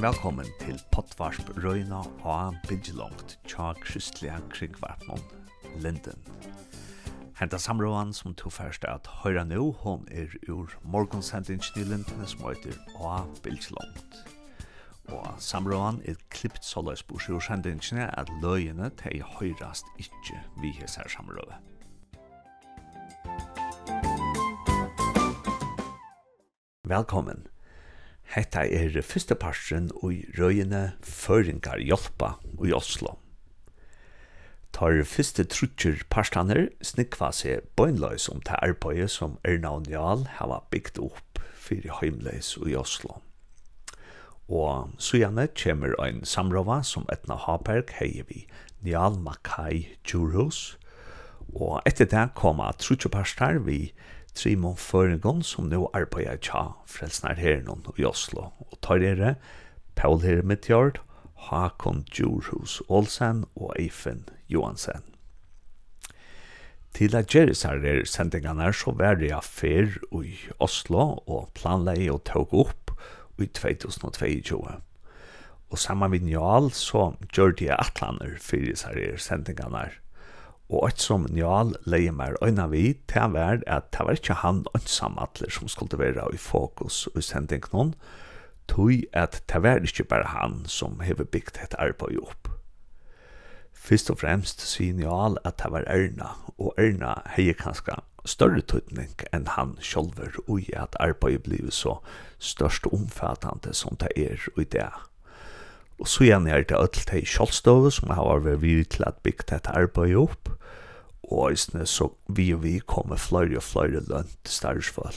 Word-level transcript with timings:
Velkommen 0.00 0.46
til 0.60 0.78
Pottvarsp 0.92 1.50
Røyna 1.64 1.98
og 2.24 2.54
Bidjelongt 2.68 3.34
tja 3.44 3.74
kristelige 3.82 4.38
krigvarpnån 4.48 5.20
Linden. 5.84 6.22
Henta 7.36 7.58
samråan 7.60 8.14
som 8.16 8.32
tog 8.34 8.52
først 8.56 8.86
at 8.88 9.10
høyra 9.20 9.44
nå, 9.44 9.66
hon 9.82 10.06
er 10.08 10.32
ur 10.48 10.72
morgonsendingen 10.80 11.76
i 11.76 11.84
Linden 11.84 12.24
som 12.26 12.46
heter 12.48 12.78
A 13.04 13.26
Bidjelongt. 13.44 14.16
Og 15.12 15.26
samråan 15.38 16.00
er 16.08 16.16
klippt 16.32 16.64
så 16.64 16.80
løs 16.80 17.02
bors 17.02 17.28
at 17.28 18.32
løyene 18.42 18.90
til 18.96 19.20
høyrast 19.36 19.84
ikkje 19.98 20.40
vi 20.62 20.72
hesser 20.80 21.08
samråan. 21.08 21.60
Velkommen. 26.90 27.44
Hetta 28.34 28.64
er 28.66 28.96
fyrste 29.06 29.36
parsen 29.38 29.92
og 30.00 30.24
røyene 30.34 30.96
Føringar 31.06 31.78
Hjelpa 31.78 32.32
i 32.66 32.72
Oslo. 32.74 33.12
Tar 34.74 34.98
fyrste 35.06 35.44
trutjer 35.46 36.02
parstaner 36.10 36.64
snikva 36.82 37.28
seg 37.36 37.68
bøynløys 37.78 38.26
om 38.32 38.42
det 38.42 38.58
arbeidet 38.58 39.12
som 39.14 39.38
Erna 39.46 39.76
og 39.78 39.86
Njal 39.86 40.26
hava 40.40 40.64
bygd 40.74 40.98
opp 41.06 41.38
fyrir 41.54 41.94
heimleis 42.00 42.56
i 42.66 42.74
Oslo. 42.74 43.20
Og 44.50 44.90
sujane 44.98 45.46
kjemur 45.54 45.94
ein 46.02 46.24
samrova 46.26 46.82
som 46.82 47.06
Etna 47.14 47.38
Haberg 47.38 47.94
hei 48.00 48.24
vi 48.26 48.48
Njal 48.82 49.22
Makai 49.22 49.92
Djurhus, 50.02 50.74
og 51.54 51.82
etter 51.86 52.10
det 52.10 52.32
koma 52.34 52.72
trutjerparstar 52.82 53.62
vi 53.62 53.84
Njal 53.84 54.10
Trimon 54.34 54.76
Føringon, 54.78 55.42
som 55.42 55.68
nå 55.70 55.86
arbeider 55.96 56.40
tja 56.40 56.62
frelsnar 56.88 57.40
herren 57.40 57.84
i 57.98 58.06
Oslo. 58.06 58.50
Og 58.70 58.80
tar 58.84 59.02
dere 59.02 59.34
Paul 59.98 60.22
Hermetjord, 60.22 61.00
Hakon 61.50 62.04
Djurhus 62.10 62.80
Olsen 62.88 63.44
og 63.56 63.74
Eifen 63.78 64.26
Johansen. 64.48 65.02
Til 66.94 67.14
at 67.16 67.30
Gerisar 67.30 67.84
er 67.86 68.02
sendingene 68.04 68.72
så 68.74 68.92
var 68.98 69.16
det 69.20 69.30
affær 69.32 69.94
i 70.20 70.34
Oslo 70.58 71.22
og 71.26 71.50
planleie 71.54 72.10
og 72.12 72.24
tog 72.26 72.52
opp 72.52 72.94
i 73.40 73.46
2022. 73.46 74.58
Og 75.70 75.78
sammen 75.78 76.10
med 76.10 76.26
Njal 76.26 76.72
så 76.74 77.12
gjør 77.30 77.54
de 77.60 77.70
atlaner 77.72 78.36
for 78.42 78.58
disse 78.58 78.90
sendingene 79.22 79.86
her 79.86 80.00
og 80.70 80.86
eit 80.86 81.02
som 81.02 81.26
Njal 81.26 81.74
leie 81.90 82.12
mer 82.14 82.36
øyna 82.44 82.68
vi, 82.70 82.94
til 83.10 83.24
han 83.24 83.34
var 83.34 83.62
at 83.66 83.90
det 83.96 84.06
var 84.06 84.18
ikkje 84.18 84.38
han 84.44 84.62
ønsam 84.74 85.18
atler 85.18 85.50
som 85.50 85.68
skulle 85.68 85.98
være 85.98 86.28
i 86.34 86.38
fokus 86.38 87.06
og 87.10 87.22
sending 87.26 87.66
noen, 87.72 87.94
tog 88.70 89.02
at 89.12 89.42
det 89.50 89.62
var 89.62 89.82
ikkje 89.82 90.06
bare 90.06 90.30
han 90.30 90.62
som 90.70 91.00
hever 91.02 91.26
bygd 91.26 91.58
et 91.64 91.74
arbeid 91.78 92.22
opp. 92.22 92.52
Fyrst 93.74 94.10
og 94.12 94.20
fremst 94.20 94.62
sier 94.62 94.94
Njal 94.94 95.40
at 95.44 95.58
det 95.58 95.72
var 95.74 95.88
Erna, 95.90 96.36
og 96.58 96.74
Erna 96.78 97.16
heier 97.34 97.58
kanskje 97.58 97.98
større 98.28 98.62
tøytning 98.62 99.14
enn 99.32 99.48
han 99.56 99.76
sjolver 99.82 100.36
og 100.46 100.60
i 100.60 100.74
at 100.76 100.98
arbeidet 101.00 101.46
blir 101.48 101.70
så 101.74 101.96
størst 102.38 102.86
omfattande 102.92 103.72
som 103.74 103.96
det 104.00 104.12
er 104.16 104.44
i 104.60 104.68
det. 104.68 104.90
Og 106.00 106.08
så 106.08 106.24
igjen 106.24 106.48
er 106.48 106.64
det 106.64 106.78
alt 106.78 107.02
til 107.10 107.26
Kjolstove, 107.28 107.92
som 107.92 108.12
har 108.14 108.40
vært 108.40 108.62
vi 108.62 108.78
til 108.84 109.04
at 109.06 109.20
bygge 109.24 109.50
dette 109.52 109.74
arbeidet 109.76 110.16
opp. 110.22 110.52
Og 111.30 111.52
eisne, 111.52 111.84
så 111.86 112.08
vi 112.26 112.50
og 112.56 112.64
vi 112.64 112.78
kommer 112.80 113.20
flere 113.20 113.60
og 113.60 113.66
flere 113.66 114.00
lønn 114.08 114.32
til 114.44 114.54
større. 114.56 115.12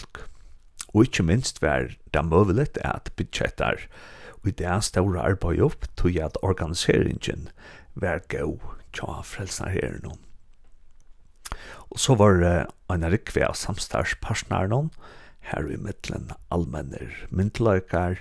Og 0.93 1.07
ikke 1.07 1.23
minst 1.25 1.63
var 1.63 1.95
det 2.13 2.25
mulig 2.27 2.67
at 2.83 3.09
budsjetter 3.17 3.87
og 4.43 4.51
det 4.59 4.67
er 4.67 4.83
store 4.83 5.23
arbeid 5.23 5.61
opp 5.63 5.87
til 5.99 6.19
at 6.19 6.37
organiseringen 6.43 7.47
var 7.95 8.23
god 8.31 8.59
tja 8.95 9.21
frelsene 9.23 9.71
her 9.71 9.99
nå. 10.03 10.17
Og 11.93 11.99
så 12.01 12.17
var 12.19 12.39
det 12.41 12.55
en 12.91 13.07
rikve 13.07 13.45
av 13.47 13.55
samstarspartnerne 13.55 14.89
her 15.47 15.69
i 15.71 15.79
middelen 15.79 16.31
allmenner 16.51 17.15
myndeløkere, 17.29 18.19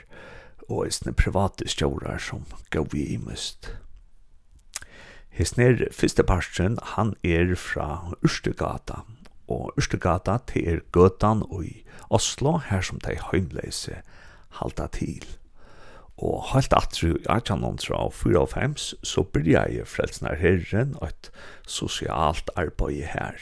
og 0.69 0.87
eisne 0.87 1.13
private 1.13 1.69
stjórar 1.69 2.21
som 2.23 2.45
gavi 2.71 3.05
i 3.15 3.19
mist. 3.21 3.73
Hesner 5.33 5.87
fyrste 5.97 6.25
parsten, 6.29 6.79
han 6.97 7.15
er 7.25 7.55
fra 7.57 8.13
Ørstegata, 8.25 9.03
og 9.49 9.73
Ørstegata 9.81 10.39
til 10.47 10.69
er 10.69 10.83
gøtan 10.93 11.45
og 11.49 11.65
i 11.65 11.79
Oslo, 12.11 12.59
her 12.69 12.85
som 12.85 13.01
de 13.01 13.17
heimleise 13.31 14.03
halda 14.61 14.87
til. 14.93 15.25
Og 16.23 16.43
halt 16.53 16.75
atru 16.77 17.15
i 17.17 17.25
1894 17.33 18.93
så 19.03 19.25
byrja 19.25 19.65
jeg 19.73 19.89
Frelsnar 19.89 20.37
Herren 20.39 20.95
og 21.01 21.09
et 21.09 21.31
sosialt 21.67 22.51
arbeid 22.57 23.09
her. 23.15 23.41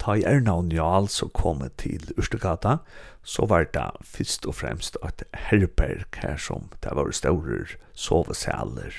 Ta 0.00 0.14
i 0.16 0.24
Erna 0.24 0.54
og 0.56 0.70
Njal 0.70 1.10
så 1.12 1.28
kom 1.36 1.60
til 1.76 2.08
Ørstegata, 2.16 2.78
så 3.22 3.44
var 3.46 3.66
det 3.74 3.90
først 4.00 4.46
og 4.48 4.56
fremst 4.62 4.96
et 5.04 5.26
herberg 5.50 6.06
her 6.22 6.38
som 6.40 6.70
det 6.80 6.94
var 6.96 7.12
store 7.12 7.66
sovesaler. 7.92 8.96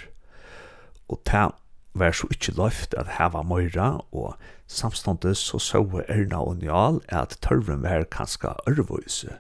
Og 1.09 1.19
det 1.25 1.47
var 1.93 2.11
så 2.11 2.27
ikke 2.31 2.53
løft 2.55 2.93
at 2.93 3.17
her 3.17 3.33
var 3.33 3.43
Møyra, 3.43 4.05
og 4.11 4.37
samståndet 4.67 5.37
så 5.37 5.59
så 5.59 5.81
Erna 6.07 6.43
og 6.45 6.61
Njal 6.61 7.01
at 7.09 7.37
tørven 7.41 7.83
var 7.83 8.05
kanskje 8.11 8.53
ørvøyse. 8.69 9.39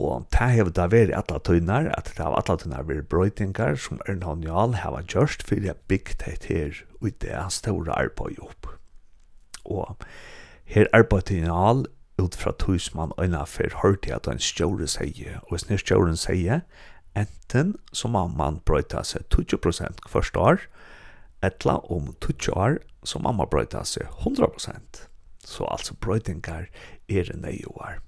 Og 0.00 0.26
det 0.32 0.50
har 0.56 0.72
da 0.72 0.88
vært 0.88 1.12
alle 1.12 1.40
tøyner, 1.44 1.92
at 1.92 2.14
det 2.16 2.24
har 2.24 2.32
alle 2.32 2.56
tøyner 2.56 2.88
vært 2.88 3.08
brøytinger 3.12 3.76
som 3.76 4.00
Erna 4.08 4.32
og 4.32 4.40
Njal 4.40 4.80
har 4.80 5.02
gjort 5.04 5.44
for 5.44 5.60
å 5.60 5.76
bygge 5.88 6.16
det 6.24 6.36
her 6.48 6.84
og 7.02 7.12
det 7.20 7.46
store 7.52 7.92
arbeid 7.92 8.40
opp 8.40 8.79
og 9.70 9.96
her 10.70 10.86
arbeidde 10.92 11.38
en 11.40 11.86
ut 12.20 12.36
fra 12.36 12.52
tuismann 12.58 13.12
øyna 13.18 13.44
for 13.44 13.80
hørte 13.82 14.14
at 14.14 14.28
en 14.28 14.38
stjåre 14.38 14.86
sier, 14.86 15.40
og 15.42 15.54
hvis 15.54 15.68
nir 15.70 15.80
stjåren 15.80 16.18
sier, 16.20 16.60
enten 17.16 17.74
så 17.92 18.08
må 18.08 18.26
man 18.28 18.60
brøyta 18.66 19.02
seg 19.06 19.24
20% 19.34 20.04
første 20.08 20.38
år, 20.38 20.66
etla 21.42 21.78
om 21.90 22.12
20 22.20 22.52
år, 22.56 22.78
så 23.04 23.18
må 23.18 23.32
man 23.32 23.48
brøyta 23.50 23.84
seg 23.84 24.06
100%. 24.20 25.06
Så 25.44 25.64
altså 25.64 25.94
brøytingar 25.94 26.68
er 27.08 27.32
nøyoar. 27.34 27.98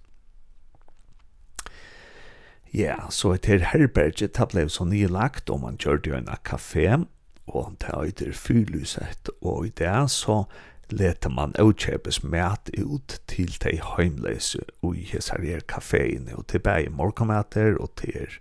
Ja, 2.73 3.09
så 3.11 3.35
etter 3.35 3.65
herberget, 3.73 4.37
det 4.37 4.49
ble 4.53 4.69
så 4.73 4.85
nylagt, 4.89 5.51
og 5.51 5.61
man 5.61 5.77
gjør 5.77 5.99
det 6.01 6.13
jo 6.13 6.17
en 6.17 6.31
kafé, 6.49 7.05
og 7.47 7.75
det 7.81 8.29
er 8.29 8.33
fylyset, 8.33 9.29
og 9.43 9.67
i 9.67 9.73
det 9.77 10.11
så 10.11 10.45
leta 10.93 11.31
man 11.33 11.55
avkjøpes 11.61 12.23
mat 12.25 12.71
ut 12.79 13.19
til 13.31 13.53
de 13.63 13.79
heimleise 13.97 14.61
og 14.83 14.97
i 14.97 15.05
hessarier 15.09 15.65
kaféene, 15.73 16.37
og 16.37 16.47
til 16.49 16.61
bæg 16.61 16.91
morgenmater, 16.93 17.77
og 17.81 17.91
til 17.97 18.39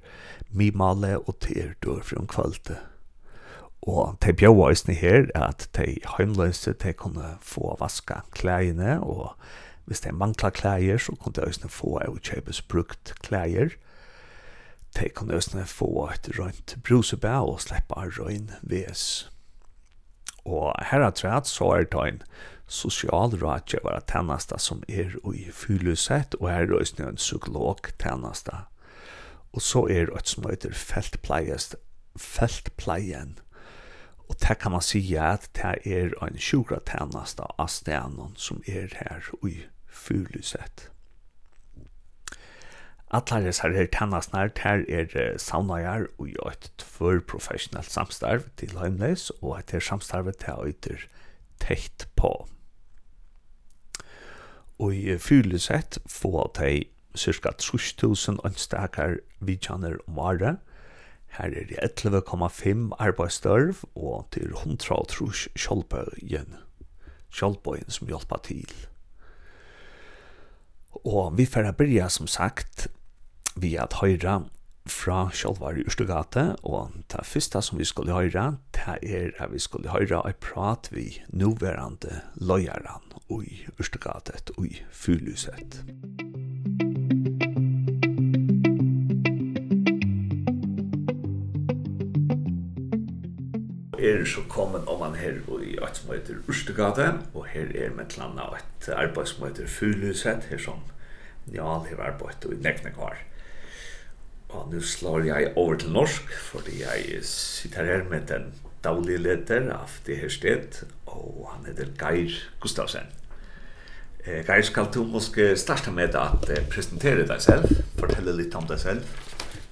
mimale, 0.51 1.19
og 1.19 1.39
til 1.39 1.73
dørfri 1.83 2.17
om 2.19 2.27
kvalte. 2.27 2.77
Og 3.81 4.17
de 4.21 4.33
bjøy 4.33 4.67
eisne 4.69 4.93
her 4.93 5.25
at 5.35 5.69
de 5.77 5.97
heimløse 6.17 6.73
de 6.73 6.93
kunne 6.93 7.37
få 7.41 7.75
vaska 7.79 8.21
klæene, 8.31 8.99
og 9.03 9.33
hvis 9.85 10.03
de 10.05 10.11
mangla 10.11 10.49
klæer, 10.49 10.97
så 10.97 11.15
kunne 11.15 11.33
de 11.33 11.47
eisne 11.47 11.69
få 11.69 11.97
avkjøpes 12.05 12.61
brukt 12.61 13.15
klæer, 13.23 13.77
De 14.99 15.09
kunne 15.09 15.35
eisne 15.35 15.65
få 15.65 16.09
et 16.13 16.29
rønt 16.39 16.75
brusebæ 16.83 17.37
og 17.47 17.61
slippe 17.61 17.95
røyn 17.95 18.49
ves. 18.61 19.30
Og 20.45 20.73
her 20.91 21.05
er 21.05 21.13
træt 21.15 21.47
så 21.47 21.71
er 21.77 21.83
det 21.83 22.07
en 22.07 22.21
sosialrådgjøver 22.71 23.99
tjeneste 24.07 24.59
som 24.59 24.83
er 24.89 25.15
i 25.33 25.47
fylesett, 25.51 26.35
og 26.39 26.49
her 26.49 26.71
er 26.71 26.83
det 26.97 27.07
en 27.07 27.19
psykolog 27.19 27.79
tjeneste. 27.99 28.51
Og 29.53 29.61
så 29.61 29.85
er 29.89 30.07
det 30.07 30.17
et 30.17 30.27
som 30.27 30.47
heter 30.49 30.73
feltpleiest, 30.73 31.75
feltpleien. 32.17 33.39
Og 34.29 34.35
det 34.39 34.57
kan 34.59 34.71
man 34.71 34.81
si 34.81 35.01
at 35.19 35.49
det 35.55 35.75
er 35.85 36.15
en 36.23 36.39
sjukra 36.39 36.79
tjeneste 36.87 37.43
av 37.59 37.67
stenen 37.67 38.31
som 38.39 38.63
er 38.67 38.95
her 38.95 39.27
i 39.43 39.57
fylesett. 39.91 40.90
Allar 43.11 43.41
hessar 43.43 43.73
her 43.75 43.89
tennasnar, 43.91 44.53
her 44.63 44.85
er 44.87 45.37
saunajar 45.37 46.05
og 46.17 46.29
i 46.29 46.35
eit 46.47 46.69
tvör 46.79 47.19
professionelt 47.19 47.91
samstarv 47.91 48.45
til 48.55 48.77
Heimleis, 48.79 49.29
og 49.41 49.57
eit 49.57 49.73
her 49.75 49.83
samstarvet 49.83 50.37
til 50.39 50.61
eitir 50.63 51.03
teitt 51.59 52.07
på. 52.15 52.31
Og 54.79 54.95
i 54.95 55.17
fyrlisett 55.19 55.99
få 56.07 56.45
de 56.55 56.85
cirka 57.15 57.51
3000 57.51 58.39
ønstakar 58.47 59.17
vidjaner 59.39 59.97
om 60.07 60.19
året. 60.19 60.63
Her 61.35 61.51
er 61.51 61.67
det 61.67 61.83
11,5 61.99 62.95
arbeidsstørv, 62.95 63.83
og 63.95 64.27
til 64.31 64.55
100 64.55 65.03
trus 65.11 65.49
kjolpøyen. 65.59 66.55
Kjolpøyen 67.31 67.91
som 67.91 68.07
hjelper 68.07 68.39
til. 68.47 68.71
Og 71.03 71.37
vi 71.37 71.45
får 71.45 71.71
börja 71.75 72.09
som 72.09 72.27
sagt 72.27 72.87
vi 73.55 73.75
at 73.75 73.99
høyra 74.01 74.41
fra 74.89 75.29
sjálvar 75.33 75.77
i 75.77 75.85
Ørstugate, 75.85 76.55
og 76.63 76.95
det 77.13 77.25
første 77.27 77.61
som 77.61 77.79
vi 77.79 77.85
skulle 77.85 78.15
høyra, 78.15 78.57
det 78.75 78.97
er 79.01 79.31
at 79.39 79.53
vi 79.53 79.59
skulle 79.59 79.93
høyra 79.93 80.23
og 80.25 80.35
prat 80.41 80.89
vi 80.91 81.21
nåværende 81.29 82.21
løyeren 82.35 83.13
i 83.31 83.65
Ørstugate 83.79 84.41
og 84.57 84.65
i 84.67 84.81
Fyluset. 84.91 85.83
er 94.01 94.25
så 94.25 94.41
kommet 94.49 94.87
om 94.87 94.99
man 94.99 95.15
her 95.15 95.37
i 95.61 95.75
et 95.77 95.97
som 95.97 96.11
heter 96.13 96.41
Ørstegade, 96.49 97.19
og 97.33 97.45
her 97.45 97.69
er 97.75 97.93
med 97.93 98.05
et 98.05 98.13
eller 98.13 98.25
annet 98.25 98.63
et 98.81 98.89
arbeid 98.93 99.25
som 99.29 99.45
heter 99.47 99.67
Fuluset, 99.67 100.47
her 100.49 100.57
som 100.57 100.81
Njal 101.47 101.85
har 101.89 102.01
arbeidt 102.09 102.45
i 102.45 102.57
Neknekvar. 102.63 103.17
Og 104.51 104.67
nu 104.73 104.81
slår 104.83 105.29
jeg 105.29 105.53
over 105.55 105.77
til 105.79 105.93
norsk, 105.95 106.33
fordi 106.51 106.81
jeg 106.81 107.23
sitter 107.23 107.87
her 107.87 108.03
med 108.09 108.27
den 108.27 108.51
daglige 108.83 109.21
leder 109.21 109.69
av 109.75 109.93
det 110.05 110.17
her 110.19 110.31
sted, 110.33 110.81
og 111.07 111.51
han 111.53 111.67
heter 111.69 111.93
Geir 111.99 112.35
Gustavsen. 112.59 113.07
Eh, 114.25 114.41
Geir, 114.45 114.61
skal 114.65 114.89
du 114.93 115.03
måske 115.07 115.53
starte 115.57 115.93
med 115.93 116.17
at 116.17 116.49
eh, 116.51 116.65
presentere 116.69 117.25
deg 117.29 117.41
selv, 117.41 117.69
fortelle 117.99 118.35
litt 118.37 118.55
om 118.57 118.67
deg 118.69 118.81
selv? 118.81 119.05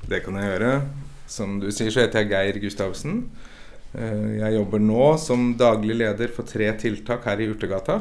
Det 0.09 0.23
kan 0.25 0.39
jeg 0.39 0.53
gjøre. 0.53 0.73
Som 1.29 1.59
du 1.61 1.69
sier 1.73 1.93
så 1.93 2.05
heter 2.05 2.23
jeg 2.23 2.31
Geir 2.31 2.61
Gustavsen. 2.63 3.23
Eh, 3.93 4.39
jeg 4.39 4.55
jobber 4.55 4.81
nå 4.81 5.11
som 5.21 5.51
daglig 5.59 5.99
leder 5.99 6.31
for 6.33 6.47
tre 6.47 6.71
tiltak 6.81 7.27
her 7.29 7.41
i 7.41 7.49
Urtegata. 7.51 7.99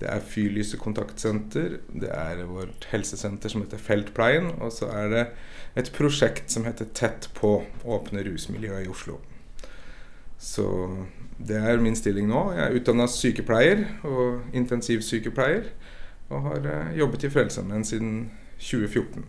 Det 0.00 0.08
er 0.10 0.24
Fyrlyset 0.26 0.80
kontaktsenter, 0.82 1.78
det 1.94 2.10
er 2.10 2.42
vårt 2.50 2.88
helsesenter 2.90 3.52
som 3.52 3.62
heter 3.62 3.78
Feltpleien, 3.78 4.50
og 4.58 4.72
så 4.74 4.88
er 4.90 5.12
det 5.12 5.22
et 5.78 5.92
prosjekt 5.94 6.50
som 6.50 6.66
heter 6.66 6.90
Tett 6.98 7.28
på 7.36 7.60
åpne 7.84 8.24
rusmiljøet 8.26 8.88
i 8.88 8.90
Oslo. 8.90 9.20
Så 10.38 10.66
det 11.38 11.56
er 11.56 11.80
min 11.80 11.96
stilling 11.96 12.26
nå. 12.28 12.50
Jeg 12.56 12.64
er 12.66 12.80
utdannet 12.80 13.14
sykepleier 13.14 13.86
og 14.04 14.56
intensivsykepleier, 14.56 15.70
og 16.32 16.50
har 16.50 16.68
jobbet 16.98 17.24
i 17.24 17.30
Frelsesarmeen 17.30 17.86
siden 17.86 18.12
2014. 18.58 19.24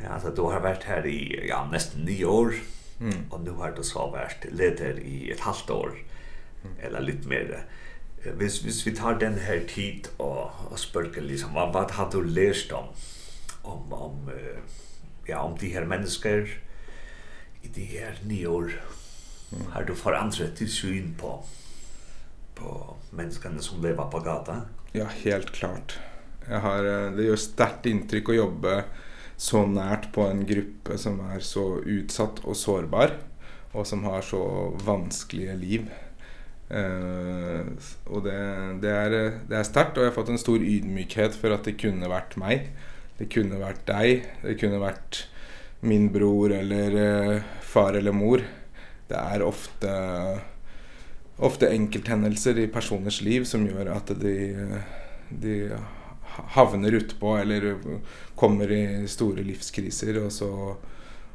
Ja, 0.00 0.14
altså 0.14 0.32
du 0.36 0.46
har 0.48 0.62
vært 0.64 0.86
her 0.88 1.04
i 1.08 1.18
ja, 1.48 1.60
nesten 1.68 2.06
ni 2.08 2.22
år, 2.24 2.54
mm. 3.00 3.28
og 3.30 3.42
nå 3.44 3.56
har 3.60 3.74
du 3.76 3.82
så 3.84 4.06
vært 4.12 4.46
leder 4.52 5.00
i 5.02 5.30
et 5.32 5.42
halvt 5.44 5.72
år, 5.74 5.96
mm. 6.62 6.76
eller 6.88 7.04
litt 7.04 7.28
mer 7.28 7.52
hvis, 8.24 8.58
hvis 8.64 8.82
vi 8.86 8.94
tar 8.96 9.18
den 9.18 9.38
her 9.40 9.62
tid 9.68 10.10
og, 10.18 10.50
og 10.70 10.78
spørker 10.78 11.24
liksom, 11.24 11.54
hva, 11.56 11.70
hva 11.72 11.86
har 11.96 12.10
du 12.12 12.20
lært 12.20 12.72
om, 12.76 12.90
om, 13.64 13.92
om, 13.92 14.30
ja, 15.28 15.40
om 15.40 15.56
de 15.58 15.72
her 15.72 15.88
mennesker 15.88 16.50
i 17.62 17.68
de 17.68 17.86
her 17.94 18.20
ni 18.28 18.44
år? 18.46 18.74
Har 19.72 19.88
du 19.88 19.94
forandret 19.98 20.58
ditt 20.60 20.70
syn 20.70 21.14
på, 21.18 21.32
på 22.58 22.74
menneskene 23.16 23.62
som 23.64 23.80
lever 23.82 24.10
på 24.12 24.20
gata? 24.22 24.60
Ja, 24.92 25.08
helt 25.24 25.50
klart. 25.56 25.98
Jag 26.48 26.60
har, 26.60 26.86
det 27.16 27.26
gjør 27.26 27.40
starkt 27.40 27.86
intryck 27.86 28.30
å 28.30 28.36
jobbe 28.36 28.82
så 29.40 29.64
nært 29.66 30.10
på 30.14 30.26
en 30.28 30.44
gruppe 30.46 30.98
som 31.00 31.20
er 31.32 31.40
så 31.44 31.80
utsatt 31.80 32.42
og 32.44 32.58
sårbar, 32.58 33.16
og 33.72 33.86
som 33.88 34.04
har 34.04 34.24
så 34.26 34.42
vanskelige 34.84 35.56
liv. 35.56 35.90
Eh 36.70 37.60
och 38.04 38.22
det 38.22 38.78
det 38.80 38.90
är 38.90 39.10
det 39.48 39.56
är 39.56 39.62
starkt 39.62 39.96
och 39.96 40.02
jag 40.02 40.08
har 40.08 40.14
fått 40.14 40.28
en 40.28 40.38
stor 40.38 40.62
ydmykhet 40.62 41.34
för 41.34 41.50
att 41.50 41.64
det 41.64 41.72
kunde 41.72 42.08
varit 42.08 42.36
mig. 42.36 42.70
Det 43.18 43.24
kunde 43.24 43.58
varit 43.58 43.86
dig, 43.86 44.34
det 44.42 44.54
kunde 44.54 44.78
varit 44.78 45.28
min 45.80 46.12
bror 46.12 46.52
eller 46.52 47.42
far 47.62 47.92
eller 47.92 48.12
mor. 48.12 48.42
Det 49.08 49.14
är 49.14 49.42
ofta 49.42 49.88
ofta 51.36 51.68
enkelthändelser 51.68 52.58
i 52.58 52.66
personers 52.66 53.22
liv 53.22 53.44
som 53.44 53.66
gör 53.66 53.86
att 53.86 54.06
de 54.06 54.54
de 55.28 55.70
havner 56.24 56.92
utpå 56.92 57.36
eller 57.36 57.76
kommer 58.34 58.72
i 58.72 59.08
stora 59.08 59.42
livskriser 59.42 60.24
och 60.24 60.32
så 60.32 60.76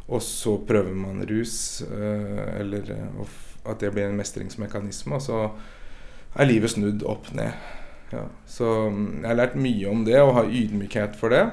och 0.07 0.21
så 0.21 0.57
prövar 0.57 0.91
man 0.91 1.25
rus 1.25 1.81
eller 2.59 3.07
och 3.19 3.29
att 3.65 3.79
det 3.79 3.91
blir 3.91 4.03
en 4.03 4.15
mestringsmekanism 4.15 5.11
och 5.11 5.21
så 5.21 5.51
är 6.33 6.45
livet 6.45 6.71
snudd 6.71 7.03
upp 7.03 7.33
ner. 7.33 7.55
Ja, 8.09 8.23
så 8.45 8.63
jag 9.21 9.27
har 9.27 9.35
lärt 9.35 9.55
mye 9.55 9.87
om 9.87 10.05
det 10.05 10.21
och 10.21 10.33
har 10.33 10.45
ydmykhet 10.45 11.15
för 11.15 11.29
det. 11.29 11.51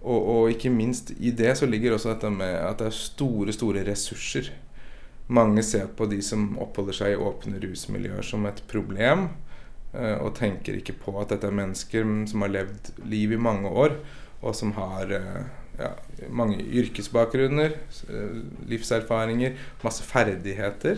Och 0.00 0.40
och 0.40 0.50
ikke 0.50 0.70
minst 0.70 1.10
i 1.10 1.30
det 1.30 1.56
så 1.56 1.66
ligger 1.66 1.94
också 1.94 2.08
detta 2.08 2.30
med 2.30 2.66
att 2.66 2.78
det 2.78 2.86
är 2.86 2.90
stora 2.90 3.52
stora 3.52 3.84
resurser. 3.84 4.50
Många 5.26 5.62
ser 5.62 5.86
på 5.86 6.06
de 6.06 6.22
som 6.22 6.58
oppholder 6.58 6.92
sig 6.92 7.12
i 7.12 7.16
öppna 7.16 7.58
rusmiljöer 7.58 8.22
som 8.22 8.46
ett 8.46 8.68
problem 8.68 9.28
eh 9.94 10.14
och 10.14 10.34
tänker 10.34 10.74
inte 10.74 10.92
på 10.92 11.20
att 11.20 11.28
dette 11.28 11.46
är 11.46 11.50
människor 11.50 12.26
som 12.26 12.42
har 12.42 12.48
levt 12.48 12.92
liv 13.04 13.32
i 13.32 13.36
många 13.36 13.68
år 13.68 13.92
och 14.40 14.56
som 14.56 14.72
har 14.72 15.22
ja, 15.78 15.90
många 16.30 16.60
yrkesbakgrunder, 16.60 17.72
livserfarenheter, 18.66 19.58
massa 19.82 20.04
färdigheter 20.04 20.96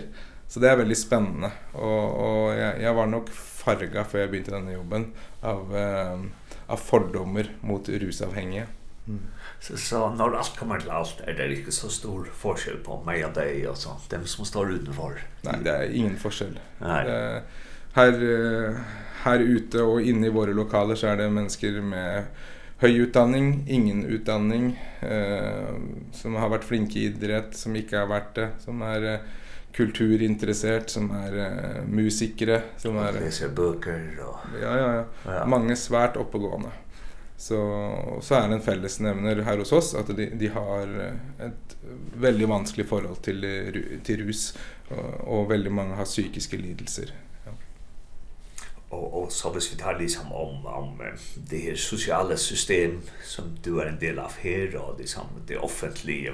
Så 0.55 0.61
det 0.61 0.71
är 0.71 0.77
väldigt 0.77 0.99
spännande 0.99 1.51
och 1.73 2.45
och 2.45 2.55
jag 2.55 2.83
jag 2.83 2.95
var 2.95 3.07
nog 3.07 3.29
farga 3.29 4.05
för 4.05 4.19
jag 4.19 4.31
började 4.31 4.51
den 4.51 4.73
jobben 4.73 5.13
av 5.41 5.77
eh, 5.77 6.21
av 6.67 6.77
fördomar 6.77 7.47
mot 7.61 7.89
rusavhengige. 7.89 8.67
Mm. 9.07 9.21
Så 9.61 9.77
så 9.77 10.15
när 10.15 10.37
alt 10.37 10.57
kommer 10.59 10.81
til 10.81 10.91
alt, 10.91 11.21
är 11.27 11.33
det 11.33 11.57
ikke 11.57 11.73
så 11.73 11.89
stor 11.89 12.29
forskjell 12.35 12.77
på 12.85 13.03
mig 13.07 13.25
og 13.25 13.35
dig 13.35 13.69
och 13.69 13.77
sånt. 13.77 14.11
Dem 14.11 14.27
som 14.27 14.45
står 14.45 14.71
utenfor? 14.71 15.13
Nej, 15.43 15.55
det 15.65 15.71
är 15.71 15.91
ingen 15.91 16.19
skillnad. 16.19 16.61
Nej. 16.79 17.07
Eh 17.09 17.43
här 17.93 18.13
här 19.23 19.39
ute 19.39 19.83
och 19.83 20.03
inne 20.03 20.27
i 20.27 20.31
våra 20.31 20.53
lokaler 20.53 20.95
så 20.95 21.07
är 21.07 21.17
det 21.17 21.31
människor 21.31 21.81
med 21.81 22.25
hög 22.79 22.97
utdanning, 22.97 23.67
ingen 23.69 24.05
utdanning, 24.05 24.81
eh 25.01 25.75
som 26.13 26.35
har 26.35 26.49
varit 26.49 26.65
flinke 26.65 26.99
i 26.99 27.05
idrott, 27.05 27.55
som 27.55 27.77
inte 27.77 27.99
har 27.99 28.07
varit 28.07 28.35
det, 28.35 28.49
som 28.59 28.83
är 28.83 29.15
eh, 29.15 29.21
kulturintresserad 29.75 30.91
som 30.91 31.11
är 31.11 31.37
uh, 31.37 31.87
musiker 31.89 32.63
som 32.77 32.97
är 32.97 33.13
läser 33.13 33.49
böcker 33.49 34.19
och 34.21 34.37
ja 34.63 34.79
ja 34.79 34.95
ja, 34.95 35.05
ja. 35.35 35.47
många 35.47 35.77
svårt 35.77 36.17
uppgående. 36.17 36.69
Så 37.37 37.59
så 38.23 38.35
är 38.35 38.49
det 38.49 38.55
en 38.55 38.61
fällesnämner 38.61 39.37
här 39.37 39.59
hos 39.59 39.73
oss 39.73 39.95
att 39.95 40.17
de 40.17 40.27
de 40.27 40.47
har 40.47 41.13
ett 41.39 41.77
väldigt 42.17 42.49
vanskligt 42.49 42.89
förhåll 42.89 43.17
till 43.17 44.01
till 44.05 44.27
rus 44.27 44.59
och, 44.89 45.39
och 45.39 45.51
väldigt 45.51 45.73
många 45.73 45.95
har 45.95 46.05
psykiska 46.05 46.57
lidelser. 46.57 47.15
Ja. 47.47 47.53
Och 48.89 49.23
och 49.23 49.33
så 49.33 49.53
vis 49.53 49.73
vi 49.75 49.79
tar 49.79 49.99
liksom 49.99 50.33
om 50.33 50.67
om 50.67 51.03
det 51.37 51.59
här 51.59 51.75
sociala 51.75 52.37
system 52.37 53.01
som 53.25 53.45
du 53.63 53.81
är 53.81 53.87
en 53.87 53.99
del 53.99 54.19
av 54.19 54.33
här 54.39 54.77
och 54.77 54.95
det 54.99 55.09
som 55.09 55.27
det 55.47 55.57
offentliga 55.57 56.33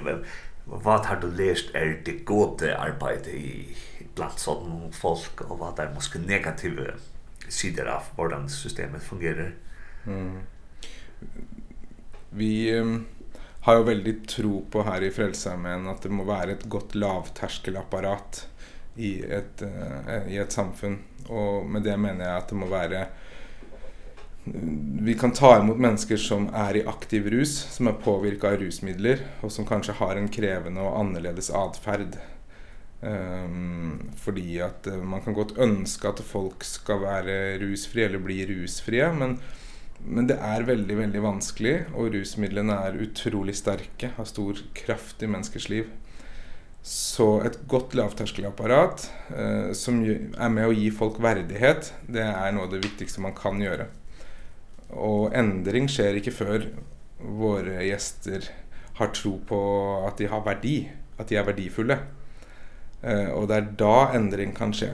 vad 0.65 1.05
har 1.05 1.15
du 1.15 1.31
läst 1.31 1.75
är 1.75 2.01
det 2.05 2.11
gode 2.11 2.77
arbete 2.77 3.29
i 3.29 3.77
bland 4.15 4.39
sådana 4.39 4.91
folk 4.91 5.41
och 5.41 5.59
vad 5.59 5.79
är 5.79 5.93
måske 5.93 6.19
negativa 6.19 6.83
sidor 7.49 7.87
av 7.87 8.03
hur 8.17 8.47
systemet 8.47 9.03
fungerar? 9.03 9.55
Mm. 10.05 10.39
Vi 12.29 12.79
um, 12.79 13.05
har 13.61 13.77
ju 13.77 13.83
väldigt 13.83 14.29
tro 14.29 14.65
på 14.71 14.83
här 14.83 15.01
i 15.01 15.11
Frälsarmen 15.11 15.87
att 15.87 16.01
det 16.01 16.09
må 16.09 16.23
vara 16.23 16.51
ett 16.51 16.63
gott 16.63 16.95
lavterskelapparat 16.95 18.47
i 18.95 19.23
ett 19.23 19.61
uh, 19.61 20.33
i 20.33 20.37
ett 20.37 20.51
samhälle 20.51 20.97
och 21.27 21.65
med 21.65 21.83
det 21.83 21.97
menar 21.97 22.25
jag 22.25 22.37
att 22.37 22.47
det 22.47 22.55
må 22.55 22.65
vara 22.65 23.05
vi 25.01 25.13
kan 25.13 25.31
ta 25.31 25.59
emot 25.59 25.77
mennesker 25.77 26.17
som 26.17 26.49
är 26.53 26.75
i 26.75 26.85
aktiv 26.85 27.29
rus, 27.29 27.57
som 27.57 27.87
är 27.87 27.93
påvirket 27.93 28.43
av 28.43 28.57
rusmidler 28.57 29.19
och 29.41 29.51
som 29.51 29.65
kanske 29.65 29.91
har 29.91 30.15
en 30.15 30.27
krävande 30.27 30.81
och 30.81 30.99
annerledes 30.99 31.51
adferd. 31.51 32.17
Ehm 33.01 34.11
fordi 34.17 34.61
at 34.61 34.85
man 35.03 35.21
kan 35.21 35.33
godt 35.33 35.57
ønske 35.57 36.09
at 36.09 36.19
folk 36.21 36.63
skal 36.63 37.01
være 37.01 37.57
rusfrie 37.57 38.05
eller 38.05 38.19
bli 38.19 38.45
rusfrie, 38.45 39.13
men 39.13 39.39
men 40.05 40.27
det 40.27 40.37
er 40.41 40.65
veldig 40.65 40.95
veldig 40.97 41.21
vanskelig 41.21 41.73
og 41.93 42.13
rusmidlene 42.15 42.73
er 42.73 42.97
utrolig 43.03 43.53
sterke, 43.55 44.09
har 44.15 44.25
stor 44.25 44.57
kraft 44.73 45.21
i 45.21 45.29
menneskers 45.29 45.69
liv. 45.69 45.91
Så 46.81 47.43
et 47.45 47.59
godt 47.69 47.93
lavterskelapparat 47.93 49.09
eh 49.29 49.73
som 49.73 50.01
er 50.05 50.49
med 50.49 50.67
å 50.67 50.73
gi 50.73 50.89
folk 50.91 51.21
verdighet, 51.21 51.93
det 52.07 52.25
er 52.25 52.51
noe 52.51 52.65
av 52.65 52.71
det 52.71 52.81
viktigste 52.81 53.21
man 53.21 53.37
kan 53.37 53.61
gjøre. 53.61 53.85
Og 54.91 55.31
endring 55.37 55.87
skjer 55.91 56.19
ikke 56.19 56.33
før 56.35 56.65
våre 57.21 57.83
gjester 57.85 58.49
har 58.97 59.13
tro 59.15 59.37
på 59.47 59.59
at 60.07 60.19
de 60.19 60.27
har 60.29 60.43
verdi, 60.45 60.75
at 61.17 61.29
de 61.29 61.37
er 61.39 61.47
verdifulle. 61.47 61.97
Eh, 63.01 63.29
og 63.33 63.47
det 63.49 63.57
er 63.57 63.71
da 63.79 63.95
endring 64.17 64.53
kan 64.57 64.73
skje. 64.75 64.91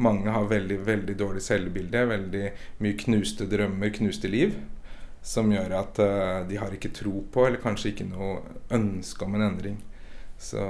Mange 0.00 0.32
har 0.32 0.48
veldig, 0.48 0.78
veldig 0.86 1.16
dårlig 1.18 1.42
selvbilde, 1.44 2.06
veldig 2.08 2.44
mye 2.80 2.98
knuste 3.02 3.48
drømmer, 3.50 3.92
knuste 3.98 4.30
liv, 4.32 4.54
som 5.22 5.50
gjør 5.52 5.74
at 5.80 6.00
eh, 6.00 6.38
de 6.48 6.60
har 6.60 6.72
ikke 6.72 6.94
tro 6.96 7.24
på, 7.32 7.46
eller 7.46 7.60
kanskje 7.60 7.92
ikke 7.92 8.08
noe 8.08 8.38
ønske 8.76 9.26
om 9.26 9.36
en 9.36 9.48
endring. 9.50 9.80
Så, 10.40 10.62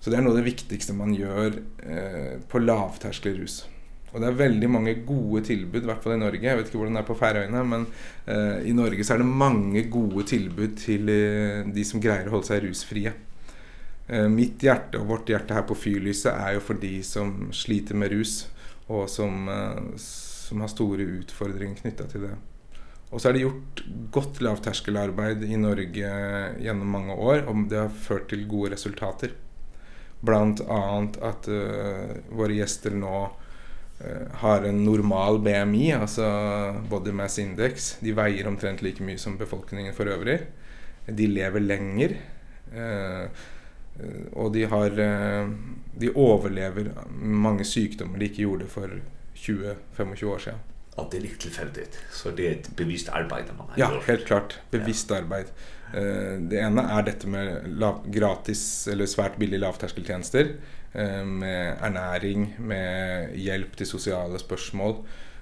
så 0.00 0.08
det 0.08 0.16
er 0.16 0.24
noe 0.24 0.32
av 0.32 0.40
det 0.40 0.48
viktigste 0.48 0.96
man 0.96 1.12
gjør 1.16 1.58
eh, 1.84 2.34
på 2.48 2.64
lavterskelig 2.64 3.42
rus. 3.42 3.60
Og 4.14 4.22
det 4.22 4.28
er 4.28 4.36
veldig 4.38 4.68
mange 4.70 4.92
gode 5.02 5.42
tilbud, 5.48 5.82
i 5.82 5.88
hvert 5.90 6.04
fall 6.04 6.14
i 6.14 6.20
Norge. 6.22 6.46
Jeg 6.46 6.58
vet 6.58 6.68
ikke 6.70 6.78
hvordan 6.78 6.94
det 6.94 7.02
er 7.02 7.08
på 7.08 7.16
Færøyene, 7.18 7.62
men 7.66 7.86
uh, 8.30 8.60
i 8.62 8.74
Norge 8.76 9.02
så 9.02 9.16
er 9.16 9.24
det 9.24 9.38
mange 9.42 9.82
gode 9.90 10.22
tilbud 10.30 10.76
til 10.78 11.10
uh, 11.10 11.66
de 11.74 11.86
som 11.88 12.02
greier 12.02 12.30
å 12.30 12.36
holde 12.36 12.46
seg 12.52 12.62
rusfrie. 12.62 13.10
Uh, 14.06 14.28
mitt 14.30 14.62
hjerte 14.62 15.02
og 15.02 15.10
vårt 15.10 15.34
hjerte 15.34 15.58
her 15.58 15.66
på 15.66 15.74
Fyrlyset 15.80 16.30
er 16.30 16.54
jo 16.54 16.62
for 16.62 16.78
de 16.78 16.94
som 17.02 17.50
sliter 17.56 17.98
med 17.98 18.14
rus, 18.14 18.44
og 18.86 19.08
som, 19.10 19.50
uh, 19.50 19.82
som 19.98 20.62
har 20.62 20.70
store 20.70 21.10
utfordringer 21.18 21.82
knyttet 21.82 22.14
til 22.14 22.28
det. 22.28 22.34
Og 23.10 23.18
så 23.18 23.30
er 23.30 23.34
det 23.34 23.44
gjort 23.44 23.86
godt 24.14 24.42
lavterskelarbeid 24.46 25.42
i 25.46 25.58
Norge 25.58 26.18
gjennom 26.62 26.98
mange 27.00 27.18
år, 27.18 27.48
og 27.50 27.66
det 27.70 27.82
har 27.82 28.02
ført 28.06 28.30
til 28.30 28.46
gode 28.50 28.76
resultater. 28.76 29.34
Blant 30.22 30.62
annet 30.70 31.18
at 31.18 31.50
uh, 31.50 32.14
våre 32.30 32.62
gjester 32.62 32.94
nå 32.94 33.16
har 34.42 34.64
en 34.66 34.80
normal 34.84 35.38
BMI, 35.44 35.92
altså 35.96 36.26
body 36.90 37.12
mass 37.14 37.38
index. 37.38 37.94
De 38.02 38.12
veier 38.16 38.48
omtrent 38.50 38.82
like 38.82 39.04
mye 39.04 39.20
som 39.20 39.38
befolkningen 39.40 39.94
for 39.96 40.10
øvrig. 40.10 40.40
De 41.06 41.28
lever 41.30 41.62
lenger. 41.62 42.16
Eh, 42.74 43.44
og 44.34 44.50
de 44.56 44.64
har 44.66 44.96
de 45.94 46.10
overlever 46.18 46.90
mange 47.14 47.64
sykdommer 47.64 48.18
de 48.18 48.26
ikke 48.26 48.42
gjorde 48.42 48.66
for 48.66 48.96
20-25 49.38 50.26
år 50.26 50.42
siden. 50.48 50.62
Og 50.94 51.08
det 51.10 51.18
er 51.18 51.24
litt 51.24 51.40
tilfeldig. 51.42 51.86
Så 52.14 52.30
det 52.38 52.46
er 52.46 52.56
et 52.58 52.68
bevisst 52.78 53.10
arbeid 53.10 53.50
man 53.56 53.72
har 53.72 53.80
Ja, 53.80 53.88
helt 54.06 54.26
klart. 54.28 54.58
Bevisst 54.70 55.10
ja. 55.10 55.18
arbeid. 55.22 55.50
Eh, 55.94 56.36
det 56.50 56.60
ene 56.62 56.84
er 56.96 57.06
dette 57.06 57.30
med 57.30 57.66
lav, 57.80 58.04
gratis 58.14 58.62
eller 58.90 59.10
svært 59.10 59.38
billig 59.38 59.58
lavterskeltjenester 59.62 60.54
med 60.94 61.80
ernæring, 61.82 62.52
med 62.62 63.34
hjelp 63.38 63.76
til 63.78 63.88
sosiale 63.90 64.38
spørsmål. 64.38 65.00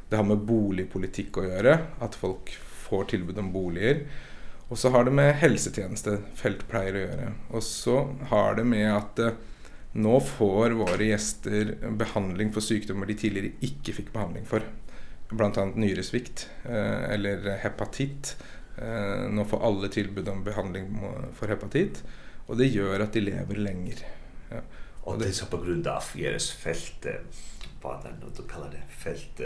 Det 0.08 0.16
har 0.16 0.26
med 0.28 0.44
boligpolitikk 0.48 1.38
å 1.40 1.46
gjøre, 1.46 1.74
at 2.04 2.16
folk 2.16 2.52
får 2.86 3.10
tilbud 3.12 3.40
om 3.40 3.52
boliger. 3.52 4.04
Og 4.72 4.78
så 4.80 4.88
har 4.94 5.04
det 5.04 5.12
med 5.12 5.34
helsetjeneste, 5.42 6.18
feltpleier 6.38 6.96
å 6.96 7.02
gjøre. 7.02 7.32
Og 7.52 7.64
så 7.66 7.96
har 8.30 8.56
det 8.56 8.64
med 8.68 8.88
at 8.88 9.20
nå 9.92 10.14
får 10.24 10.72
våre 10.78 11.10
gjester 11.10 11.74
behandling 12.00 12.52
for 12.54 12.64
sykdommer 12.64 13.10
de 13.10 13.18
tidligere 13.20 13.52
ikke 13.68 13.92
fikk 13.98 14.12
behandling 14.14 14.48
for. 14.48 14.64
Blant 15.32 15.60
annet 15.60 15.76
nyresvikt 15.80 16.46
eller 16.64 17.44
hepatitt. 17.60 18.34
Nå 19.32 19.44
får 19.48 19.68
alle 19.68 19.92
tilbud 19.92 20.32
om 20.32 20.40
behandling 20.44 20.88
for 21.36 21.52
hepatitt, 21.52 22.00
og 22.48 22.56
det 22.60 22.72
gjør 22.72 23.04
at 23.04 23.12
de 23.12 23.26
lever 23.28 23.60
lenger. 23.60 24.00
Och 25.02 25.18
det 25.18 25.28
är 25.28 25.32
så 25.32 25.46
på 25.46 25.56
grund 25.56 25.86
av 25.86 26.02
Jeres 26.14 26.52
fält 26.52 27.06
vad 27.82 28.02
det 28.02 28.08
nu 28.08 28.26
du 28.36 28.42
kallar 28.42 28.70
det 28.70 28.94
fält 28.94 29.40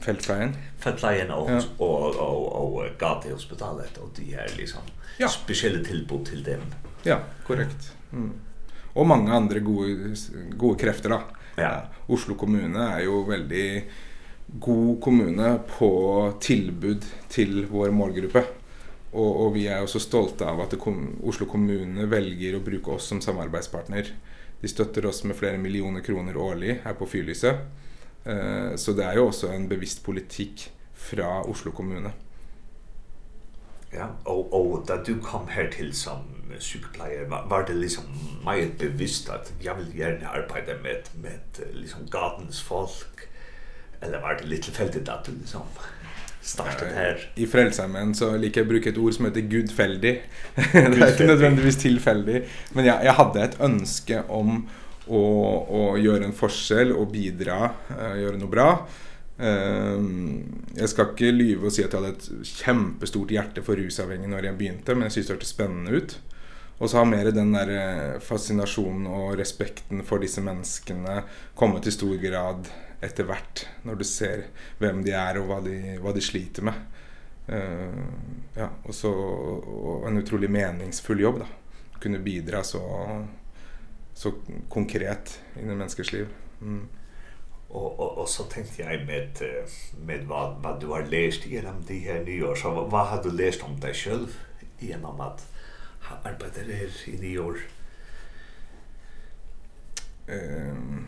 fältfärgen 0.00 0.56
fältfärgen 0.78 1.30
och 1.30 1.50
ja. 1.50 1.62
och 1.78 2.16
och 2.16 2.74
och 2.74 2.84
gatuhospitalet 2.98 3.98
och 3.98 4.08
det 4.16 4.34
är 4.34 4.52
liksom 4.56 4.80
ja. 5.18 5.28
speciella 5.28 5.84
tillbud 5.84 6.26
till 6.26 6.42
dem. 6.42 6.60
Ja, 7.02 7.20
korrekt. 7.46 7.92
Mm. 8.12 8.32
Och 8.92 9.06
många 9.06 9.34
andra 9.34 9.58
goda 9.58 10.14
goda 10.50 10.78
krafter 10.78 11.10
då. 11.10 11.22
Ja. 11.56 11.82
Oslo 12.06 12.34
kommune 12.34 12.92
är 12.92 13.00
ju 13.00 13.24
väldigt 13.24 13.84
god 14.46 15.00
kommune 15.00 15.58
på 15.78 16.32
tilbud 16.40 17.04
till 17.28 17.66
vår 17.66 17.90
målgruppe. 17.90 18.44
Och 19.10 19.46
och 19.46 19.56
vi 19.56 19.68
är 19.68 19.82
också 19.82 20.00
stolta 20.00 20.50
av 20.50 20.60
att 20.60 20.78
kom, 20.78 21.16
Oslo 21.22 21.46
kommune 21.46 22.06
väljer 22.06 22.56
att 22.56 22.64
bruka 22.64 22.90
oss 22.90 23.04
som 23.04 23.20
samarbetspartner. 23.20 24.14
De 24.62 24.70
støtter 24.70 25.06
oss 25.06 25.24
med 25.26 25.36
flere 25.36 25.58
millioner 25.58 26.04
kroner 26.06 26.36
årlig 26.38 26.78
her 26.84 26.94
på 26.98 27.08
Fyrlyset. 27.10 27.64
Eh, 28.24 28.74
så 28.78 28.94
det 28.94 29.04
er 29.04 29.18
jo 29.18 29.26
også 29.26 29.50
en 29.50 29.68
bevisst 29.68 30.04
politikk 30.06 30.68
fra 30.94 31.40
Oslo 31.50 31.72
kommune. 31.74 32.12
Ja, 33.92 34.06
og, 34.24 34.54
og 34.54 34.84
da 34.88 35.02
du 35.04 35.16
kom 35.20 35.48
her 35.52 35.66
til 35.70 35.90
som 35.94 36.24
sykepleier, 36.62 37.26
var, 37.28 37.48
var 37.48 37.66
det 37.66 37.76
liksom 37.76 38.04
meget 38.44 38.78
bevisst 38.78 39.28
at 39.28 39.52
jeg 39.64 39.76
vil 39.78 39.90
gjerne 39.96 40.28
arbeide 40.28 40.78
med, 40.82 41.10
med 41.14 41.60
liksom 41.72 42.06
gatens 42.10 42.62
folk? 42.62 43.28
Eller 44.02 44.22
var 44.22 44.38
det 44.38 44.48
litt 44.48 44.64
tilfeldig 44.64 45.04
at 45.08 45.26
du 45.26 45.34
liksom 45.34 45.66
startet 46.42 46.88
här. 46.94 47.30
I 47.34 47.46
Frälsarmen 47.46 48.14
så 48.14 48.36
lika 48.36 48.60
jag 48.60 48.68
bruke 48.68 48.88
ett 48.88 48.98
ord 48.98 49.14
som 49.14 49.24
heter 49.24 49.40
gudfeldig. 49.40 50.22
det 50.72 50.78
är 50.78 51.10
inte 51.10 51.26
nödvändigtvis 51.26 51.82
tillfällig. 51.82 52.48
Men 52.72 52.84
jag, 52.84 53.04
jag 53.04 53.12
hade 53.12 53.42
ett 53.42 53.60
önske 53.60 54.22
om 54.28 54.68
att, 55.06 55.70
å 55.70 55.98
göra 55.98 56.24
en 56.24 56.32
forskjell 56.32 56.92
och 56.92 57.06
bidra, 57.06 57.70
uh, 58.00 58.20
göra 58.20 58.36
något 58.36 58.50
bra. 58.50 58.88
Um, 59.38 60.44
jeg 60.76 60.88
skal 60.92 61.08
ikke 61.10 61.32
lyve 61.34 61.66
og 61.66 61.72
si 61.74 61.82
at 61.82 61.94
jeg 61.94 61.98
hadde 61.98 62.12
et 62.12 62.50
kjempestort 62.60 63.32
hjerte 63.32 63.64
for 63.64 63.80
rusavhengig 63.80 64.28
når 64.30 64.46
jeg 64.46 64.58
begynte, 64.60 64.94
men 64.94 65.08
jeg 65.08 65.16
synes 65.16 65.30
det 65.30 65.34
hørte 65.34 65.48
spennende 65.48 65.96
ut. 65.98 66.14
Og 66.82 66.90
så 66.90 66.98
har 66.98 67.06
mer 67.06 67.28
den 67.30 67.52
der 67.54 68.18
fascinasjonen 68.18 69.06
og 69.06 69.36
respekten 69.38 70.02
for 70.02 70.18
disse 70.18 70.42
menneskene 70.42 71.20
kommet 71.54 71.86
i 71.86 71.92
stor 71.94 72.16
grad 72.18 72.66
etter 73.02 73.28
hvert, 73.28 73.66
når 73.86 74.00
du 74.00 74.04
ser 74.06 74.48
hvem 74.80 75.04
de 75.06 75.14
er 75.14 75.38
og 75.38 75.46
hva 75.46 75.60
de, 75.62 75.76
hva 76.02 76.14
de 76.14 76.22
sliter 76.24 76.66
med. 76.66 76.80
Uh, 77.46 78.02
ja, 78.54 78.68
og 78.86 78.94
så 78.94 79.10
og 79.12 80.08
en 80.08 80.18
utrolig 80.18 80.50
meningsfull 80.50 81.22
jobb 81.22 81.40
da. 81.42 81.46
Kunne 82.02 82.18
bidra 82.22 82.64
så, 82.66 82.82
så 84.18 84.34
konkret 84.70 85.36
i 85.54 85.62
en 85.62 85.76
menneskers 85.76 86.12
liv. 86.12 86.34
Mm. 86.60 86.88
Och 87.72 88.00
och 88.00 88.18
och 88.18 88.28
så 88.28 88.42
tänkte 88.42 88.82
jag 88.82 89.06
med 89.06 89.28
med 90.06 90.24
vad 90.26 90.62
vad 90.62 90.80
du 90.80 90.86
har 90.86 91.02
läst 91.02 91.46
gjennom 91.46 91.84
de 91.86 91.98
här 91.98 92.24
nyår 92.24 92.54
så 92.54 92.70
vad 92.70 93.06
har 93.06 93.22
du 93.22 93.30
läst 93.30 93.62
om 93.62 93.80
dig 93.80 93.94
själv 93.94 94.38
genom 94.78 95.20
att 95.20 95.52
arbeider 96.28 96.68
her 96.72 96.96
i 97.10 97.16
de 97.20 97.32
år? 97.42 97.60
Um, 100.28 101.06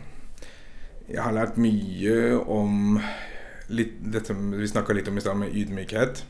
jeg 1.07 1.21
har 1.21 1.35
lært 1.35 1.59
mye 1.61 2.35
om 2.51 2.99
litt, 3.73 3.97
dette 4.01 4.35
vi 4.35 4.69
snakket 4.69 4.99
litt 4.99 5.11
om 5.11 5.17
i 5.17 5.23
stedet 5.23 5.41
med 5.41 5.55
ydmykhet. 5.55 6.23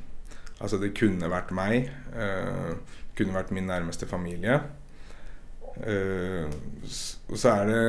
Altså 0.62 0.80
det 0.80 0.94
kunne 0.98 1.32
vært 1.32 1.54
meg, 1.56 1.90
uh, 2.16 2.76
kunne 3.18 3.36
vært 3.36 3.54
min 3.56 3.68
nærmeste 3.70 4.08
familie. 4.10 4.62
Uh, 5.76 6.48
og 7.28 7.40
så 7.40 7.52
er 7.52 7.72
det 7.72 7.80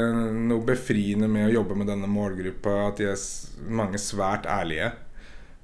noe 0.48 0.64
befriende 0.66 1.28
med 1.30 1.48
å 1.48 1.56
jobbe 1.60 1.76
med 1.78 1.90
denne 1.92 2.10
målgruppa 2.10 2.78
at 2.88 3.02
de 3.02 3.10
er 3.12 3.26
mange 3.70 4.00
svært 4.02 4.48
ærlige. 4.50 4.90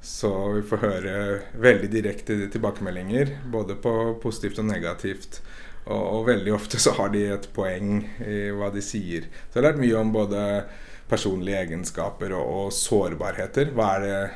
Så 0.02 0.48
vi 0.52 0.62
får 0.62 0.76
høre 0.76 1.40
väldigt 1.52 1.92
direkta 1.92 2.34
tillbakemeldinger 2.52 3.38
både 3.52 3.74
på 3.74 4.14
positivt 4.22 4.58
och 4.58 4.64
negativt 4.64 5.42
och 5.84 6.18
og 6.18 6.26
väldigt 6.26 6.54
ofta 6.54 6.78
så 6.78 6.90
har 6.90 7.08
de 7.08 7.26
ett 7.26 7.52
poäng 7.52 8.10
i 8.26 8.50
vad 8.50 8.74
de 8.74 8.82
säger. 8.82 9.20
Så 9.20 9.58
jag 9.58 9.62
har 9.62 9.70
lärt 9.70 9.80
mycket 9.80 9.96
om 9.96 10.12
både 10.12 10.64
personliga 11.08 11.60
egenskaper 11.60 12.32
och 12.32 12.64
och 12.66 12.72
sårbarheter. 12.72 13.68
Vad 13.74 13.86
är 13.86 14.00
det 14.00 14.30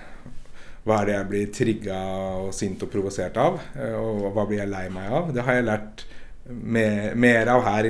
vad 0.82 1.00
är 1.00 1.06
det 1.06 1.12
jag 1.12 1.28
blir 1.28 1.46
triggad 1.46 2.34
och 2.36 2.54
sint 2.54 2.82
och 2.82 2.92
provocerad 2.92 3.36
av 3.36 3.60
och 3.94 4.32
vad 4.32 4.48
blir 4.48 4.58
jag 4.58 4.68
lei 4.68 4.90
mig 4.90 5.08
av? 5.08 5.34
Det 5.34 5.40
har 5.40 5.52
jag 5.52 5.64
lärt 5.64 6.06
mer 6.48 7.14
mer 7.14 7.46
av 7.46 7.62
här 7.62 7.84
i 7.84 7.88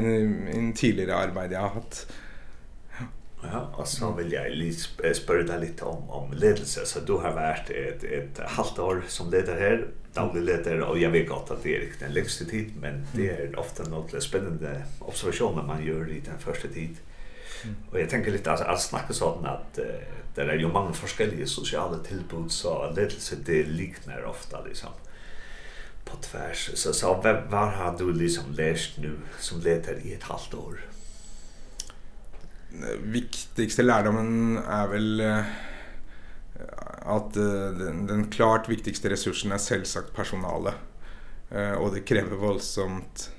en 0.55 0.73
tidigare 0.73 1.17
arbete 1.17 1.55
jag 1.55 1.61
har 1.61 1.69
haft 1.69 2.13
Ja, 3.53 3.71
och 3.75 3.89
så 3.89 4.13
vill 4.13 4.33
jag 4.33 4.51
lite 4.51 5.15
spörda 5.15 5.59
lite 5.59 5.85
om 5.85 6.11
om 6.11 6.33
ledelse. 6.33 6.87
Så 6.87 7.01
du 7.01 7.13
har 7.13 7.33
varit 7.33 7.71
ett 7.71 8.05
ett 8.05 8.39
halvt 8.39 8.79
år 8.79 9.05
som 9.09 9.31
ledare 9.31 9.59
här 9.59 9.87
daglig 10.15 10.43
ledare 10.43 10.83
och 10.83 10.99
jag 10.99 11.11
vet 11.11 11.29
gott 11.29 11.51
att 11.51 11.63
det 11.63 11.77
är 11.77 11.81
riktigt 11.81 12.03
en 12.03 12.15
längste 12.15 12.45
tid 12.45 12.73
men 12.81 13.07
det 13.13 13.29
är 13.29 13.59
ofta 13.59 13.83
något 13.83 14.23
spännande 14.23 14.83
observationer 14.99 15.63
man 15.63 15.87
gör 15.87 16.11
i 16.11 16.21
den 16.21 16.39
första 16.39 16.69
tid. 16.69 16.97
Och 17.91 18.01
jag 18.01 18.11
tänker 18.11 18.31
lite 18.31 18.51
alltså 18.51 18.67
att 18.67 18.83
snacka 18.83 19.13
sådant 19.13 19.47
att 19.47 19.79
det 20.35 20.43
är 20.43 20.55
ju 20.55 20.69
många 20.69 20.93
olika 21.03 21.47
sociala 21.47 21.99
tillbud 21.99 22.53
så 22.53 22.91
ledelse 22.91 23.37
det 23.47 23.65
liknar 23.65 24.25
ofta 24.25 24.65
liksom 24.65 24.91
på 26.05 26.17
tvärs 26.17 26.71
så 26.75 26.93
så 26.93 27.15
var 27.51 27.67
har 27.67 27.99
du 27.99 28.13
liksom 28.13 28.45
läst 28.53 28.99
nu 28.99 29.13
som 29.41 29.61
ledare 29.61 30.01
i 30.01 30.15
ett 30.15 30.23
halvt 30.23 30.55
år? 30.55 30.81
viktigste 33.03 33.83
lärdomen 33.83 34.59
är 34.69 34.89
väl 34.89 35.21
att 36.99 37.35
den, 37.35 38.07
den 38.07 38.31
klart 38.31 38.69
viktigaste 38.69 39.11
resursen 39.11 39.53
är 39.53 39.59
selvsagt 39.59 40.17
personalet. 40.17 40.75
Eh 41.51 41.73
och 41.73 41.95
det 41.95 42.01
kräver 42.01 42.37
våldsamt 42.37 43.31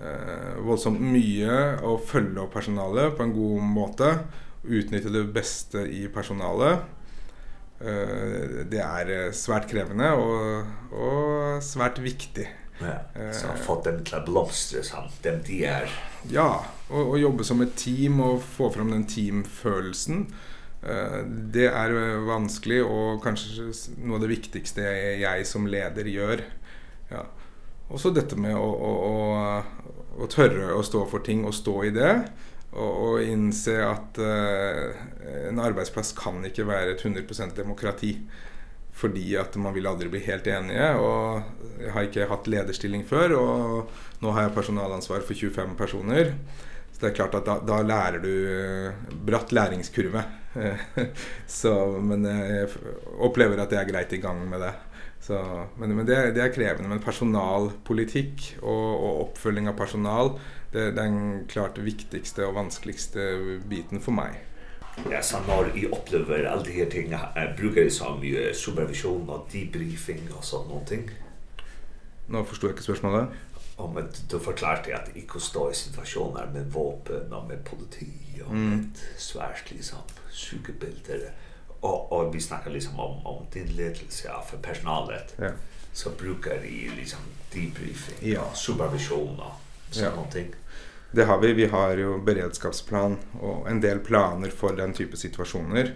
eh 0.00 0.62
voldsomt 0.62 1.00
mycket 1.00 1.82
att 1.82 2.04
følge 2.04 2.40
upp 2.40 2.52
personalet 2.52 3.16
på 3.16 3.22
en 3.22 3.32
god 3.32 3.62
måte, 3.62 4.18
utnyttja 4.64 5.08
det 5.08 5.24
bästa 5.24 5.80
i 5.80 6.08
personalet. 6.08 6.78
Eh 7.80 8.66
det 8.70 8.78
är 8.78 9.32
svärt 9.32 9.70
krävande 9.70 10.12
och 10.12 10.64
och 10.92 11.62
svärt 11.62 11.98
viktigt. 11.98 12.48
Ja. 12.80 13.32
Så 13.32 13.46
han 13.46 13.58
fått 13.58 13.84
dem 13.84 14.04
til 14.04 14.18
å 14.18 14.24
blomstre 14.26 14.82
sammen, 14.86 15.12
dem 15.22 15.40
de 15.46 15.64
är. 15.66 15.90
Ja, 16.30 16.64
och 16.88 17.08
och 17.08 17.18
jobba 17.18 17.44
som 17.44 17.60
ett 17.60 17.76
team 17.76 18.20
och 18.20 18.42
få 18.42 18.70
fram 18.70 18.90
den 18.90 19.06
teamfølelsen. 19.06 20.34
Eh 20.82 21.24
det 21.28 21.66
är 21.66 22.16
vanskelig 22.26 22.84
och 22.84 23.22
kanske 23.22 23.62
något 24.04 24.14
av 24.14 24.20
det 24.20 24.26
viktigaste 24.26 24.80
jag 25.20 25.46
som 25.46 25.66
leder 25.66 26.04
gör. 26.04 26.40
Ja. 27.08 27.26
Och 27.88 28.00
så 28.00 28.10
detta 28.10 28.36
med 28.36 28.54
att 28.54 28.60
å, 28.60 29.62
att 30.22 30.30
tørre 30.30 30.72
och 30.72 30.84
stå 30.84 31.06
för 31.06 31.18
ting 31.18 31.44
och 31.44 31.54
stå 31.54 31.84
i 31.84 31.90
det 31.90 32.22
och 32.70 33.10
och 33.10 33.22
inse 33.22 33.88
att 33.88 34.18
uh, 34.18 35.48
en 35.48 35.60
arbetsplats 35.60 36.12
kan 36.12 36.44
inte 36.44 36.64
vara 36.64 36.82
ett 36.82 37.04
100% 37.04 37.56
demokrati 37.56 38.18
fordi 38.98 39.36
at 39.38 39.54
man 39.60 39.74
vil 39.76 39.86
aldri 39.86 40.10
bli 40.10 40.22
helt 40.26 40.48
enige, 40.50 40.88
og 40.98 41.78
jeg 41.78 41.92
har 41.94 42.08
ikke 42.08 42.30
hatt 42.32 42.50
lederstilling 42.50 43.04
før, 43.06 43.36
og 43.38 44.24
nå 44.24 44.32
har 44.34 44.48
jeg 44.48 44.56
personalansvar 44.56 45.22
for 45.26 45.38
25 45.38 45.76
personer. 45.78 46.32
Så 46.90 47.04
det 47.04 47.12
er 47.12 47.18
klart 47.20 47.36
at 47.38 47.46
da, 47.46 47.60
da 47.62 47.78
lærer 47.86 48.18
du 48.18 48.32
bratt 49.28 49.54
læringskurve. 49.54 50.24
så, 51.60 51.74
men 52.02 52.26
jeg 52.26 52.66
opplever 53.22 53.62
at 53.62 53.70
jeg 53.70 53.84
er 53.84 53.90
greit 53.92 54.16
i 54.16 54.22
gang 54.22 54.42
med 54.50 54.66
det. 54.66 54.74
Så, 55.22 55.38
men 55.78 55.94
men 55.94 56.06
det, 56.08 56.16
er, 56.16 56.32
det 56.34 56.42
er 56.42 56.54
krevende. 56.54 56.90
Men 56.90 57.04
personalpolitikk 57.04 58.48
og, 58.62 58.86
og 58.90 59.22
oppfølging 59.28 59.70
av 59.70 59.78
personal, 59.78 60.34
det, 60.72 60.90
det 60.96 61.04
er 61.04 61.14
den 61.14 61.46
klart 61.50 61.78
viktigste 61.78 62.48
og 62.48 62.58
vanskeligste 62.58 63.30
biten 63.70 64.02
for 64.02 64.18
meg. 64.18 64.42
Ja, 65.10 65.22
så 65.22 65.40
når 65.46 65.70
jeg 65.74 65.92
opplever 65.92 66.48
alle 66.50 66.64
de 66.64 66.72
her 66.72 66.90
ting, 66.90 67.10
jeg 67.10 67.54
bruker 67.58 67.82
det 67.82 67.92
som 67.92 68.18
uh, 68.18 68.54
supervision 68.54 69.28
og 69.30 69.46
debriefing 69.52 70.28
og 70.34 70.44
sånne 70.44 70.72
noen 70.72 70.88
ting. 70.88 71.10
Nå 72.28 72.42
forstår 72.44 72.68
jeg 72.68 72.76
ikke 72.76 72.88
spørsmålet. 72.90 73.36
Om 73.78 73.96
ja, 73.96 74.04
at 74.04 74.22
du 74.30 74.38
forklarte 74.42 74.94
at 74.94 75.08
jeg 75.08 75.24
ikke 75.24 75.40
stå 75.40 75.68
i 75.70 75.76
situasjoner 75.78 76.50
med 76.52 76.70
våpen 76.74 77.32
og 77.32 77.46
med 77.48 77.62
politi 77.64 78.10
og 78.44 78.52
mm. 78.52 78.68
med 78.68 79.02
svært 79.16 79.70
liksom 79.70 80.02
sykebilder. 80.34 81.30
Og, 81.80 82.12
og 82.12 82.34
vi 82.34 82.40
snakker 82.42 82.74
liksom 82.74 82.98
om, 83.00 83.26
om 83.26 83.46
din 83.54 83.68
ledelse 83.78 84.26
ja, 84.28 84.40
for 84.42 84.58
personalet. 84.58 85.34
Ja. 85.38 85.54
Så 85.92 86.10
bruker 86.10 86.58
jeg 86.58 86.90
liksom 86.98 87.22
debriefing 87.54 88.26
ja. 88.32 88.42
og 88.42 88.56
supervision 88.56 89.38
og 89.38 89.54
sånne 89.90 90.26
ja. 90.26 90.32
ting. 90.32 90.50
Ja 90.52 90.67
Det 91.10 91.24
har 91.24 91.38
vi. 91.40 91.52
Vi 91.52 91.66
har 91.72 91.96
jo 91.96 92.18
beredskapsplan 92.24 93.16
og 93.40 93.68
en 93.70 93.80
del 93.80 94.02
planer 94.04 94.52
for 94.52 94.76
den 94.76 94.92
type 94.96 95.16
situasjoner. 95.16 95.94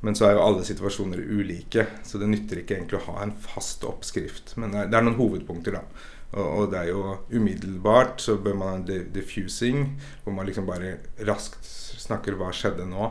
Men 0.00 0.16
så 0.16 0.30
er 0.30 0.38
jo 0.38 0.44
alle 0.46 0.64
situasjoner 0.64 1.20
ulike, 1.20 1.84
så 2.08 2.18
det 2.18 2.30
nytter 2.30 2.62
ikke 2.62 2.78
egentlig 2.78 3.02
å 3.02 3.06
ha 3.10 3.18
en 3.20 3.34
fast 3.36 3.84
oppskrift. 3.84 4.54
Men 4.56 4.72
det 4.72 4.96
er 4.96 5.04
noen 5.04 5.18
hovedpunkter 5.18 5.76
da. 5.76 5.82
Og, 6.30 6.46
og 6.46 6.70
det 6.72 6.78
er 6.80 6.92
jo 6.92 7.02
umiddelbart 7.34 8.22
så 8.24 8.38
bør 8.40 8.56
man 8.56 8.86
ha 8.86 9.00
diffusing, 9.12 9.90
hvor 10.24 10.36
man 10.36 10.48
liksom 10.48 10.68
bare 10.68 10.96
raskt 11.28 11.68
snakker 12.00 12.38
hva 12.40 12.48
skjedde 12.56 12.88
nå. 12.88 13.10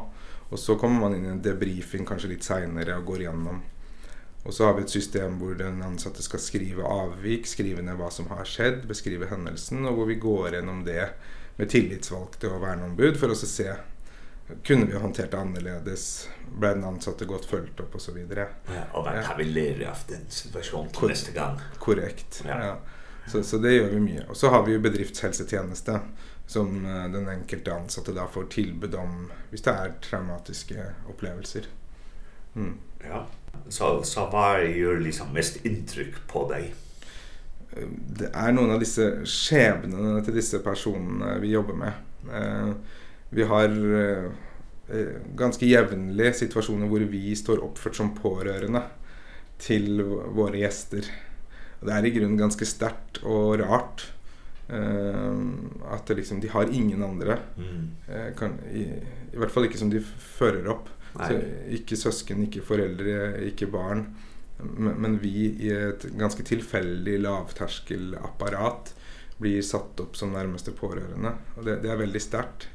Og 0.49 0.57
så 0.57 0.79
kommer 0.81 1.05
man 1.05 1.17
inn 1.17 1.27
i 1.27 1.33
en 1.35 1.43
debriefing 1.45 2.07
kanskje 2.09 2.33
litt 2.33 2.47
senere 2.47 2.97
og 2.97 3.11
går 3.11 3.27
gjennom 3.27 3.61
Och 4.49 4.55
så 4.55 4.65
har 4.65 4.73
vi 4.73 4.81
ett 4.81 4.89
system 4.89 5.39
där 5.57 5.65
den 5.65 5.81
ansatte 5.81 6.23
ska 6.23 6.37
skriva 6.37 6.83
avvik, 6.83 7.47
skriva 7.47 7.81
ner 7.81 7.93
vad 7.93 8.13
som 8.13 8.27
har 8.27 8.45
skett, 8.45 8.83
beskriva 8.83 9.25
händelsen 9.25 9.85
och 9.85 9.93
hvor 9.93 10.05
vi 10.05 10.15
går 10.15 10.53
igenom 10.53 10.85
det 10.85 11.09
med 11.55 11.69
tillitsvalgte 11.69 12.47
och 12.47 12.63
värnombud 12.63 13.17
för 13.17 13.29
att 13.29 13.37
se 13.37 13.73
kunde 14.63 14.85
vi 14.85 14.99
hanterat 14.99 15.33
annorledes 15.33 16.29
blev 16.59 16.75
den 16.75 16.83
ansatte 16.83 17.25
gått 17.25 17.45
följt 17.45 17.79
upp 17.79 17.95
och 17.95 18.01
så 18.01 18.11
vidare. 18.11 18.47
Ja, 18.65 18.99
och 18.99 19.05
vad 19.05 19.25
kan 19.25 19.37
vi 19.37 19.43
lära 19.43 19.91
av 19.91 19.97
den 20.07 20.29
situationen 20.29 20.89
till 20.89 21.07
nästa 21.07 21.45
gång? 21.45 21.59
Korrekt. 21.79 22.43
Ja. 22.47 22.65
ja. 22.65 22.77
Så 23.31 23.43
så 23.43 23.57
det 23.57 23.73
gör 23.73 23.89
vi 23.89 23.99
mycket. 23.99 24.29
Och 24.29 24.37
så 24.37 24.49
har 24.49 24.65
vi 24.65 24.71
ju 24.71 24.79
bedriftshälsotjänste 24.79 25.99
som 26.47 26.83
den 27.13 27.27
enkelte 27.27 27.73
ansatte 27.73 28.11
då 28.11 28.27
får 28.33 28.43
tillbud 28.43 28.95
om 28.95 29.31
hvis 29.49 29.61
det 29.61 29.71
är 29.71 29.93
traumatiska 30.09 30.83
upplevelser. 31.09 31.61
Mm. 32.55 32.77
Ja 33.09 33.27
så 33.67 34.03
så 34.03 34.29
var 34.29 34.59
det 34.59 34.67
ju 34.67 34.99
liksom 34.99 35.33
mest 35.33 35.65
intryck 35.65 36.27
på 36.27 36.51
dig. 36.51 36.73
Det 38.07 38.29
är 38.33 38.51
någon 38.51 38.71
av 38.71 38.79
dessa 38.79 39.25
skäbnen 39.25 40.25
till 40.25 40.35
dessa 40.35 40.59
personer 40.59 41.39
vi 41.39 41.47
jobbar 41.47 41.73
med. 41.73 41.91
Eh 42.33 42.71
vi 43.29 43.43
har 43.43 43.95
eh 43.95 44.31
ganska 45.35 45.65
jävnliga 45.65 46.33
situationer 46.33 46.99
där 46.99 47.05
vi 47.05 47.35
står 47.35 47.57
uppfört 47.57 47.95
som 47.95 48.15
pårörande 48.15 48.81
till 49.57 50.01
våra 50.33 50.55
gäster. 50.55 51.05
Och 51.79 51.85
det 51.85 51.93
är 51.93 52.05
i 52.05 52.09
grund 52.09 52.39
ganska 52.39 52.65
starkt 52.65 53.17
och 53.17 53.59
rart 53.59 54.11
eh 54.69 55.37
att 55.91 56.07
det 56.07 56.15
liksom 56.15 56.39
de 56.39 56.47
har 56.47 56.67
ingen 56.71 57.03
andra. 57.03 57.37
Mm. 57.57 57.89
Eh 58.07 58.35
kan 58.37 58.51
i, 58.73 58.81
i 59.33 59.37
vart 59.37 59.51
fall 59.51 59.65
inte 59.65 59.77
som 59.77 59.89
de 59.89 59.99
förer 60.19 60.65
upp. 60.65 60.85
Så, 61.13 61.39
ikke 61.73 61.97
søsken, 61.97 62.43
ikke 62.45 62.63
foreldre, 62.65 63.39
ikke 63.49 63.69
barn. 63.71 64.05
Men, 64.59 64.95
men 64.99 65.17
vi 65.21 65.47
i 65.65 65.71
et 65.73 66.05
ganske 66.19 66.43
tilfeldig 66.45 67.17
lavterskelapparat 67.23 68.93
blir 69.39 69.63
satt 69.63 69.99
opp 70.03 70.17
som 70.19 70.33
nærmeste 70.35 70.73
pårørende. 70.75 71.33
Og 71.57 71.65
det, 71.67 71.79
det 71.85 71.93
er 71.93 72.01
veldig 72.01 72.21
sterkt. 72.23 72.67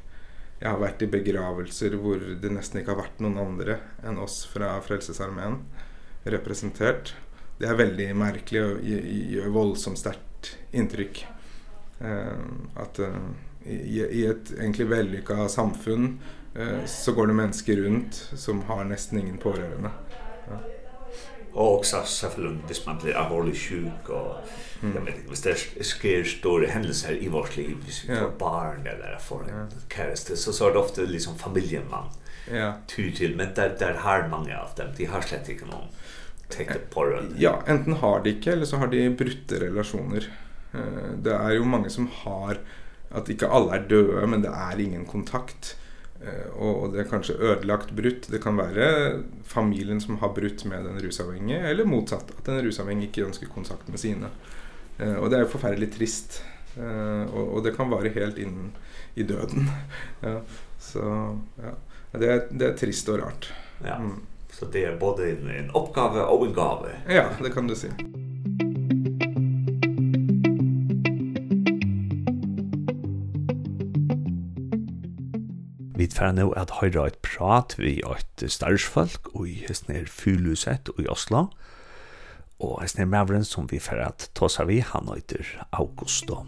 Jeg 0.59 0.71
har 0.71 0.79
vært 0.81 1.03
i 1.03 1.11
begravelser 1.11 1.97
hvor 1.99 2.21
det 2.41 2.51
nesten 2.53 2.79
ikke 2.79 2.93
har 2.95 3.03
vært 3.03 3.21
noen 3.21 3.37
andre 3.41 3.79
enn 4.07 4.17
oss 4.23 4.41
fra 4.49 4.71
Frelsesarmeen 4.83 5.59
representert. 6.31 7.13
Det 7.59 7.67
er 7.69 7.77
veldig 7.79 8.07
merkelig 8.17 8.63
og 8.63 8.87
gjør 8.87 9.51
voldsomt 9.55 9.99
sterkt 9.99 10.55
inntrykk. 10.75 11.21
Eh, 12.03 12.47
at 12.81 12.99
eh, 13.03 13.19
i, 13.65 14.01
i 14.01 14.23
et 14.29 14.51
egentlig 14.57 14.89
vellykka 14.91 15.45
samfunn 15.51 16.17
eh, 16.55 16.85
så 16.85 17.11
går 17.11 17.27
det 17.27 17.33
mennesker 17.33 17.75
rundt 17.75 18.31
som 18.35 18.61
har 18.61 18.83
nästan 18.83 19.19
ingen 19.19 19.37
pårörande. 19.37 19.91
Ja. 20.47 20.57
Og 21.53 21.79
også 21.79 21.97
selvfølgelig 22.05 22.63
hvis 22.67 22.85
man 22.85 22.97
blir 23.01 23.15
alvorlig 23.15 23.55
sjuk 23.55 24.09
och 24.09 24.35
mm. 24.81 24.95
jag 24.95 25.01
vet 25.01 25.15
inte, 25.15 25.29
hvis 25.29 25.41
det 25.41 25.85
sker 25.85 26.23
store 26.23 26.67
händelser 26.67 27.23
i 27.23 27.27
vårt 27.27 27.57
liv, 27.57 27.77
hvis 27.83 28.09
vi 28.09 28.13
ja. 28.13 28.19
får 28.19 28.31
barn 28.39 28.87
eller 28.87 29.17
får 29.19 29.43
en 29.43 29.59
ja. 29.59 29.65
kæreste, 29.89 30.37
så, 30.37 30.53
så 30.53 30.67
er 30.67 30.73
det 30.73 30.79
ofte 30.79 31.05
liksom 31.05 31.37
familjen 31.37 31.83
man 31.89 32.11
ja. 32.51 32.73
tyr 32.87 33.11
til, 33.15 33.37
men 33.37 33.47
der, 33.55 33.77
der 33.79 33.93
har 33.93 34.27
många 34.27 34.57
av 34.57 34.69
dem, 34.77 34.87
de 34.97 35.05
har 35.05 35.21
slett 35.21 35.49
ikke 35.49 35.65
noen 35.65 35.87
tänkte 36.49 36.79
pårørende. 36.93 37.39
Ja, 37.39 37.61
enten 37.67 37.93
har 37.93 38.19
de 38.23 38.29
inte 38.29 38.51
eller 38.51 38.65
så 38.65 38.77
har 38.77 38.87
de 38.87 39.09
brutte 39.09 39.59
relationer. 39.59 40.27
Det 41.23 41.33
är 41.33 41.51
ju 41.51 41.63
många 41.63 41.89
som 41.89 42.09
har, 42.13 42.57
att 43.11 43.29
inte 43.29 43.47
alla 43.47 43.75
är 43.75 43.79
döda, 43.79 44.27
men 44.27 44.41
det 44.41 44.49
är 44.49 44.79
ingen 44.79 45.05
kontakt. 45.05 45.75
Eh 46.25 46.61
och 46.61 46.93
det 46.93 46.99
är 46.99 47.03
kanske 47.03 47.33
ödelagt 47.33 47.91
brutt. 47.91 48.27
Det 48.31 48.43
kan 48.43 48.55
vara 48.55 49.11
familjen 49.43 50.01
som 50.01 50.17
har 50.17 50.33
brutt 50.33 50.65
med 50.65 50.85
den 50.85 50.99
rusavhängige 50.99 51.59
eller 51.59 51.85
motsatt, 51.85 52.25
att 52.37 52.45
den 52.45 52.61
rusavhängige 52.61 53.05
inte 53.05 53.21
önskar 53.21 53.47
kontakt 53.47 53.87
med 53.87 53.99
sina. 53.99 54.27
Eh, 54.99 55.13
och 55.13 55.29
det 55.29 55.37
är 55.37 55.45
förfärligt 55.45 55.95
trist. 55.95 56.43
Eh, 56.77 57.33
och 57.33 57.47
och 57.47 57.63
det 57.63 57.71
kan 57.71 57.89
vara 57.89 58.09
helt 58.09 58.37
in 58.37 58.71
i 59.15 59.23
döden. 59.23 59.69
ja, 60.19 60.41
så 60.79 60.99
ja. 61.55 61.71
Det 62.19 62.31
är 62.31 62.47
det 62.49 62.65
är 62.65 62.73
trist 62.73 63.09
och 63.09 63.19
rart. 63.19 63.53
Ja, 63.83 63.95
mm. 63.95 64.11
så 64.51 64.65
det 64.65 64.85
är 64.85 64.97
både 64.97 65.31
en, 65.31 65.49
en 65.49 65.69
uppgave 65.69 66.21
och 66.21 66.47
en 66.47 66.53
gåva. 66.53 66.87
Ja, 67.07 67.25
det 67.43 67.49
kan 67.49 67.67
du 67.67 67.75
si. 67.75 67.87
Vi 75.95 76.09
tar 76.11 76.33
nå 76.35 76.49
at 76.59 76.73
høyre 76.81 77.05
et 77.07 77.17
prat 77.23 77.71
vi 77.79 78.01
et 78.03 78.41
starsfolk 78.51 79.29
og 79.31 79.45
i 79.47 79.53
hesten 79.63 79.93
er 79.95 80.09
Fyluset 80.11 80.89
og 80.91 80.97
i 80.99 81.07
Oslo. 81.07 81.45
Og 82.59 82.81
hesten 82.81 83.05
er 83.05 83.07
mavren 83.07 83.47
som 83.47 83.69
vi 83.71 83.79
får 83.79 84.01
at 84.03 84.25
tåsa 84.35 84.65
vi, 84.67 84.81
han 84.83 85.07
høyter 85.07 85.47
Augusto. 85.71 86.41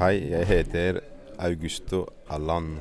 Hei, 0.00 0.16
jeg 0.32 0.48
heter 0.48 1.02
Augusto 1.36 2.06
Alan 2.32 2.78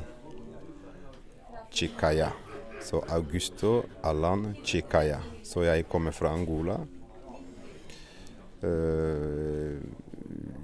Chikaya. 1.76 2.32
Så 2.80 3.04
Augusto 3.12 3.82
Alan 4.00 4.54
Chikaya. 4.64 5.20
Så 5.44 5.68
jeg 5.68 5.90
kommer 5.92 6.16
fra 6.16 6.32
Angola 6.32 6.80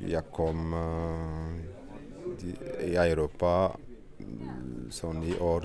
jag 0.07 0.31
kom 0.31 0.73
uh, 0.73 2.89
i 2.89 2.95
Europa 2.95 3.71
sån 4.89 5.23
i 5.23 5.39
år 5.39 5.63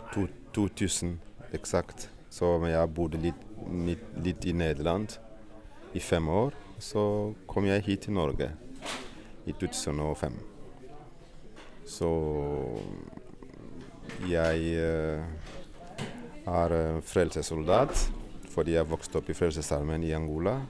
2000 0.54 1.20
exakt. 1.52 2.10
Så 2.28 2.58
men 2.58 2.70
jag 2.70 2.88
bodde 2.88 3.18
lite 3.18 3.36
lite 4.22 4.48
i 4.48 4.52
Nederland 4.52 5.12
i 5.92 6.00
fem 6.00 6.28
år. 6.28 6.54
Så 6.78 7.34
kom 7.46 7.66
jag 7.66 7.80
hit 7.80 8.02
till 8.02 8.12
Norge 8.12 8.50
i 9.44 9.52
2005. 9.52 10.32
Så 11.86 12.80
jag 14.28 14.56
är 14.56 15.24
en 16.70 17.02
frälsesoldat 17.02 18.12
för 18.48 18.68
jag 18.68 18.84
växte 18.84 19.18
upp 19.18 19.30
i 19.30 19.34
frälsesarmen 19.34 20.02
i 20.02 20.14
Angola 20.14 20.62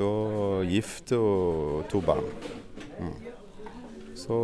så 0.00 0.64
gift 0.68 1.12
og 1.12 1.84
to 1.92 2.00
barn. 2.04 2.24
Mm. 3.00 3.16
Så 4.16 4.38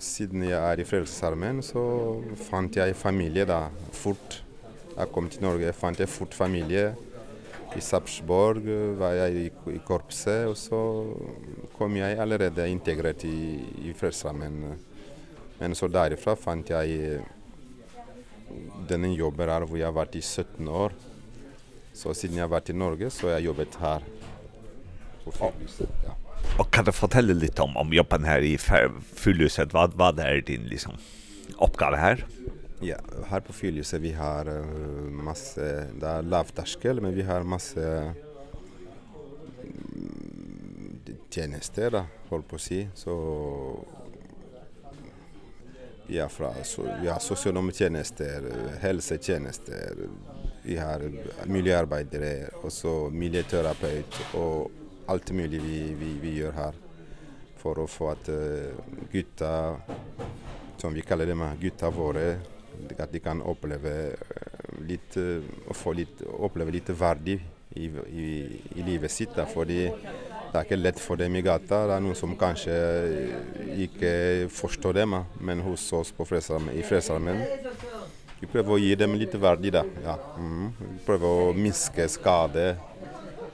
siden 0.00 0.46
jeg 0.48 0.56
er 0.56 0.80
i 0.80 0.86
Frelsesarmen, 0.88 1.60
så 1.64 1.82
fant 2.48 2.76
jeg 2.76 2.96
familie 2.96 3.44
da, 3.48 3.66
fort. 3.92 4.40
Jeg 4.94 5.12
kom 5.12 5.28
til 5.32 5.44
Norge, 5.44 5.72
fant 5.76 6.00
jeg 6.00 6.08
fort 6.08 6.36
familie. 6.36 6.90
I 7.76 7.82
Sapsborg 7.84 8.64
var 8.98 9.14
jeg 9.14 9.44
i, 9.44 9.50
i 9.76 9.80
korpset, 9.86 10.48
og 10.50 10.56
så 10.58 10.80
kom 11.76 11.94
jeg 12.00 12.18
allerede 12.18 12.66
integrert 12.72 13.24
i, 13.28 13.60
i 13.84 13.92
Frelsesarmen. 13.96 14.64
Men 15.60 15.76
så 15.76 15.88
derifra 15.92 16.34
fant 16.40 16.72
jeg 16.72 17.20
denne 18.88 19.12
jobben 19.14 19.52
her 19.52 19.68
hvor 19.68 19.78
jeg 19.78 19.86
har 19.86 19.94
vært 19.94 20.16
i 20.18 20.24
17 20.24 20.66
år. 20.66 20.96
Så 22.00 22.14
siden 22.16 22.38
jeg 22.38 22.46
har 22.46 22.52
vært 22.54 22.70
i 22.72 22.76
Norge, 22.76 23.10
så 23.12 23.28
har 23.28 23.38
jeg 23.38 23.50
jobbet 23.50 23.74
her 23.82 24.04
på 25.24 25.34
Fyrlyset. 25.36 25.90
Ja. 26.06 26.14
Och 26.56 26.70
kan 26.72 26.84
du 26.84 26.92
fortelle 26.96 27.34
litt 27.36 27.60
om, 27.60 27.76
om 27.76 27.92
jobben 27.92 28.24
her 28.24 28.40
i 28.40 28.54
Fyrlyset? 28.56 29.74
Hva, 29.76 29.84
hva 29.92 30.08
er 30.24 30.40
din 30.48 30.64
liksom, 30.70 30.96
oppgave 31.60 32.00
her? 32.00 32.24
Ja, 32.80 32.96
her 33.28 33.44
på 33.44 33.52
Fyrlyset 33.52 34.00
vi 34.00 34.14
har 34.16 34.48
uh, 34.48 35.10
masse, 35.12 35.66
det 36.00 36.08
er 36.08 36.24
lavterskel, 36.24 37.02
men 37.04 37.12
vi 37.12 37.26
har 37.28 37.44
masse 37.44 37.84
tjenester, 41.30 41.92
da, 41.98 42.06
på 42.30 42.40
å 42.40 42.60
si. 42.60 42.80
Så 42.96 43.14
vi 46.08 46.16
har, 46.18 46.32
fra, 46.32 46.54
så, 46.64 46.88
vi 47.02 47.12
har 47.12 47.20
sosionomtjenester, 47.22 48.48
helsetjenester, 48.80 50.08
Vi 50.62 50.76
har 50.76 51.12
miljöarbetare 51.44 52.48
och 52.62 52.72
så 52.72 53.10
miljöterapeut 53.10 54.14
och 54.34 54.70
allt 55.06 55.30
möjligt 55.30 55.62
vi, 55.62 55.94
vi, 55.94 56.18
vi 56.22 56.38
gör 56.38 56.52
här 56.52 56.74
för 57.56 57.84
att 57.84 57.90
få 57.90 58.10
att 58.10 58.28
uh, 58.28 58.72
gutta, 59.12 59.76
som 60.76 60.94
vi 60.94 61.02
kallar 61.02 61.26
dem, 61.26 61.50
gutta 61.60 61.90
våre, 61.90 62.40
att 62.98 63.12
de 63.12 63.20
kan 63.20 63.42
uppleva 63.42 64.10
lite, 64.88 65.42
få 65.70 65.92
lite, 65.92 66.24
uppleva 66.24 66.70
lite 66.70 66.92
värdig 66.92 67.46
i, 67.70 67.84
i, 67.84 68.60
i 68.74 68.82
livet 68.82 69.10
sitt. 69.10 69.28
För 69.54 69.64
det 69.64 69.86
är 70.52 70.60
inte 70.60 70.76
lätt 70.76 71.00
för 71.00 71.16
dem 71.16 71.36
i 71.36 71.42
gata 71.42 71.86
Det 71.86 71.92
är 71.92 72.00
någon 72.00 72.14
som 72.14 72.36
kanske 72.36 72.74
inte 73.76 74.48
förstår 74.50 74.92
dem. 74.92 75.24
Men 75.40 75.60
hos 75.60 75.92
oss 75.92 76.12
på 76.12 76.24
frälsarmen, 76.24 76.74
i 76.74 76.82
Frälsarmen 76.82 77.42
Vi 78.40 78.48
prøver 78.48 78.72
å 78.72 78.78
gi 78.80 78.94
dem 78.96 79.14
lite 79.20 79.38
värde 79.40 79.70
da. 79.74 79.82
Ja. 80.04 80.14
Mm. 80.40 80.70
Vi 80.80 81.00
prøver 81.04 81.28
å 81.28 81.52
minska 81.52 82.06
skade 82.08 82.76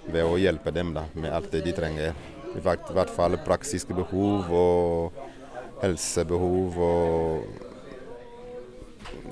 ved 0.06 0.22
å 0.22 0.36
hjälpa 0.38 0.70
dem 0.70 0.94
där 0.94 1.04
med 1.12 1.32
allt 1.34 1.50
det 1.50 1.64
de 1.64 1.72
tränger. 1.72 2.14
I 2.56 2.60
hvert 2.62 2.90
vart 2.94 3.10
fall 3.10 3.36
praktiska 3.36 3.94
behov 3.94 4.52
och 4.54 5.12
hälsobehov 5.82 6.78
och 6.82 7.44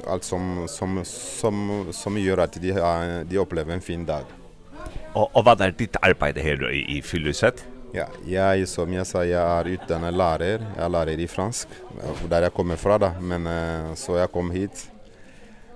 allt 0.06 0.24
som, 0.24 0.66
som, 0.68 1.04
som, 1.04 1.86
som 1.92 2.18
gör 2.18 2.38
att 2.38 2.52
de, 2.52 2.72
de 3.28 3.38
upplever 3.38 3.74
en 3.74 3.80
fin 3.80 4.06
dag. 4.06 4.24
Och, 5.12 5.36
och 5.36 5.44
vad 5.44 5.60
är 5.60 5.70
ditt 5.70 5.96
arbete 6.02 6.40
här 6.40 6.70
i, 6.72 6.98
i 6.98 7.02
Fylleset? 7.02 7.66
Ja, 7.92 8.06
jag 8.26 8.68
som 8.68 8.92
jag 8.92 9.06
sa, 9.06 9.24
jag 9.24 9.50
är 9.50 9.64
utbildad 9.64 10.14
lärare. 10.14 10.66
Jag 10.76 10.84
är 10.84 10.88
lärare 10.88 11.12
i 11.12 11.28
fransk, 11.28 11.68
där 12.28 12.42
jag 12.42 12.52
kommer 12.52 12.76
från. 12.76 13.00
Då. 13.00 13.10
Men, 13.20 13.96
så 13.96 14.16
jag 14.16 14.32
kom 14.32 14.50
hit 14.50 14.90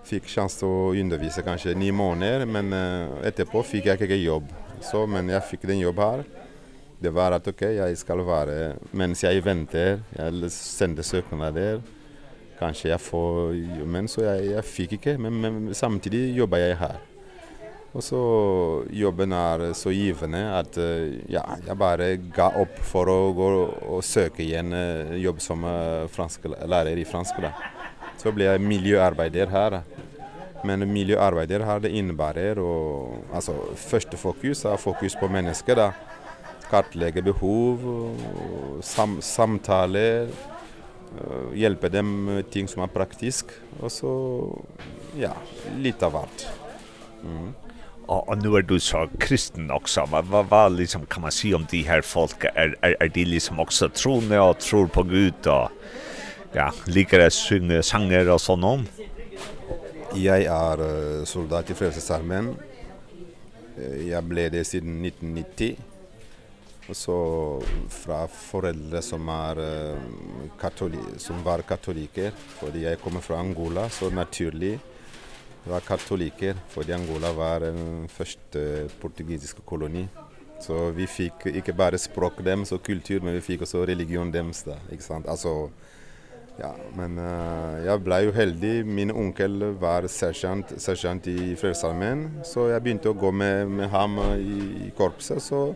fick 0.09 0.27
chans 0.27 0.63
att 0.63 0.97
undervisa 0.97 1.43
kanske 1.43 1.75
nio 1.75 1.93
månader 1.93 2.47
men 2.47 2.73
uh, 2.73 3.27
etterpå 3.27 3.63
fick 3.63 3.87
jag 3.87 4.03
inget 4.03 4.19
jobb. 4.19 4.45
Så 4.81 5.07
men 5.07 5.29
jag 5.29 5.49
fick 5.49 5.63
den 5.63 5.79
jobb 5.79 5.99
här. 5.99 6.25
Det 6.99 7.11
var 7.11 7.33
att 7.33 7.49
okej, 7.49 7.81
okay, 7.81 7.89
jag 7.89 7.99
ska 7.99 8.15
vara 8.17 8.73
men 8.91 9.15
jag 9.23 9.43
väntar, 9.43 10.01
jag 10.11 10.53
sände 10.53 11.03
söknader. 11.03 11.83
Kanske 12.59 12.89
jag 12.89 13.01
får, 13.01 13.53
men 13.85 14.09
så 14.09 14.23
jag, 14.23 14.47
jag 14.47 14.65
fick 14.65 14.93
inte, 14.93 15.19
men, 15.19 15.41
men 15.41 15.75
samtidigt 15.75 16.37
jobbar 16.37 16.59
jag 16.59 16.77
här. 16.77 16.97
Och 17.93 18.05
så 18.05 18.85
jobben 18.91 19.33
är 19.33 19.73
så 19.73 19.91
givande 19.93 20.59
att 20.59 20.79
ja, 21.27 21.47
jag 21.67 21.77
bara 21.77 22.15
gav 22.15 22.63
upp 22.63 22.79
för 22.79 23.01
att 23.03 23.37
gå 23.37 23.47
och 23.89 24.05
söka 24.05 24.43
igen 24.43 24.75
jobb 25.21 25.41
som 25.41 25.61
fransk 26.11 26.41
lärare 26.45 27.01
i 27.01 27.05
franska. 27.05 27.41
Där. 27.41 27.78
Så 28.19 28.33
blev 28.33 28.53
jag 28.53 28.61
miljöarbetare 28.61 29.51
här. 29.51 29.81
Men 30.65 30.93
miljöarbetare 30.93 31.63
här 31.63 31.81
det 31.81 31.91
innebär 31.91 32.59
och 32.59 33.17
alltså 33.35 33.55
första 33.77 34.17
fokus 34.17 34.65
är 34.65 34.77
fokus 34.77 35.15
på 35.15 35.29
människor 35.29 35.75
där. 35.75 35.93
Kartlägga 36.71 37.23
behov 37.23 37.89
och 37.89 38.85
sam 38.85 39.21
samtale 39.21 40.29
hjälpa 41.55 41.89
dem 41.89 42.25
med 42.25 42.51
ting 42.51 42.69
som 42.69 42.83
är 42.83 42.87
praktisk 42.87 43.47
och 43.81 43.93
så 43.93 44.43
ja, 45.19 45.33
lite 45.77 46.07
av 46.07 46.17
allt. 46.17 46.49
Mm. 47.25 47.53
Och, 48.07 48.29
och 48.29 48.43
nu 48.43 48.57
är 48.57 48.63
du 48.63 48.81
så 48.81 49.09
kristen 49.19 49.71
också. 49.71 50.09
Vad 50.11 50.25
vad 50.25 50.47
vad 50.47 50.73
liksom 50.73 51.07
kan 51.07 51.23
man 51.23 51.33
säga 51.33 51.57
om 51.57 51.67
de 51.71 51.83
här 51.83 52.01
folk 52.01 52.45
är 52.45 52.77
är 52.81 52.97
är 53.01 53.09
de 53.09 53.25
liksom 53.25 53.61
också 53.61 53.89
troende 53.89 54.41
och 54.41 54.59
tror 54.59 54.87
på 54.87 55.03
Gud 55.03 55.47
och 55.47 55.71
ja, 56.55 56.71
liker 56.89 57.27
jeg 57.27 57.35
synge 57.37 57.83
sanger 57.87 58.33
og 58.33 58.41
sånn 58.43 58.65
om? 58.65 58.87
Jeg 60.17 60.49
er 60.49 60.83
soldat 61.29 61.69
i 61.71 61.77
Frelsesarmen. 61.77 62.55
Jeg 63.79 64.23
ble 64.27 64.49
det 64.51 64.65
siden 64.67 64.99
1990. 65.05 65.77
Og 66.89 66.97
så 66.97 67.17
fra 67.93 68.23
foreldre 68.33 69.03
som, 69.05 69.29
er, 69.29 69.59
katoli 70.61 71.01
som 71.21 71.43
var 71.45 71.61
katoliker, 71.69 72.33
fordi 72.57 72.87
jeg 72.87 73.01
kommer 73.03 73.21
fra 73.25 73.43
Angola, 73.43 73.91
så 73.93 74.09
naturlig 74.09 74.79
var 75.69 75.85
katoliker, 75.85 76.57
fordi 76.73 76.95
Angola 76.97 77.35
var 77.37 77.67
den 77.67 78.09
første 78.09 78.89
portugisiske 79.03 79.61
koloni. 79.69 80.07
Så 80.65 80.89
vi 80.97 81.07
fikk 81.07 81.51
ikke 81.53 81.77
bare 81.77 82.01
språk 82.01 82.41
dem 82.45 82.65
og 82.65 82.83
kultur, 82.83 83.21
men 83.23 83.37
vi 83.37 83.45
fikk 83.45 83.67
også 83.67 83.85
religion 83.87 84.33
dems 84.33 84.65
da, 84.67 84.79
ikke 84.91 85.05
sant? 85.05 85.29
Altså, 85.29 85.69
Ja, 86.59 86.73
men 86.99 87.19
uh, 87.23 87.79
jeg 87.87 88.03
ble 88.03 88.17
ju 88.25 88.33
heldig. 88.35 88.73
Min 88.87 89.13
onkel 89.15 89.63
var 89.79 90.09
sergeant, 90.11 90.73
sergeant 90.83 91.27
i 91.31 91.55
Frälsarmen. 91.57 92.41
Så 92.45 92.69
jag 92.69 92.83
begynte 92.83 93.11
att 93.11 93.19
gå 93.19 93.31
med, 93.31 93.71
med 93.71 93.91
ham 93.91 94.19
i, 94.19 94.87
i 94.87 94.91
korpset. 94.97 95.43
Så, 95.43 95.75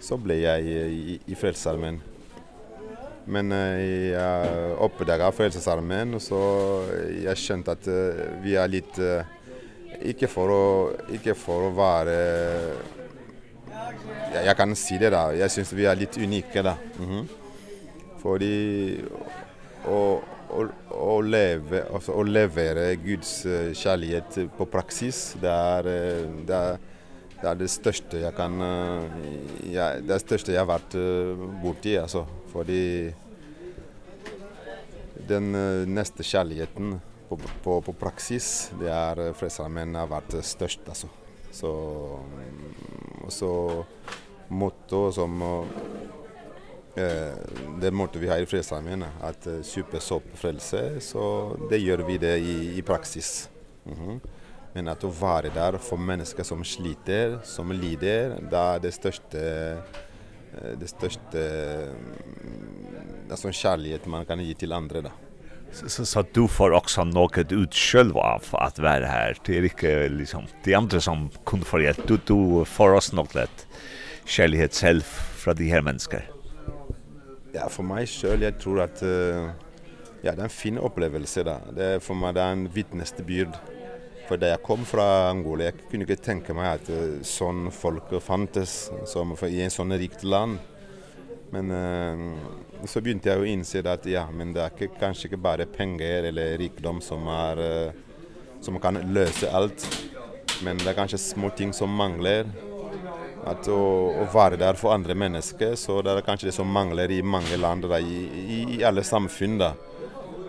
så 0.00 0.16
blev 0.16 0.38
jag 0.38 0.60
i, 0.60 0.76
i, 0.76 1.20
i 1.26 1.34
Frälsarmen. 1.34 2.02
Men 3.24 3.52
uh, 3.52 4.08
jag 4.12 4.46
uppdagade 4.84 5.32
Frälsarmen. 5.32 6.20
Så 6.20 6.38
jag 7.24 7.38
skjønte 7.38 7.72
att 7.72 7.88
uh, 7.88 8.12
vi 8.42 8.56
är 8.56 8.68
lite... 8.68 9.02
Uh, 9.02 9.24
inte 10.02 10.26
for 10.26 10.50
å, 10.50 10.90
inte 11.12 11.34
for 11.34 11.68
att 11.68 11.74
vara... 11.74 12.12
ja, 14.34 14.40
jag, 14.44 14.56
kan 14.56 14.76
si 14.76 14.98
det 14.98 15.10
där. 15.10 15.32
Jag 15.32 15.50
syns 15.50 15.72
vi 15.72 15.86
är 15.86 15.96
lite 15.96 16.20
unika 16.20 16.62
där. 16.62 16.76
Mm 16.98 17.10
-hmm. 17.10 17.26
Fordi 18.22 18.96
och 19.84 20.22
och 20.48 20.66
och 20.88 21.24
leva 21.24 21.82
alltså 21.94 22.12
och 22.12 22.26
levere 22.26 22.96
Guds 22.96 23.46
kjærlighet 23.72 24.38
på 24.56 24.66
praxis 24.66 25.36
det 25.40 25.50
er, 25.50 25.82
det 26.46 26.78
er, 27.42 27.54
det 27.54 27.68
största 27.68 28.18
jag 28.18 28.36
kan 28.36 28.60
ja 29.70 29.92
det 30.00 30.18
största 30.20 30.52
jag 30.52 30.66
vært 30.66 30.96
borti 31.62 31.96
alltså 31.96 32.26
för 32.52 32.64
det 32.64 33.14
den 35.28 35.52
neste 35.94 36.22
kjærligheten 36.22 37.00
på 37.28 37.38
på 37.62 37.80
på 37.80 37.92
praxis 37.92 38.72
det 38.80 38.90
är 38.90 39.32
frälsarmen 39.32 39.94
har 39.94 40.06
varit 40.06 40.44
störst 40.44 40.80
alltså 40.88 41.08
så 41.52 41.70
och 43.24 43.32
så 43.32 43.84
motto 44.48 45.12
som 45.12 45.64
det 47.80 47.90
måtte 47.90 48.18
vi 48.18 48.28
ha 48.28 48.38
i 48.38 48.46
fredsarmén 48.46 49.04
att 49.22 49.48
super 49.62 49.98
sopp 49.98 50.24
frälse 50.34 51.00
så 51.00 51.56
det 51.70 51.78
gör 51.78 51.98
vi 51.98 52.18
det 52.18 52.36
i 52.36 52.78
i 52.78 52.82
praxis. 52.82 53.50
Mhm. 53.84 54.08
Mm 54.08 54.20
Men 54.72 54.88
att 54.88 55.04
vara 55.04 55.48
där 55.54 55.78
för 55.78 55.96
människor 55.96 56.42
som 56.42 56.64
sliter, 56.64 57.38
som 57.44 57.72
lider, 57.72 58.38
där 58.50 58.78
det 58.78 58.92
största 58.92 59.38
det 60.80 60.86
största 60.86 61.38
alltså 63.30 63.52
kärlek 63.52 64.06
man 64.06 64.26
kan 64.26 64.44
ge 64.44 64.54
till 64.54 64.72
andra 64.72 65.00
där. 65.00 65.12
Så, 65.72 65.88
så, 65.88 66.06
så 66.06 66.24
du 66.32 66.48
får 66.48 66.70
också 66.70 67.04
något 67.04 67.52
ut 67.52 67.74
själv 67.74 68.16
av 68.16 68.42
att 68.52 68.78
vara 68.78 69.06
här. 69.06 69.36
Det 69.46 69.58
är 69.58 69.62
inte 69.62 70.08
liksom 70.08 70.46
de 70.64 70.74
andra 70.74 71.00
som 71.00 71.30
kunde 71.44 71.66
få 71.66 71.80
hjälp. 71.80 72.00
Du, 72.06 72.18
du 72.26 72.64
får 72.64 72.92
oss 72.92 73.12
något 73.12 73.34
lätt 73.34 73.66
kärlighet 74.24 74.74
själv 74.74 75.00
från 75.36 75.56
de 75.56 75.64
här 75.64 75.80
människorna. 75.80 76.22
Ja, 77.52 77.68
för 77.68 77.82
mig 77.82 78.06
själv, 78.06 78.42
jeg 78.42 78.58
tror 78.58 78.80
att 78.80 79.02
uh, 79.02 79.50
ja, 80.22 80.32
det 80.32 80.38
er 80.38 80.44
en 80.44 80.50
fin 80.50 80.78
opplevelse 80.78 81.42
Där. 81.44 81.60
Det 81.76 81.84
er 81.94 81.98
for 81.98 82.14
mig 82.14 82.34
det 82.34 82.42
er 82.42 82.52
en 82.52 82.68
vittnesbyrd. 82.74 83.56
För 84.28 84.36
da 84.36 84.46
jag 84.46 84.62
kom 84.62 84.84
från 84.84 85.04
Angola, 85.04 85.64
jag 85.64 85.74
kunde 85.90 86.12
inte 86.12 86.24
tänka 86.24 86.54
mig 86.54 86.70
att 86.70 86.90
uh, 86.90 87.22
sån 87.22 87.70
folk 87.70 88.22
fantes 88.22 88.90
som 89.06 89.36
för, 89.36 89.46
i 89.46 89.62
en 89.62 89.70
sånn 89.70 89.92
rikt 89.92 90.22
land. 90.22 90.58
Men 91.50 91.70
uh, 91.70 92.38
så 92.84 93.00
begynte 93.00 93.28
jag 93.28 93.40
å 93.40 93.44
inse 93.44 93.92
att 93.92 94.06
ja, 94.06 94.30
men 94.30 94.52
det 94.52 94.60
är 94.62 94.70
kanske 95.00 95.28
inte 95.28 95.36
bara 95.36 95.66
pengar 95.66 96.22
eller 96.22 96.58
rikedom 96.58 97.00
som 97.00 97.28
är 97.28 97.86
uh, 97.86 97.92
som 98.60 98.80
kan 98.80 98.94
lösa 98.94 99.50
allt. 99.50 100.08
Men 100.62 100.78
det 100.78 100.90
är 100.90 100.94
kanske 100.94 101.18
små 101.18 101.50
ting 101.50 101.72
som 101.72 101.94
manglar 101.94 102.46
att 103.44 103.68
och, 103.68 104.20
och 104.20 104.34
vara 104.34 104.56
där 104.56 104.74
för 104.74 104.94
andra 104.94 105.14
människor 105.14 105.74
så 105.74 106.02
där 106.02 106.16
är 106.16 106.20
kanske 106.20 106.46
det 106.46 106.52
som 106.52 106.70
manglar 106.70 107.10
i 107.10 107.22
många 107.22 107.56
länder 107.56 107.98
i, 107.98 108.28
i, 108.48 108.76
i 108.78 108.84
alla 108.84 109.02
samfund 109.02 109.58
där. 109.58 109.72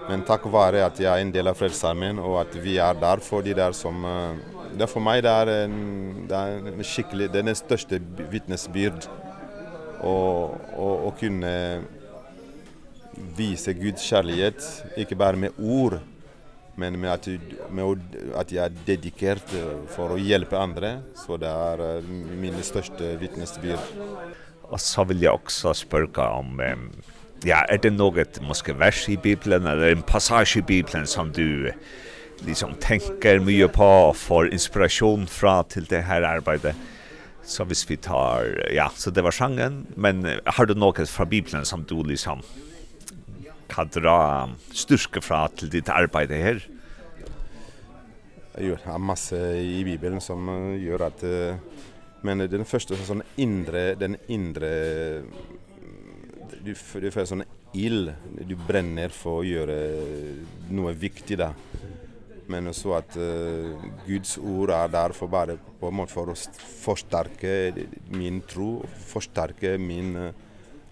Men 0.10 0.22
tack 0.22 0.46
vare 0.46 0.86
att 0.86 1.00
jag 1.00 1.18
är 1.18 1.22
en 1.22 1.32
del 1.32 1.48
av 1.48 1.54
Frälsarmen 1.54 2.20
och 2.20 2.42
att 2.42 2.56
vi 2.56 2.78
är 2.78 2.94
där 2.94 3.18
för 3.18 3.42
de 3.42 3.54
där 3.54 3.72
som 3.72 3.96
det 4.78 4.88
för 4.88 5.00
mig 5.00 5.22
där 5.22 5.48
en 5.48 6.28
där 6.28 6.48
en 6.48 6.84
skicklig 6.84 7.32
den 7.32 7.48
är 7.48 7.54
största 7.54 7.96
vittnesbörd 8.30 9.06
och 10.00 10.44
och 10.78 11.08
och 11.08 11.20
kunna 11.20 11.82
visa 13.38 13.72
Guds 13.72 14.02
kärlek 14.02 14.56
inte 14.98 15.16
bara 15.16 15.36
med 15.36 15.52
ord 15.58 16.00
Men 16.76 17.00
med 17.00 17.14
att, 17.14 17.28
med 17.70 18.00
att 18.36 18.52
jag 18.52 18.66
är 18.66 18.72
dedikerad 18.86 19.40
för 19.88 20.14
att 20.14 20.22
hjälpa 20.22 20.58
andra 20.58 21.00
så 21.16 21.38
det 21.38 21.48
är 21.48 22.02
min 22.42 22.54
största 22.62 23.04
vittnesbörd. 23.04 23.80
Och 24.62 24.82
så 24.82 25.04
vill 25.04 25.22
jag 25.22 25.36
också 25.36 25.74
spörka 25.74 26.30
om 26.30 26.62
ja, 27.44 27.66
är 27.66 27.78
det 27.78 27.90
något 27.90 28.42
måske 28.42 28.74
vers 28.74 29.10
i 29.10 29.18
Bibeln 29.18 29.66
eller 29.66 29.92
en 29.92 30.02
passage 30.02 30.58
i 30.58 30.62
Bibeln 30.62 31.08
som 31.08 31.32
du 31.32 31.74
liksom 32.40 32.74
tänker 32.80 33.40
mycket 33.40 33.74
på 33.74 33.86
och 33.86 34.18
får 34.18 34.54
inspiration 34.54 35.28
från 35.28 35.64
till 35.64 35.86
det 35.86 36.02
här 36.02 36.22
arbetet? 36.22 36.76
Så 37.44 37.64
hvis 37.64 37.92
vi 37.92 37.98
tar, 37.98 38.68
ja, 38.76 38.92
så 38.96 39.10
det 39.10 39.22
var 39.22 39.32
sangen, 39.32 39.88
men 39.96 40.40
har 40.46 40.66
du 40.66 40.74
något 40.74 41.10
från 41.10 41.30
Bibeln 41.30 41.66
som 41.66 41.84
du 41.84 42.04
liksom 42.04 42.42
kan 43.72 43.90
dra 43.92 44.20
styrke 44.76 45.24
fra 45.24 45.46
til 45.56 45.72
ditt 45.72 45.90
arbeid 45.92 46.34
her? 46.36 46.62
Jo, 48.60 48.76
det 48.76 48.92
er 48.92 49.00
masse 49.00 49.40
i 49.64 49.80
Bibelen 49.88 50.20
som 50.22 50.50
gjør 50.76 51.08
at 51.08 51.24
men 52.28 52.44
den 52.52 52.68
første 52.70 52.98
sånn 53.08 53.24
indre 53.42 53.96
den 53.98 54.18
indre 54.30 54.70
du 56.62 56.74
du 56.76 57.10
får 57.10 57.26
sånn 57.32 57.46
ill 57.74 58.12
du 58.46 58.54
brenner 58.68 59.14
for 59.16 59.42
å 59.42 59.48
gjøre 59.48 59.78
noe 60.76 60.94
viktig 60.98 61.38
da. 61.40 61.54
Men 62.52 62.68
så 62.76 62.98
at 62.98 63.16
uh, 63.16 63.80
Guds 64.04 64.36
ord 64.38 64.74
er 64.76 64.90
der 64.92 65.16
for 65.16 65.32
bare 65.32 65.56
på 65.80 65.88
en 65.88 65.98
måte 66.02 66.12
for 66.12 66.34
å 66.34 66.36
forsterke 66.82 67.72
min 68.12 68.42
tro, 68.44 68.82
forsterke 69.08 69.78
min 69.80 70.12
uh, 70.20 70.34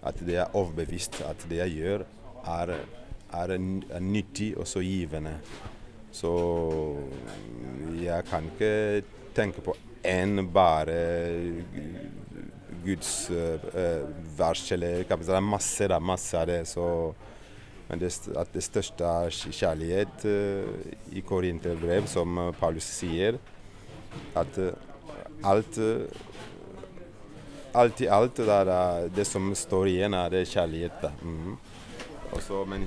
at 0.08 0.22
det 0.24 0.38
er 0.40 0.56
overbevist 0.56 1.20
at 1.28 1.44
det 1.50 1.60
jeg 1.60 1.82
gjør 1.82 2.06
er, 2.46 2.74
er 3.32 3.56
nyttig 4.00 4.54
og 4.58 4.66
så 4.68 4.82
givende. 4.84 5.36
Så 6.12 6.30
jeg 8.00 8.24
kan 8.30 8.50
ikke 8.50 9.02
tenke 9.34 9.62
på 9.62 9.76
en 10.04 10.48
bare 10.52 11.00
Guds 12.84 13.30
uh, 13.30 14.38
vers 14.38 14.64
eller 14.72 15.04
kapitel. 15.04 15.34
Det 15.34 15.36
er 15.36 15.44
masse, 15.44 15.88
det 15.88 16.00
masse 16.02 16.38
av 16.38 16.48
det. 16.48 16.62
Så, 16.68 16.86
men 17.88 18.00
det, 18.00 18.10
at 18.38 18.50
det 18.54 18.64
største 18.64 19.04
er 19.04 19.36
kjærlighet 19.52 20.24
uh, 20.24 20.90
i 21.12 21.22
Korinterbrev, 21.26 22.08
som 22.08 22.40
Paulus 22.58 22.88
sier, 22.88 23.38
at 24.34 24.58
uh, 24.58 24.72
alt 25.44 25.78
uh, 25.78 26.26
Allt 27.72 28.00
i 28.00 28.08
allt 28.08 28.36
där 28.36 29.08
det 29.14 29.24
som 29.24 29.54
står 29.54 29.88
igen 29.88 30.14
är 30.14 30.30
det 30.30 30.44
kärlek. 30.44 30.92
Mm. 31.22 31.56
Och 32.30 32.42
så 32.42 32.64
men, 32.64 32.86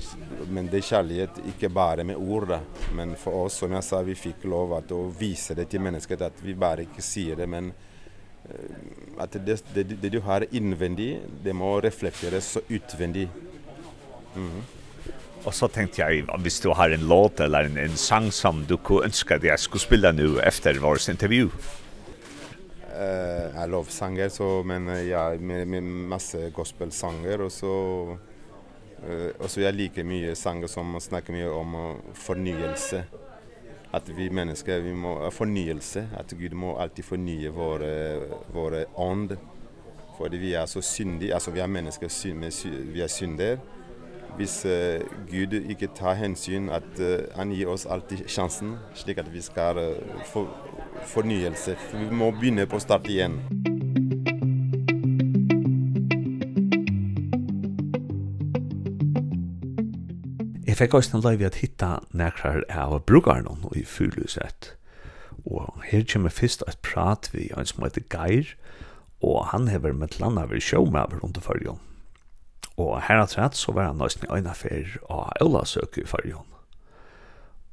men 0.49 0.67
det 0.71 0.77
är 0.77 0.81
kärlighet, 0.81 1.29
inte 1.45 1.69
bara 1.69 2.03
med 2.03 2.15
ord. 2.15 2.57
Men 2.95 3.15
för 3.15 3.33
oss, 3.33 3.53
som 3.53 3.71
jag 3.71 3.83
sa, 3.83 4.01
vi 4.01 4.15
fick 4.15 4.43
lov 4.43 4.73
att 4.73 4.89
då 4.89 5.03
visa 5.03 5.53
det 5.53 5.65
till 5.65 5.79
människan 5.79 6.17
att 6.21 6.41
vi 6.41 6.55
bara 6.55 6.81
inte 6.81 7.01
ser 7.01 7.35
det, 7.35 7.47
men 7.47 7.73
att 9.17 9.31
det, 9.31 9.63
det, 9.73 9.83
det 9.83 10.09
du 10.09 10.19
har 10.19 10.45
invändigt, 10.51 11.19
det 11.43 11.53
må 11.53 11.81
reflekteras 11.81 12.45
så 12.45 12.59
utvändigt. 12.67 13.29
Mm. 14.35 14.61
Och 15.43 15.53
så 15.53 15.67
tänkte 15.67 16.01
jag, 16.01 16.29
om 16.29 16.43
du 16.61 16.69
har 16.69 16.89
en 16.89 17.07
låt 17.07 17.39
eller 17.39 17.63
en, 17.63 17.77
en 17.77 17.97
sång 17.97 18.31
som 18.31 18.65
du 18.65 18.77
kunde 18.77 19.05
önska 19.05 19.35
att 19.35 19.43
jag 19.43 19.59
skulle 19.59 19.79
spela 19.79 20.11
nu 20.11 20.39
efter 20.39 20.73
vår 20.73 21.09
intervju? 21.09 21.49
Uh, 22.99 23.55
jag 23.55 23.69
lovsanger, 23.69 24.29
så, 24.29 24.63
men 24.63 25.07
ja, 25.07 25.29
med, 25.39 25.67
med 25.67 25.83
massa 25.83 26.49
gospelsanger 26.49 27.41
och 27.41 27.51
så 27.51 28.17
Och 29.37 29.51
så 29.51 29.61
jag 29.61 29.75
liker 29.75 30.03
mycket 30.03 30.37
sanger 30.37 30.67
som 30.67 30.89
man 30.89 31.01
snackar 31.01 31.33
mycket 31.33 31.51
om 31.51 31.95
förnyelse. 32.13 33.03
Att 33.91 34.09
vi 34.09 34.29
människor, 34.29 34.79
vi 34.79 34.93
må 34.93 35.31
förnyelse. 35.31 36.07
Att 36.17 36.31
Gud 36.31 36.53
må 36.53 36.77
alltid 36.77 37.05
förnya 37.05 37.51
vår, 37.51 37.79
vår 38.53 38.85
and. 38.97 39.37
För 40.17 40.29
vi 40.29 40.53
är 40.53 40.65
så 40.65 40.81
syndiga, 40.81 41.35
alltså 41.35 41.51
vi 41.51 41.59
är 41.59 41.67
människor 41.67 42.33
med, 42.33 42.53
vi 42.93 43.01
är 43.01 43.07
synder. 43.07 43.59
Hvis 44.37 44.65
uh, 44.65 45.01
Gud 45.29 45.53
ikke 45.53 45.87
tar 45.93 46.13
hensyn 46.17 46.69
at 46.69 46.99
uh, 46.99 47.29
han 47.35 47.51
gir 47.53 47.69
oss 47.69 47.85
alltid 47.85 48.25
sjansen, 48.27 48.77
slik 48.97 49.21
at 49.21 49.29
vi 49.33 49.41
skal 49.41 49.77
uh, 49.77 50.23
få 50.25 50.47
fornyelse. 51.05 51.77
Vi 51.93 52.09
må 52.09 52.31
begynne 52.31 52.65
på 52.65 52.79
start 52.81 53.07
igjen. 53.07 53.37
Musikk 53.43 54.02
Jeg 60.73 60.79
fikk 60.79 60.95
også 60.97 61.19
en 61.19 61.21
løyve 61.21 61.45
at 61.45 61.59
hitta 61.61 61.87
nekrar 62.17 62.63
av 62.73 62.95
brukaren 63.05 63.67
i 63.77 63.83
fyrlusett. 63.85 64.71
Og 65.45 65.83
her 65.85 66.01
kommer 66.09 66.33
først 66.33 66.63
et 66.65 66.79
prat 66.81 67.27
vi 67.29 67.51
en 67.53 67.67
som 67.69 67.83
heter 67.85 68.01
Geir, 68.09 68.55
og 69.21 69.51
han 69.51 69.67
hever 69.69 69.93
med 69.93 70.17
landa 70.17 70.47
vi 70.49 70.57
sjåmaver 70.57 71.19
rundt 71.21 71.37
i 71.37 71.43
fyrjon. 71.45 71.77
Og 72.81 73.03
her 73.05 73.21
at 73.21 73.35
rett 73.37 73.53
så 73.53 73.75
var 73.77 73.91
han 73.91 74.01
nøysen 74.01 74.25
i 74.25 74.31
øyne 74.33 74.55
fyr 74.57 74.95
av 75.13 75.29
Ølasøk 75.45 75.99
i 76.01 76.07
fyrjon. 76.09 76.49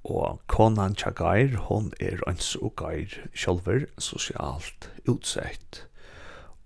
Og 0.05 0.45
konan 0.53 0.93
tja 0.93 1.15
Geir, 1.17 1.57
hon 1.71 1.95
er 2.05 2.21
øns 2.29 2.53
og 2.61 2.77
Geir 2.77 3.17
sjølver 3.33 3.89
sosialt 3.97 4.91
utsett. 5.09 5.87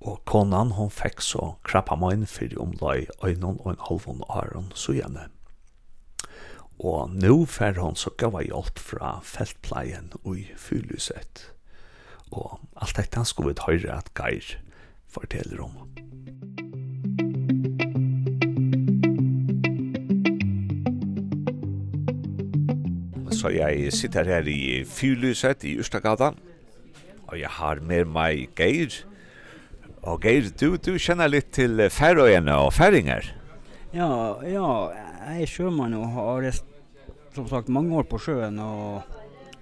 Og 0.02 0.18
konan 0.26 0.74
hon 0.74 0.90
fikk 0.90 1.22
så 1.22 1.52
krabba 1.62 1.94
møyn 1.94 2.26
fyrir 2.26 2.58
omlai 2.58 3.06
øynon 3.22 3.62
og 3.62 3.76
en 3.76 3.86
halvon 3.86 4.26
aron 4.26 4.72
så 4.74 4.98
gjerne 4.98 5.30
og 6.82 7.12
nå 7.14 7.44
fer 7.46 7.78
hon 7.78 7.96
så 7.96 8.10
gava 8.18 8.42
hjelp 8.44 8.80
fra 8.82 9.18
feltpleien 9.24 10.10
i 10.26 10.48
fyrlyset. 10.58 11.50
Og 12.34 12.58
alt 12.82 12.98
dette 12.98 13.22
skulle 13.28 13.54
vi 13.54 13.66
høyre 13.66 14.00
at 14.00 14.10
Geir 14.18 14.56
forteller 15.06 15.62
om. 15.62 15.76
Så 23.34 23.50
jeg 23.52 23.92
sitter 23.92 24.24
her 24.24 24.46
i 24.48 24.82
fyrlyset 24.88 25.66
i 25.68 25.76
Ørstagata, 25.78 26.32
og 27.28 27.38
jeg 27.38 27.50
har 27.60 27.82
med 27.84 28.10
meg 28.10 28.48
Geir. 28.58 29.04
Og 30.02 30.22
Geir, 30.24 30.50
du, 30.60 30.76
du 30.76 30.96
kjenner 30.98 31.30
litt 31.30 31.52
til 31.54 31.86
Færøyene 31.92 32.56
og 32.56 32.72
Færinger. 32.76 33.30
Ja, 33.94 34.08
ja, 34.48 34.68
jag 35.26 35.40
är 35.40 35.46
sjöman 35.46 35.94
och 35.94 36.08
har 36.08 36.52
som 37.34 37.48
sagt 37.48 37.68
många 37.68 37.96
år 37.96 38.02
på 38.02 38.18
sjön 38.18 38.58
och 38.58 39.02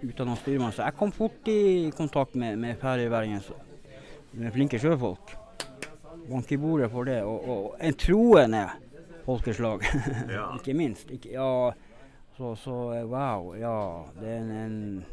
utan 0.01 0.27
någon 0.27 0.37
styrman 0.37 0.73
så 0.73 0.83
jag 0.83 0.97
kom 0.97 1.13
fort 1.13 1.49
i 1.49 1.91
kontakt 1.91 2.35
med 2.35 2.59
med 2.59 2.79
färjevärgen 2.79 3.41
så 3.41 3.53
med 4.31 4.53
flinka 4.53 4.79
sjöfolk. 4.79 5.37
Vanke 6.29 6.59
borde 6.59 6.89
på 6.89 7.05
det 7.05 7.23
och, 7.23 7.49
och 7.49 7.77
en 7.79 7.95
troende 7.95 8.71
folkeslag. 9.25 9.83
Ja. 10.29 10.53
inte 10.53 10.75
minst. 10.75 11.11
Ikke, 11.11 11.33
ja 11.33 11.75
så 12.37 12.57
så 12.57 12.73
wow, 13.05 13.57
ja, 13.59 14.07
det 14.21 14.29
är 14.29 14.37
en, 14.37 14.51
en 14.51 15.05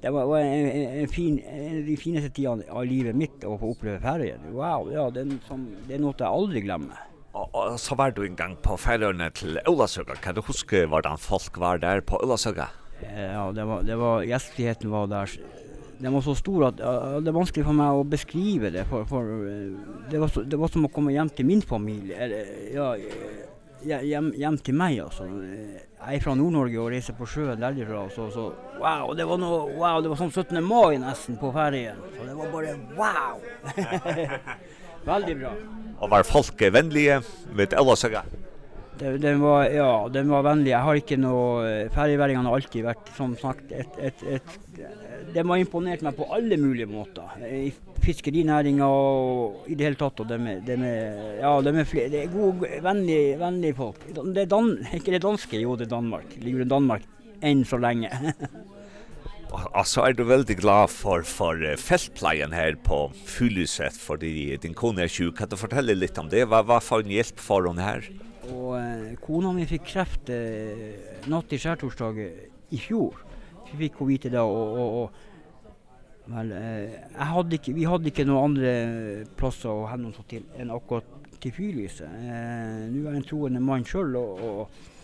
det 0.00 0.10
var, 0.10 0.26
var 0.26 0.38
en, 0.38 0.70
en, 0.70 1.00
en 1.00 1.08
fin 1.08 1.38
en 1.38 1.78
av 1.78 1.86
de 1.86 1.96
finaste 1.96 2.30
tiden 2.30 2.62
av 2.70 2.86
livet 2.86 3.16
mitt 3.16 3.44
å 3.44 3.58
få 3.58 3.70
oppleve 3.70 4.00
ferien. 4.00 4.40
Wow, 4.52 4.92
ja, 4.92 5.10
den 5.10 5.40
som 5.46 5.66
det 5.86 5.96
er 5.96 6.02
noe 6.02 6.16
jeg 6.18 6.28
aldri 6.28 6.62
glemmer. 6.64 7.04
Og 7.36 7.76
så 7.80 7.96
var 7.98 8.14
du 8.16 8.22
en 8.24 8.36
gang 8.36 8.56
på 8.64 8.78
færøyene 8.80 9.28
til 9.36 9.58
Ølasøga. 9.68 10.16
Kan 10.22 10.36
du 10.36 10.42
huske 10.46 10.86
hvordan 10.88 11.18
folk 11.20 11.58
var 11.60 11.80
der 11.82 12.00
på 12.00 12.20
Ølasøga? 12.24 12.70
Ja, 13.02 13.50
det 13.52 13.66
var, 13.68 13.82
det 13.84 13.98
var, 14.00 14.24
gjestligheten 14.24 14.90
var 14.90 15.06
der. 15.06 15.36
Den 16.00 16.12
var 16.12 16.20
så 16.20 16.34
stor 16.36 16.66
at 16.68 16.80
uh, 16.80 17.18
det 17.24 17.28
er 17.28 17.36
vanskelig 17.36 17.64
for 17.64 17.76
meg 17.76 17.96
å 17.96 18.04
beskrive 18.08 18.70
det. 18.72 18.86
For, 18.88 19.04
for 19.08 19.24
uh, 19.24 20.00
det, 20.10 20.20
var 20.20 20.32
så, 20.32 20.44
det 20.44 20.60
var 20.60 20.72
som 20.72 20.88
å 20.88 20.92
komme 20.92 21.12
hjem 21.12 21.32
til 21.36 21.48
min 21.48 21.64
familie. 21.64 22.16
Eller, 22.16 22.50
ja, 23.84 24.00
hjem, 24.04 24.32
hjem 24.36 24.58
til 24.64 24.76
meg, 24.76 25.00
altså. 25.04 25.26
Jeg 25.26 26.20
er 26.20 26.22
fra 26.22 26.36
Nord-Norge 26.38 26.80
og 26.80 26.90
reiser 26.92 27.16
på 27.18 27.28
sjøen 27.28 27.60
derifra. 27.60 28.06
Så, 28.12 28.28
så 28.32 28.48
wow, 28.80 29.12
det 29.16 29.26
var 29.28 29.40
noe, 29.40 29.62
wow, 29.76 30.00
det 30.04 30.12
var 30.12 30.20
som 30.20 30.32
17. 30.32 30.60
mai 30.64 30.96
nesten 31.02 31.38
på 31.40 31.52
ferien. 31.54 32.00
Så 32.16 32.28
det 32.28 32.36
var 32.38 32.52
bare 32.52 32.76
wow! 32.96 33.40
Väldigt 35.06 35.38
bra. 35.38 35.52
Och 35.98 36.10
var 36.10 36.22
folk 36.22 36.62
vennlige 36.62 37.22
med 37.54 37.74
alla 37.74 37.96
saker? 37.96 38.22
Det 38.98 39.18
den 39.18 39.40
var 39.40 39.64
ja, 39.64 40.08
den 40.12 40.28
var 40.28 40.42
vennlig. 40.42 40.70
Jeg 40.70 40.80
har 40.80 40.94
inte 40.94 41.16
några 41.16 42.48
har 42.48 42.54
alltid 42.54 42.84
vært, 42.84 43.10
som 43.16 43.36
sagt 43.36 43.72
ett 43.72 43.98
ett 43.98 44.22
et, 44.22 44.58
det 45.34 45.42
var 45.42 45.56
imponerat 45.56 46.00
mig 46.00 46.12
på 46.12 46.24
alla 46.24 46.56
möjliga 46.56 46.86
måter. 46.86 47.46
I 47.46 47.72
fiskerinäringen 48.02 48.82
och 48.82 49.64
i 49.66 49.74
det 49.74 49.84
hela 49.84 49.96
tatt 49.96 50.40
med 50.40 50.62
de 50.66 50.76
de 50.76 50.86
ja, 51.40 51.60
de 51.60 51.72
med 51.72 51.88
flere. 51.88 52.08
det 52.08 52.22
er 52.22 52.26
god 52.26 52.66
vänlig 52.82 53.38
vänlig 53.38 53.76
folk. 53.76 53.96
Det 54.34 54.42
är 54.42 54.46
dan, 54.46 54.86
ikke 54.94 55.12
det 55.12 55.22
danske, 55.22 55.60
jo 55.60 55.76
det 55.76 55.86
er 55.86 55.90
Danmark. 55.90 56.36
Ligger 56.36 56.60
i 56.60 56.64
Danmark 56.64 57.02
än 57.40 57.64
så 57.64 57.76
länge. 57.76 58.10
alltså 59.72 60.00
är 60.00 60.12
du 60.12 60.24
väldigt 60.24 60.58
glad 60.58 60.90
för 60.90 61.22
för 61.22 61.76
fältplejen 61.76 62.52
här 62.52 62.74
på 62.74 63.12
Fyllhuset 63.24 63.96
för 63.96 64.16
det 64.16 64.56
din 64.62 64.74
kone 64.74 65.02
är 65.02 65.08
sjuk. 65.08 65.38
Kan 65.38 65.48
du 65.48 65.56
fortälla 65.56 65.92
lite 65.92 66.20
om 66.20 66.28
det? 66.28 66.44
Vad 66.44 66.66
vad 66.66 66.82
får 66.82 67.02
ni 67.02 67.14
hjälp 67.14 67.38
för 67.40 67.62
hon 67.62 67.78
här? 67.78 68.10
Och 68.42 69.20
kona 69.26 69.52
mi 69.52 69.66
fick 69.66 69.84
kraft 69.84 70.28
eh, 70.28 70.36
något 71.24 71.52
i 71.52 71.58
skärtorsdag 71.58 72.18
i 72.68 72.78
fjor. 72.78 73.14
Vi 73.72 73.78
fick 73.78 73.98
gå 73.98 74.08
hit 74.08 74.24
idag 74.24 74.50
och, 74.50 74.78
och, 74.78 75.02
och 75.02 75.12
Men 76.26 76.50
eh, 76.52 76.90
jeg 76.90 77.26
hadde 77.30 77.54
ikke, 77.54 77.72
vi 77.76 77.84
hadde 77.86 78.10
ikke 78.10 78.24
noen 78.26 78.50
andre 78.50 78.70
plasser 79.38 79.70
å 79.70 79.86
hende 79.86 80.10
oss 80.10 80.26
til 80.26 80.42
enn 80.58 80.72
akkurat 80.74 81.06
til 81.42 81.54
fyrlyset. 81.54 82.08
Eh, 82.18 82.80
Nå 82.90 83.04
er 83.04 83.12
jeg 83.12 83.20
en 83.20 83.28
troende 83.28 83.62
mann 83.62 83.86
selv, 83.86 84.18
og, 84.18 84.42
og 84.42 84.95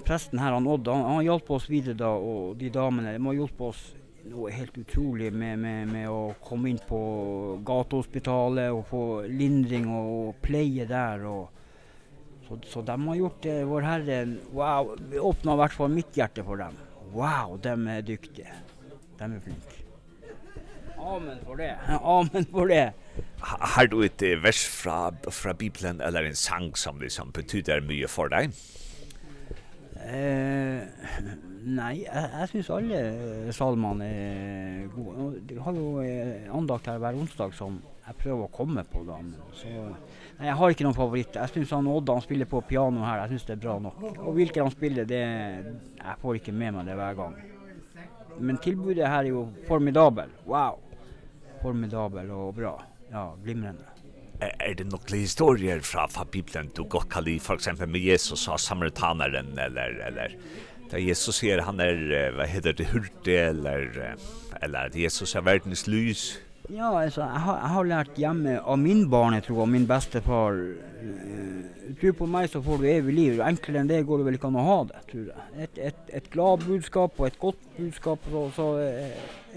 prästen 0.00 0.38
här 0.38 0.52
han 0.52 0.66
Odd 0.66 0.88
han, 0.88 1.02
han 1.02 1.24
hjälpte 1.24 1.52
oss 1.52 1.70
vidare 1.70 1.94
då 1.94 2.10
och 2.10 2.56
de 2.56 2.70
damerna 2.70 3.12
de 3.12 3.26
har 3.26 3.34
hjälpt 3.34 3.60
oss 3.60 3.94
något 4.24 4.52
helt 4.52 4.78
otroligt 4.78 5.32
med 5.32 5.58
med 5.58 5.88
med 5.88 6.08
att 6.08 6.40
komma 6.40 6.68
in 6.68 6.78
på 6.88 7.60
gatuhospitalet 7.66 8.72
och 8.72 8.88
få 8.88 9.22
lindring 9.22 9.88
och, 9.88 10.28
och 10.28 10.42
pleje 10.42 10.84
där 10.84 11.24
och 11.24 11.50
så 12.48 12.58
så 12.66 12.82
de 12.82 13.08
har 13.08 13.14
gjort 13.14 13.42
det 13.42 13.64
vår 13.64 13.80
Herre 13.80 14.36
wow 14.52 14.98
vi 15.10 15.18
öppnar 15.18 15.56
vart 15.56 15.72
för 15.72 15.88
mitt 15.88 16.16
hjärta 16.16 16.44
för 16.44 16.56
dem. 16.56 16.74
Wow, 17.12 17.60
de 17.62 17.88
är 17.88 18.02
duktiga. 18.02 18.48
De 19.18 19.32
är 19.32 19.40
flink 19.40 19.84
Amen 20.98 21.38
for 21.46 21.56
det. 21.56 21.78
Amen 22.02 22.44
for 22.50 22.66
det. 22.66 22.92
Har 23.40 23.86
du 23.86 24.04
et 24.04 24.22
vers 24.22 24.64
fra, 24.66 25.12
fra 25.30 25.52
Bibelen 25.54 26.00
eller 26.00 26.24
en 26.24 26.36
sang 26.36 26.74
som 26.74 27.00
liksom 27.00 27.30
betyder 27.30 27.80
mye 27.80 28.08
for 28.08 28.32
deg? 28.32 28.54
Eh, 30.04 30.82
nei, 31.64 31.94
jeg, 32.02 32.28
jeg 32.34 32.48
syns 32.50 32.70
alle 32.74 33.00
salmene 33.56 34.08
er 34.08 34.86
gode. 34.92 35.30
Det 35.48 35.56
har 35.64 35.78
jo 35.78 35.94
andakt 36.58 36.90
her 36.90 37.00
hver 37.00 37.16
onsdag 37.16 37.54
som 37.56 37.78
jeg 38.04 38.18
prøver 38.20 38.44
å 38.44 38.52
komme 38.52 38.84
på. 38.84 39.00
Da. 39.08 39.16
Så, 39.56 39.70
nei, 39.70 40.50
jeg 40.50 40.58
har 40.60 40.74
ikke 40.74 40.84
noen 40.86 40.98
favorit. 40.98 41.38
Jeg 41.40 41.54
syns 41.54 41.72
han 41.72 41.88
Odda 41.88 42.18
han 42.18 42.26
spiller 42.26 42.50
på 42.50 42.60
piano 42.68 43.04
her, 43.06 43.22
jeg 43.24 43.34
syns 43.34 43.48
det 43.48 43.56
er 43.56 43.64
bra 43.64 43.78
nok. 43.86 44.04
Og 44.12 44.30
hvilke 44.36 44.60
han 44.60 44.74
spiller, 44.74 45.08
det, 45.08 45.22
jeg 46.02 46.20
får 46.20 46.40
ikke 46.40 46.56
med 46.56 46.76
meg 46.76 46.90
det 46.90 46.98
hver 47.00 47.18
gang. 47.22 47.40
Men 48.44 48.58
tilbudet 48.60 49.08
her 49.08 49.22
er 49.22 49.30
jo 49.30 49.46
formidabel. 49.68 50.32
Wow! 50.50 50.82
Formidabel 51.62 52.32
og 52.34 52.54
bra. 52.58 52.76
Ja, 53.08 53.28
glimrende 53.40 53.93
er 54.40 54.74
det 54.78 54.86
nok 54.90 55.10
historier 55.10 55.80
fra, 55.80 56.06
fra 56.10 56.24
Bibelen 56.24 56.70
du 56.76 56.84
godt 56.84 57.08
kan 57.12 57.24
lide, 57.24 57.40
for 57.40 57.54
eksempel 57.54 57.88
med 57.88 58.00
Jesus 58.00 58.48
og 58.48 58.60
samaritaneren, 58.60 59.58
eller, 59.58 60.00
eller 60.06 60.34
da 60.90 61.00
Jesus 61.00 61.40
sier 61.40 61.62
han 61.64 61.80
er, 61.80 62.00
hva 62.36 62.46
heter 62.48 62.74
det, 62.76 62.88
hurtig, 62.92 63.36
eller, 63.38 64.16
eller 64.62 64.90
at 64.90 64.96
Jesus 64.98 65.34
er 65.34 65.46
verdens 65.46 65.86
lys? 65.86 66.34
Ja, 66.72 66.88
altså, 66.96 67.20
jeg 67.20 67.40
har, 67.44 67.56
jeg 67.60 67.70
har 67.74 67.88
lært 67.88 68.18
hjemme 68.20 68.52
av 68.60 68.78
min 68.80 69.02
barn, 69.12 69.34
jeg 69.36 69.44
tror, 69.48 69.64
og 69.66 69.72
min 69.72 69.84
bestefar, 69.88 70.56
uh, 70.56 71.90
tro 72.00 72.12
på 72.16 72.28
meg 72.30 72.48
så 72.48 72.62
får 72.64 72.80
du 72.80 72.86
evig 72.88 73.16
liv, 73.18 73.32
og 73.36 73.48
enklere 73.50 73.82
enn 73.82 73.90
det 73.90 74.04
går 74.08 74.22
det 74.22 74.28
vel 74.30 74.38
ikke 74.38 74.48
an 74.48 74.60
å 74.62 74.68
ha 74.68 74.78
det, 74.88 75.02
tror 75.10 75.26
jeg. 75.28 75.48
Et, 75.66 75.82
et, 75.90 76.04
et 76.20 76.30
glad 76.32 76.64
budskap 76.64 77.20
og 77.20 77.28
et 77.28 77.40
godt 77.42 77.66
budskap, 77.76 78.30
og 78.32 78.54
så 78.56 78.70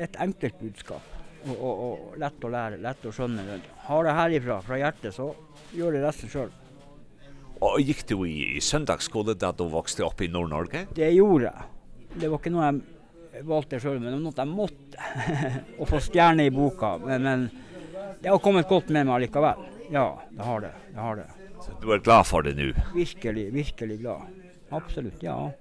et 0.04 0.20
enkelt 0.26 0.60
budskap 0.60 1.17
och 1.50 1.82
och 1.82 1.92
och 1.92 2.18
lätt 2.18 2.44
att 2.44 2.52
lära, 2.52 2.76
lätt 2.76 3.06
att 3.06 3.16
skönna. 3.16 3.42
Har 3.78 4.04
det 4.04 4.12
härifrån 4.12 4.62
från 4.62 4.80
hjärtat 4.80 5.16
så 5.16 5.36
gör 5.72 5.92
det 5.92 6.02
resten 6.02 6.30
själv. 6.30 6.52
Och 7.60 7.82
gick 7.82 8.08
du 8.08 8.30
i, 8.30 8.58
i 8.58 8.62
søndagsskole 8.62 9.34
där 9.34 9.54
du 9.58 9.70
vokste 9.70 10.04
upp 10.04 10.22
i 10.22 10.28
Norrnorge? 10.28 10.88
Det 10.96 11.10
gjorde 11.10 11.54
Det 12.14 12.28
var 12.28 12.38
ikke 12.38 12.50
några 12.50 12.72
valde 12.72 13.44
valgte 13.44 13.80
selv, 13.80 14.02
men 14.02 14.24
något 14.24 14.38
jeg 14.38 14.48
måtte. 14.48 14.98
och 15.80 15.90
få 15.90 16.00
stjärna 16.00 16.44
i 16.44 16.52
boka. 16.52 16.98
Men, 16.98 17.24
men 17.24 17.50
det 18.22 18.30
har 18.30 18.40
kommit 18.40 18.70
gott 18.70 18.90
med 18.90 19.06
meg 19.06 19.22
likaväl. 19.22 19.60
Ja, 19.92 20.22
det 20.30 20.44
har 20.44 20.62
det. 20.62 20.72
det, 20.94 21.00
har 21.00 21.16
det. 21.16 21.30
Så 21.62 21.72
du 21.82 21.94
är 21.94 22.00
glad 22.00 22.28
för 22.28 22.42
det 22.42 22.54
nu? 22.54 22.74
Virkelig, 22.96 23.54
virkelig 23.54 24.00
glad. 24.00 24.22
Absolut, 24.70 25.24
ja. 25.24 25.52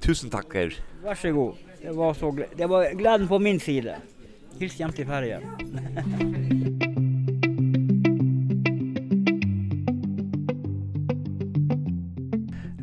Tusen 0.00 0.30
tack 0.30 0.54
er. 0.54 0.74
Varsågod. 1.02 1.56
Det 1.84 1.92
var, 1.92 2.14
så, 2.14 2.38
det 2.56 2.66
var 2.66 2.94
glädjen 2.94 3.28
på 3.28 3.38
min 3.38 3.60
sida. 3.60 3.94
Helt 4.60 4.80
jämt 4.80 4.98
i 4.98 5.04
färgen. 5.04 5.42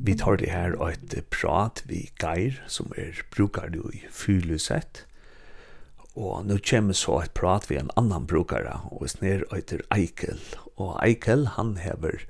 Vi 0.05 0.17
tar 0.17 0.37
det 0.37 0.49
her 0.49 0.75
og 0.77 0.91
et 0.91 1.29
prat 1.33 1.81
vi 1.89 2.11
geir, 2.21 2.63
som 2.67 2.93
er 2.97 3.23
brukar 3.35 3.69
du 3.73 3.81
i 3.89 4.03
Fylusett. 4.11 5.05
Og 6.13 6.45
nå 6.45 6.59
kommer 6.61 6.93
så 6.93 7.21
et 7.23 7.33
prat 7.33 7.71
vi 7.71 7.81
en 7.81 7.89
annan 7.97 8.29
brukare, 8.29 8.79
og 8.91 9.09
snir 9.09 9.47
og 9.49 9.57
etter 9.63 9.81
Eikel. 9.89 10.37
Og 10.77 10.99
Eikel, 11.01 11.47
han 11.57 11.77
hever 11.81 12.21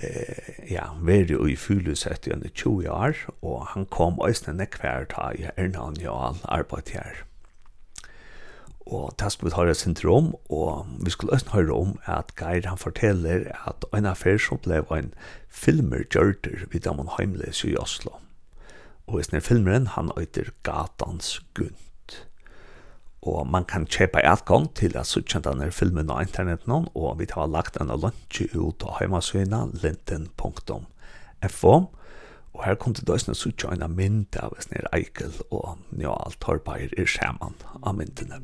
eh, 0.00 0.70
ja, 0.70 0.90
veri 1.02 1.36
i 1.52 1.56
fylusett 1.56 2.26
i 2.26 2.34
andi 2.34 2.50
20 2.54 2.90
år, 2.90 3.22
og 3.42 3.66
han 3.74 3.86
kom 3.86 4.20
òsne 4.22 4.56
nekvær 4.56 5.08
ta 5.12 5.30
i 5.36 5.48
Erna 5.56 5.88
og 5.88 5.96
Njal 5.98 6.42
arbeid 6.44 6.92
her. 6.96 7.24
Og 8.86 9.10
det 9.18 9.32
skulle 9.32 9.50
vi 9.50 9.56
høre 9.56 9.74
syndrom, 9.74 10.34
og 10.50 10.86
vi 11.02 11.10
skulle 11.10 11.32
også 11.32 11.50
høre 11.52 11.72
om 11.74 11.98
at 12.04 12.36
Geir 12.38 12.68
han 12.68 12.78
forteller 12.78 13.50
at 13.66 13.84
en 13.94 14.06
affær 14.06 14.38
som 14.38 14.62
ble 14.62 14.78
en 14.94 15.10
filmer 15.50 16.04
gjørter 16.06 16.68
vidt 16.70 16.86
om 16.86 17.08
heimles 17.18 17.64
i 17.64 17.74
Oslo. 17.76 18.14
Og 19.06 19.20
i 19.20 19.26
sånne 19.26 19.42
filmeren 19.42 19.90
han 19.94 20.14
øyder 20.18 20.54
Gatans 20.62 21.40
Gunn 21.54 21.74
og 23.26 23.46
man 23.50 23.64
kan 23.66 23.86
kjøpe 23.90 24.22
adgang 24.22 24.68
til 24.78 24.96
at 24.98 25.08
suttjentene 25.10 25.72
filmen 25.74 26.10
av 26.12 26.22
internet 26.22 26.66
noen, 26.70 26.86
og 26.94 27.18
vi 27.20 27.26
har 27.32 27.50
lagt 27.50 27.78
en 27.82 27.90
lunsj 27.90 28.46
ut 28.54 28.86
av 28.86 29.00
hjemmesøyene 29.02 29.60
linten.fo, 29.82 31.74
og 32.56 32.64
her 32.64 32.78
kom 32.80 32.94
det 32.96 33.04
døsne 33.08 33.34
suttjene 33.36 33.88
mynd 33.92 34.38
av 34.40 34.54
Snir 34.62 34.86
Eikel, 34.96 35.34
og 35.50 35.76
ja, 35.98 36.14
alt 36.14 36.46
har 36.46 36.62
bare 36.64 36.88
i 36.94 37.04
skjermen 37.04 37.58
av 37.82 37.98
myndene. 37.98 38.40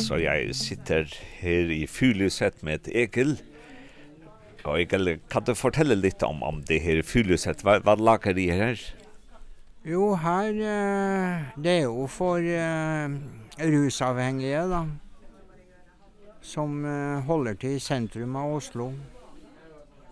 Så 0.00 0.16
jeg 0.18 0.54
sitter 0.56 1.04
her 1.42 1.70
i 1.70 1.84
Fylysett 1.86 2.64
med 2.66 2.80
et 2.80 2.88
Egil, 3.04 3.36
Ja, 4.64 4.76
jeg 4.76 4.88
kan 5.32 5.44
du 5.46 5.54
fortelle 5.56 5.96
litt 5.96 6.22
om, 6.22 6.42
om 6.44 6.60
det 6.68 6.82
her 6.84 7.00
fyllesett? 7.06 7.62
Hva, 7.64 7.78
hva 7.84 7.94
lager 7.96 8.36
de 8.36 8.50
her? 8.52 8.82
Jo, 9.88 10.10
her 10.20 10.52
det 11.56 11.72
er 11.78 11.86
jo 11.86 12.04
for 12.12 12.44
uh, 12.44 13.14
rusavhengige 13.56 14.66
da, 14.68 14.82
som 16.44 16.84
uh, 16.84 17.22
holder 17.24 17.56
til 17.62 17.78
i 17.78 17.80
sentrum 17.80 18.36
av 18.36 18.58
Oslo. 18.58 18.90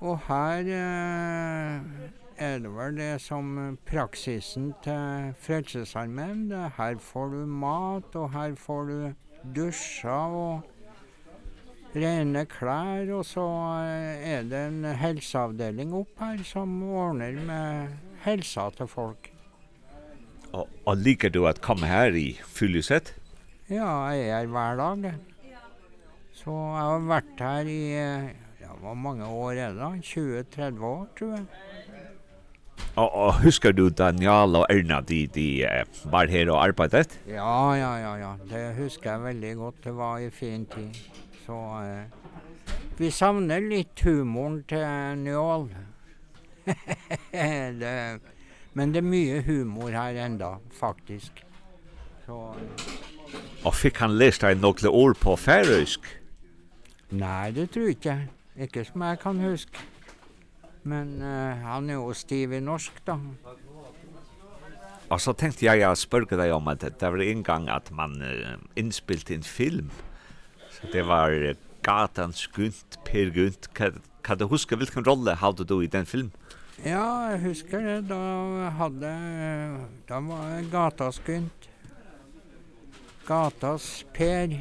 Og 0.01 0.17
her 0.31 0.73
uh, 0.73 2.09
er 2.39 2.59
det 2.65 2.73
vel 2.73 2.97
det 2.97 3.11
som 3.21 3.77
praksisen 3.85 4.73
til 4.85 5.35
Frelsesarmeen. 5.45 6.49
Her 6.79 6.97
får 7.03 7.37
du 7.37 7.47
mat, 7.47 8.17
og 8.17 8.33
her 8.33 8.57
får 8.57 8.85
du 8.89 8.99
dusja, 9.57 10.19
og 10.33 10.78
rene 11.97 12.45
klær, 12.51 13.09
og 13.17 13.25
så 13.27 13.47
er 13.87 14.45
det 14.49 14.61
en 14.69 14.85
helseavdeling 14.99 15.95
opp 15.97 16.21
her 16.21 16.43
som 16.47 16.75
ordner 16.89 17.39
med 17.49 17.97
helsa 18.25 18.69
til 18.77 18.91
folk. 18.91 19.31
Og, 20.53 20.69
og 20.89 20.95
liker 20.97 21.33
du 21.33 21.45
at 21.49 21.61
komme 21.65 21.89
her 21.89 22.17
i 22.17 22.33
Fylleset? 22.45 23.15
Ja, 23.69 24.09
jeg 24.17 24.29
er 24.33 24.47
hver 24.49 24.79
dag. 24.81 25.11
Så 26.39 26.55
jeg 26.55 26.85
har 26.87 27.09
vært 27.09 27.43
her 27.43 27.69
i, 27.69 27.81
ja, 28.63 28.77
hvor 28.81 28.95
mange 28.97 29.27
år 29.27 29.59
er 29.59 29.75
det 29.75 29.83
da? 29.83 29.91
20-30 30.01 30.85
år, 30.89 31.09
tror 31.19 31.35
jeg. 31.37 31.49
Og, 32.99 33.13
og 33.15 33.35
husker 33.43 33.75
du 33.75 33.89
Daniel 33.95 34.57
og 34.59 34.65
Erna, 34.73 35.01
de, 35.07 35.21
de 35.31 35.47
var 36.11 36.31
her 36.31 36.51
og 36.51 36.63
arbeidet? 36.65 37.19
Ja, 37.29 37.75
ja, 37.79 37.93
ja, 38.01 38.15
ja. 38.23 38.33
Det 38.51 38.63
husker 38.79 39.13
jeg 39.13 39.25
veldig 39.27 39.55
godt. 39.61 39.85
Det 39.85 39.95
var 39.99 40.19
i 40.19 40.31
fin 40.35 40.65
tid. 40.73 41.03
Så 41.49 41.57
vi 42.99 43.09
savner 43.09 43.63
litt 43.65 44.03
humoren 44.05 44.59
til 44.69 44.83
Njål. 45.17 45.63
men 48.77 48.91
det 48.93 49.01
er 49.01 49.07
mye 49.07 49.39
humor 49.47 49.95
her 49.97 50.19
enda, 50.27 50.51
faktisk. 50.77 51.41
Så... 52.27 52.37
Og 53.65 53.73
fikk 53.73 54.03
han 54.05 54.19
lest 54.21 54.45
deg 54.45 54.61
noen 54.61 54.91
ord 54.91 55.17
på 55.23 55.39
færøysk? 55.41 56.05
Nei, 57.17 57.49
det 57.57 57.71
tror 57.73 57.89
jeg 57.89 57.97
ikke. 57.97 58.19
Ikke 58.67 58.85
som 58.85 59.07
jeg 59.07 59.21
kan 59.23 59.41
huske. 59.41 59.87
Men 60.85 61.17
eh, 61.25 61.65
han 61.65 61.89
er 61.89 61.97
jo 61.97 62.13
stiv 62.13 62.53
i 62.53 62.61
norsk, 62.61 63.01
da. 63.09 63.17
Og 65.09 65.17
så 65.25 65.33
tenkte 65.33 65.65
jeg, 65.65 65.81
å 65.89 65.97
spørre 65.97 66.37
deg 66.37 66.53
om 66.53 66.69
at 66.69 66.85
det 66.85 67.09
var 67.09 67.25
en 67.25 67.47
gang 67.47 67.73
at 67.73 67.89
man 67.97 68.21
uh, 68.21 68.61
innspilte 68.77 69.39
en 69.39 69.49
film. 69.49 69.89
Ja 69.89 70.08
Så 70.79 70.91
det 70.93 71.03
var 71.09 71.35
gatan 71.83 72.33
skunt, 72.33 72.99
per 73.05 73.33
gunt. 73.35 73.71
Kan, 73.75 74.01
kan 74.23 74.39
du 74.39 74.47
huske 74.47 74.77
hvilken 74.79 75.07
rolle 75.07 75.35
hadde 75.41 75.67
du 75.67 75.81
i 75.83 75.91
den 75.91 76.07
filmen? 76.07 76.33
Ja, 76.85 77.33
jeg 77.33 77.41
husker 77.43 77.83
det. 77.83 78.01
Da 78.11 78.71
hadde 78.79 79.13
Da 80.09 80.21
var 80.23 80.63
gata 80.71 81.11
skunt. 81.13 81.71
Gatas 83.27 84.05
per. 84.15 84.55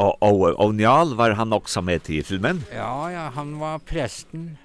Og, 0.00 0.16
og, 0.22 0.42
og 0.60 0.74
Njal 0.74 1.16
var 1.16 1.34
han 1.36 1.52
også 1.52 1.82
med 1.84 2.04
til 2.06 2.20
i 2.20 2.24
filmen? 2.24 2.62
Ja, 2.72 3.08
ja, 3.12 3.28
han 3.34 3.58
var 3.60 3.80
presten. 3.84 4.58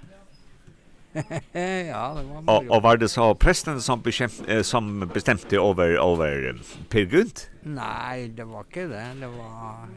ja, 1.15 2.03
det 2.15 2.23
var 2.27 2.43
og, 2.47 2.67
og 2.69 2.83
var 2.83 2.99
det 2.99 3.09
så 3.11 3.29
presten 3.39 3.79
som, 3.81 4.03
bekjemp, 4.03 4.35
som 4.67 5.07
bestemte 5.13 5.59
over, 5.59 5.95
over 6.03 6.59
Per 6.91 7.07
Gunt? 7.11 7.47
Nei, 7.63 8.27
det 8.35 8.47
var 8.51 8.67
ikke 8.67 8.89
det. 8.91 9.05
Det 9.21 9.31
var 9.31 9.87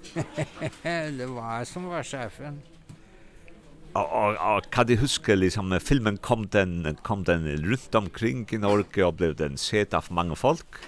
det 1.18 1.28
var 1.30 1.60
jeg 1.60 1.70
som 1.70 1.88
var 1.90 2.06
sjefen. 2.06 2.60
Og, 3.90 4.06
og, 4.06 4.36
og 4.38 4.66
kan 4.70 4.86
du 4.86 4.94
huske, 5.00 5.34
liksom, 5.34 5.74
filmen 5.82 6.20
kom 6.22 6.46
den, 6.54 6.96
kom 7.02 7.24
den 7.26 7.48
rundt 7.64 7.94
omkring 7.98 8.44
i 8.54 8.60
Norge 8.62 9.02
og 9.02 9.16
ble 9.18 9.32
den 9.34 9.58
sett 9.58 9.96
av 9.98 10.12
mange 10.14 10.38
folk? 10.38 10.78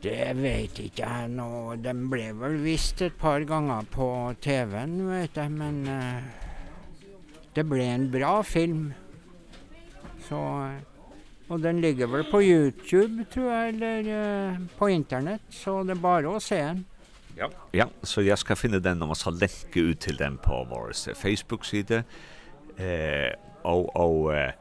Det 0.00 0.30
vet 0.38 0.78
ikke 0.80 1.04
jeg 1.04 1.32
nå. 1.34 1.48
Den 1.82 2.06
ble 2.12 2.30
vel 2.38 2.54
vist 2.62 3.02
et 3.04 3.16
par 3.20 3.42
ganger 3.48 3.88
på 3.92 4.06
TV-en, 4.40 4.94
vet 5.10 5.36
jeg, 5.36 5.52
men 5.52 5.82
uh, 5.90 6.22
det 7.56 7.66
ble 7.68 7.84
en 7.84 8.06
bra 8.12 8.38
film. 8.46 8.86
Så, 10.28 10.38
og 11.50 11.60
den 11.60 11.82
ligger 11.82 12.08
vel 12.14 12.24
på 12.30 12.40
YouTube, 12.46 13.26
tror 13.34 13.50
jeg, 13.50 13.74
eller 13.74 14.08
uh, 14.08 14.62
på 14.78 14.88
internett, 14.94 15.44
så 15.52 15.82
det 15.84 15.98
er 15.98 16.06
bare 16.06 16.32
å 16.32 16.40
se 16.40 16.62
den. 16.62 16.86
Ja. 17.40 17.50
Ja, 17.70 17.88
så 18.02 18.22
jag 18.22 18.38
ska 18.38 18.56
finna 18.56 18.78
den 18.78 19.02
om 19.02 19.08
man 19.08 19.16
ska 19.16 19.30
länka 19.30 19.80
ut 19.80 20.00
till 20.00 20.16
den 20.16 20.38
på 20.38 20.66
vår 20.70 21.14
Facebook 21.14 21.64
sida. 21.64 21.96
Eh 22.76 23.32
och 23.62 23.96
och 23.96 24.36
eh, 24.36 24.52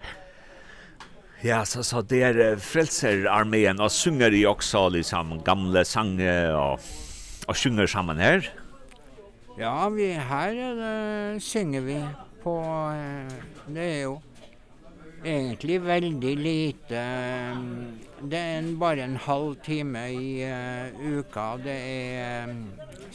Ja, 1.42 1.66
så 1.66 1.84
så 1.84 2.02
det 2.02 2.22
är 2.22 2.56
frälsararmén 2.56 3.80
och 3.80 3.92
sjunger 3.92 4.32
ju 4.32 4.48
också 4.48 4.90
liksom 4.90 5.42
gamla 5.44 5.86
sanger 5.86 6.56
och 6.56 6.80
och 7.48 7.58
sjunger 7.58 7.88
samman 7.88 8.18
här. 8.18 8.54
Ja, 9.58 9.90
vi 9.90 10.14
här 10.14 10.54
äh, 10.54 11.40
sjunger 11.40 11.82
vi 11.82 12.06
på 12.44 12.60
äh, 12.96 13.34
det 13.68 13.82
är 13.82 13.98
ju 13.98 14.18
egentlig 15.24 15.80
veldig 15.84 16.36
lite. 16.38 17.04
Det 18.22 18.40
er 18.40 18.58
en, 18.60 18.74
bare 18.80 19.04
en 19.04 19.16
halv 19.16 19.56
time 19.64 20.04
i 20.12 20.44
uh, 20.44 21.20
uka. 21.20 21.46
Det 21.64 21.76
er 21.76 22.50
um, 22.50 22.66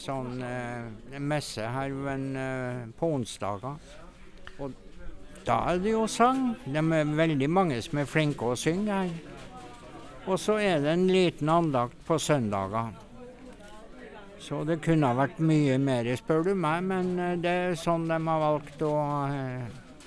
sånn 0.00 0.40
uh, 0.42 1.18
messe 1.20 1.66
her 1.76 1.94
men, 1.94 2.26
uh, 2.36 2.82
på 2.98 3.12
onsdager. 3.18 3.78
Og 4.58 4.74
da 5.44 5.60
er 5.72 5.80
det 5.84 5.94
jo 5.94 6.06
sang. 6.08 6.54
Det 6.64 6.80
er 6.80 7.14
veldig 7.16 7.50
mange 7.50 7.80
som 7.84 8.00
er 8.00 8.10
flinke 8.10 8.52
å 8.52 8.58
synge 8.58 9.00
her. 9.04 9.14
Og 10.24 10.38
så 10.40 10.56
er 10.56 10.80
det 10.80 10.94
en 10.94 11.08
liten 11.10 11.50
andakt 11.52 11.98
på 12.06 12.16
søndager. 12.18 12.94
Så 14.44 14.60
det 14.68 14.82
kunne 14.84 15.08
ha 15.08 15.16
vært 15.16 15.38
mye 15.40 15.76
mer, 15.80 16.08
spør 16.20 16.50
du 16.50 16.54
meg, 16.56 16.82
men 16.84 17.14
det 17.40 17.52
er 17.68 17.76
sånn 17.80 18.04
de 18.08 18.16
har 18.16 18.40
valgt 18.42 18.82
å 18.84 18.92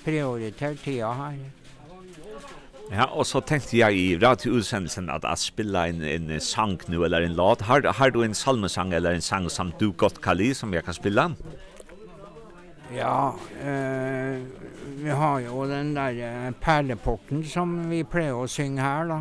prioritere 0.04 0.78
tida 0.78 1.10
her. 1.18 1.57
Ja, 2.88 3.04
og 3.04 3.26
så 3.28 3.42
tenkte 3.44 3.76
jeg 3.76 3.96
i 4.00 4.06
radioutsendelsen 4.16 5.10
at 5.12 5.26
jeg 5.28 5.38
spiller 5.42 5.90
en, 5.90 6.00
en 6.02 6.40
sang 6.40 6.78
nu, 6.88 7.02
eller 7.04 7.26
en 7.26 7.36
låt. 7.36 7.60
Har, 7.68 7.84
har 7.84 8.10
du 8.10 8.22
en 8.24 8.34
salmesang 8.34 8.94
eller 8.96 9.12
en 9.12 9.24
sang 9.24 9.50
som 9.52 9.72
du 9.80 9.90
godt 9.92 10.22
kan 10.24 10.36
lide, 10.40 10.54
som 10.54 10.72
jeg 10.74 10.84
kan 10.84 10.96
spille? 10.96 11.28
Ja, 12.96 13.34
eh, 13.60 14.40
vi 15.02 15.10
har 15.10 15.40
jo 15.44 15.66
den 15.68 15.92
der 15.96 16.16
eh, 16.16 16.52
perleporten 16.60 17.44
som 17.44 17.76
vi 17.90 18.00
pleier 18.08 18.40
å 18.40 18.48
synge 18.48 18.80
her, 18.80 19.04
da. 19.12 19.20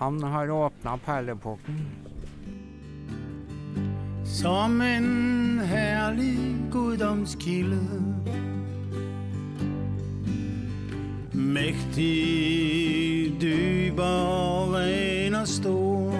Han 0.00 0.22
har 0.24 0.50
åpnet 0.52 1.04
perlepokken. 1.04 1.84
Som 4.24 4.80
en 4.80 5.60
herlig 5.68 6.36
guddomskilde 6.72 8.55
Mäktig 11.36 13.32
du 13.40 13.90
var 13.96 14.80
ena 14.80 15.44
stor 15.46 16.14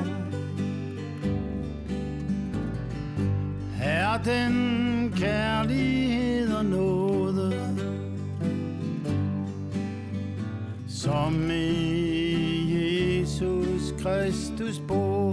Er 3.83 4.23
den 4.25 5.13
kærlighed 5.17 6.53
og 6.53 6.65
nåde 6.65 7.53
Som 10.89 11.51
i 11.51 13.27
Jesus 13.29 13.95
Kristus 14.03 14.79
bor. 14.89 15.26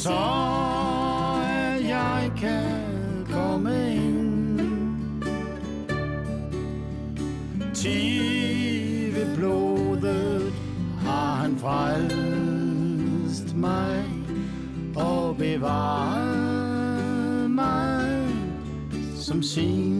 Så 0.00 0.20
jeg 1.88 2.32
kan 2.36 3.26
komme 3.32 3.94
ind 3.94 5.22
Ti 7.74 9.10
ved 9.14 9.36
blodet 9.36 10.52
har 10.98 11.34
han 11.34 11.58
frelst 11.58 12.76
mig 13.56 14.04
Og 14.96 15.36
bevaret 15.36 16.30
mig 17.50 18.28
som 19.16 19.42
sin 19.42 19.99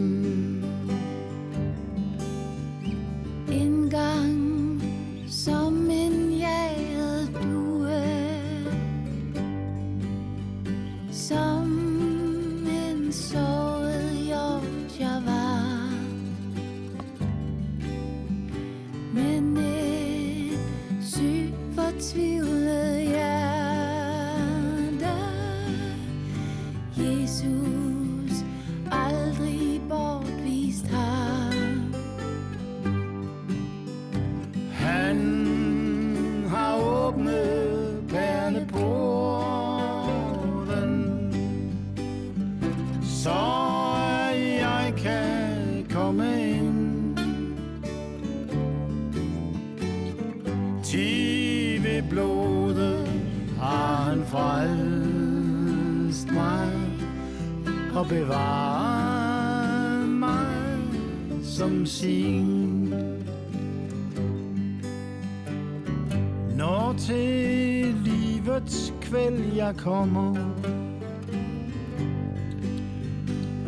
I 69.71 69.73
come 69.73 70.17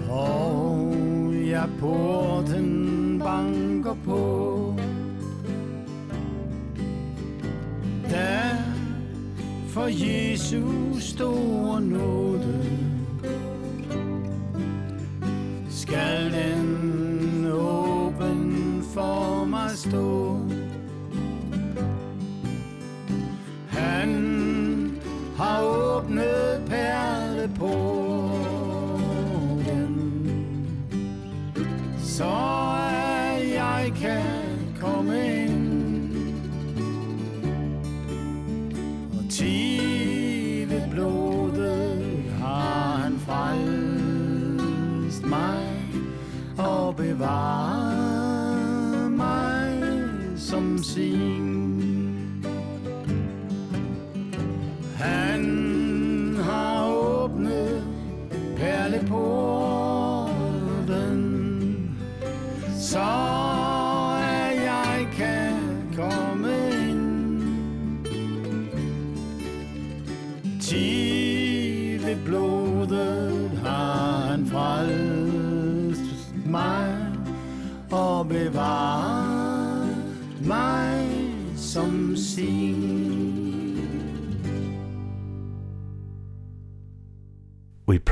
Og 0.09 0.95
ja, 1.33 1.63
porten 1.79 3.19
banker 3.19 3.95
på. 4.05 4.75
Der 8.09 8.55
for 9.67 9.87
Jesus 9.87 11.03
store 11.03 11.81
nåde. 11.81 12.65
Skal 15.69 16.31
den 16.31 17.45
åben 17.51 18.83
for 18.93 19.45
mig 19.45 19.69
stå? 19.69 20.22
på. 27.47 27.92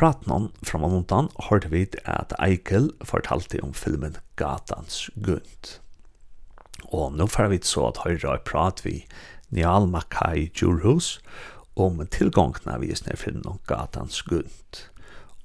praten 0.02 0.50
framanundan 0.66 1.28
hørte 1.50 1.70
vi 1.70 1.84
at 2.10 2.34
Eikel 2.42 2.90
fortalte 3.06 3.60
om 3.62 3.74
filmen 3.78 4.16
Gatans 4.36 5.12
Gunt. 5.22 5.82
Og 6.90 7.14
nå 7.14 7.28
får 7.30 7.48
vi 7.52 7.60
så 7.62 7.84
at 7.92 8.02
høyre 8.02 8.32
og 8.34 8.42
prat 8.50 8.82
vi 8.82 9.06
Nial 9.54 9.86
Makai 9.92 10.50
Djurhus 10.58 11.20
om 11.78 12.02
tilgångna 12.10 12.80
vi 12.82 12.96
snir 12.98 13.20
filmen 13.22 13.46
om 13.46 13.60
Gatans 13.70 14.24
Gunt. 14.26 14.90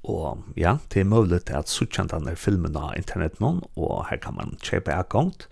Og 0.06 0.40
ja, 0.56 0.78
det 0.88 1.00
er 1.02 1.10
mulig 1.10 1.50
at 1.52 1.68
suttjent 1.68 2.14
denne 2.14 2.36
filmen 2.38 2.76
av 2.80 2.96
internetten, 2.96 3.60
og 3.76 4.06
her 4.08 4.16
kan 4.22 4.34
man 4.38 4.56
kjøpe 4.62 4.94
akkurat. 4.94 5.48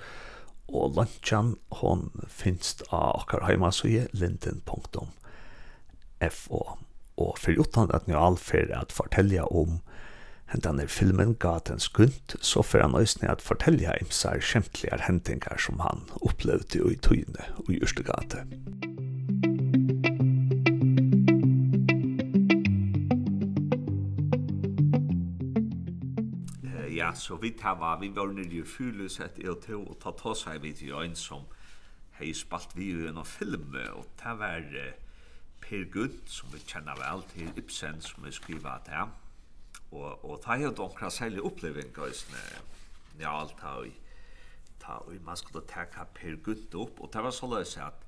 Og 0.71 0.97
lunsjan, 0.97 1.59
hon 1.83 2.09
finnes 2.25 2.81
av 2.89 3.21
okkar 3.21 3.45
heimasøye 3.51 4.09
linden.fo 4.17 5.05
og 7.17 7.39
fyrir 7.39 7.63
utan 7.63 7.91
at 7.95 8.09
nu 8.09 8.17
allfer 8.19 8.71
at 8.75 8.93
fortelja 8.93 9.45
om 9.51 9.81
hendan 10.53 10.81
er 10.81 10.87
filmen 10.87 11.35
Gatens 11.41 11.89
Gunt, 11.89 12.37
så 12.41 12.63
fyrir 12.63 12.87
han 12.87 12.99
òsne 12.99 13.31
at 13.31 13.43
fortelja 13.43 13.95
imsar 14.01 14.43
skjemtligar 14.43 15.07
hendingar 15.07 15.59
som 15.59 15.81
han 15.83 16.05
opplevde 16.23 16.83
i 16.93 16.99
tøyne 16.99 17.49
og 17.65 17.71
i 17.73 17.81
Ørstegate. 17.83 18.45
Ja, 26.95 27.13
så 27.15 27.37
vi 27.37 27.53
var 27.61 28.01
vi 28.01 28.11
var 28.15 28.33
nere 28.33 28.61
i 28.61 28.63
fylus 28.63 29.21
et 29.21 29.43
og 29.49 29.63
to, 29.63 29.83
og 29.83 29.99
ta 30.01 30.11
ta 30.17 30.35
seg 30.35 30.63
vidt 30.63 30.83
i 30.83 30.91
en 30.91 31.15
som 31.15 31.45
hei 32.19 32.33
spalt 32.33 32.77
vi 32.77 32.93
i 32.93 33.09
en 33.09 33.25
film, 33.25 33.75
og 33.97 34.07
det 34.23 34.39
var... 34.39 34.63
Uh, 34.63 35.04
Per 35.65 35.85
Gud, 35.93 36.17
som 36.29 36.53
vi 36.53 36.61
kjenner 36.61 36.97
vel 36.99 37.23
til 37.33 37.53
Ibsen, 37.59 38.01
som 38.05 38.25
vi 38.25 38.33
skriver 38.33 38.83
til. 38.85 39.13
Og, 39.95 40.25
og 40.25 40.41
det 40.43 40.51
er 40.53 40.65
jo 40.67 40.73
noen 40.77 41.11
særlig 41.11 41.45
oppleving, 41.45 41.93
gøysene, 41.95 42.41
njalt 43.19 43.55
ta 43.61 43.77
i, 43.87 43.93
ta 44.83 44.99
og 45.05 45.15
man 45.25 45.39
skulle 45.41 45.65
teka 45.71 46.05
Per 46.15 46.37
Gud 46.45 46.75
opp, 46.75 47.01
og 47.01 47.13
det 47.13 47.23
var 47.25 47.33
så 47.33 47.49
løs 47.49 47.77
at 47.81 48.03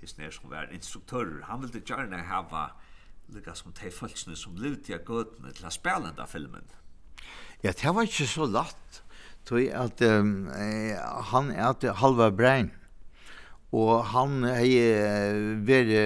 his 0.00 0.16
nær 0.18 0.32
som 0.34 0.50
var 0.50 0.72
instruktører, 0.74 1.44
han 1.48 1.62
ville 1.62 1.80
gjerne 1.80 2.24
hava 2.28 2.70
lika 3.32 3.54
som 3.58 3.74
de 3.74 3.90
folksne 3.90 4.36
som 4.38 4.56
levde 4.58 4.94
i 4.94 4.98
gøtene 4.98 5.52
til 5.54 5.66
å 5.66 5.74
spille 5.74 6.12
den 6.16 6.30
filmen. 6.30 6.66
Ja, 7.62 7.72
det 7.72 7.94
var 7.94 8.06
ikke 8.06 8.26
så 8.28 8.46
latt, 8.46 9.02
tror 9.48 9.62
jeg, 9.62 9.72
at 9.74 10.02
um, 10.04 10.50
han 11.32 11.50
er 11.54 11.72
til 11.80 11.96
halva 12.02 12.30
brein. 12.30 12.72
Mm 12.74 12.85
og 13.74 14.04
han 14.12 14.44
er 14.46 15.38
veri 15.66 16.02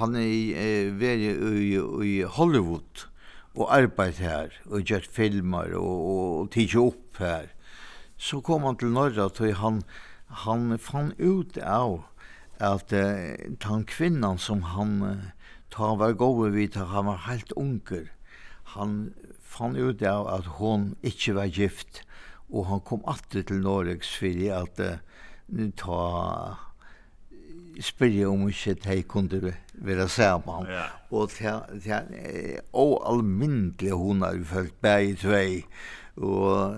han 0.00 0.16
er 0.20 0.90
veri 1.00 1.30
i, 1.32 1.78
i 2.04 2.16
Hollywood 2.22 3.06
og 3.56 3.72
arbeid 3.74 4.20
her 4.22 4.52
og 4.66 4.84
gjør 4.84 5.08
filmer 5.10 5.72
og, 5.78 5.94
og, 5.94 6.26
og 6.42 6.50
tidsi 6.52 6.78
opp 6.78 7.18
her. 7.22 7.48
Så 8.18 8.42
kom 8.44 8.66
han 8.66 8.76
til 8.78 8.92
Norra 8.92 9.28
til 9.32 9.56
han 9.56 9.82
han 10.44 10.76
fann 10.76 11.14
ut 11.16 11.56
av 11.64 12.02
at 12.60 12.92
uh, 12.92 13.32
den 13.64 13.84
kvinnan 13.88 14.38
som 14.38 14.62
han 14.74 14.94
uh, 15.02 15.26
ta 15.72 15.94
var 15.96 16.18
gode 16.20 16.52
vidt 16.52 16.76
at 16.76 16.92
han 16.92 17.08
var 17.08 17.24
helt 17.24 17.52
unger 17.56 18.10
han 18.74 19.14
fann 19.40 19.76
ut 19.76 20.02
av 20.04 20.28
at 20.28 20.48
hon 20.58 20.92
ikkje 21.06 21.34
var 21.38 21.52
gift. 21.52 22.02
Og 22.48 22.66
han 22.68 22.80
kom 22.84 23.04
alltid 23.08 23.48
til 23.48 23.62
Norregs 23.64 24.10
fyrir 24.20 24.54
at 24.62 24.80
uh, 24.80 25.00
ta 25.76 26.02
spyrja 27.84 28.28
om 28.30 28.48
ikkje 28.48 28.74
tei 28.82 29.02
kunde 29.06 29.52
vera 29.72 30.08
saman. 30.10 30.66
Ja. 30.70 30.86
Og 31.10 31.30
det 31.32 31.94
er 31.94 32.60
oalmindelig 32.72 33.94
hon 33.96 34.24
har 34.26 34.40
følt 34.44 34.74
bæg 34.82 35.12
i 35.12 35.14
tvei. 35.22 35.50
Og 36.18 36.76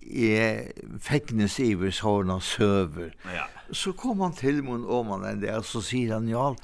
jeg 0.00 0.72
feknes 1.04 1.58
iver 1.60 1.92
sårna 1.92 2.40
søver. 2.40 3.12
Ja. 3.28 3.44
Så 3.72 3.92
kom 3.92 4.20
han 4.24 4.32
til 4.32 4.62
mun 4.64 4.86
om 4.88 5.12
han 5.12 5.26
enn 5.28 5.42
det, 5.42 5.52
og 5.58 5.66
så 5.68 5.82
sier 5.84 6.16
han, 6.16 6.28
ja, 6.30 6.54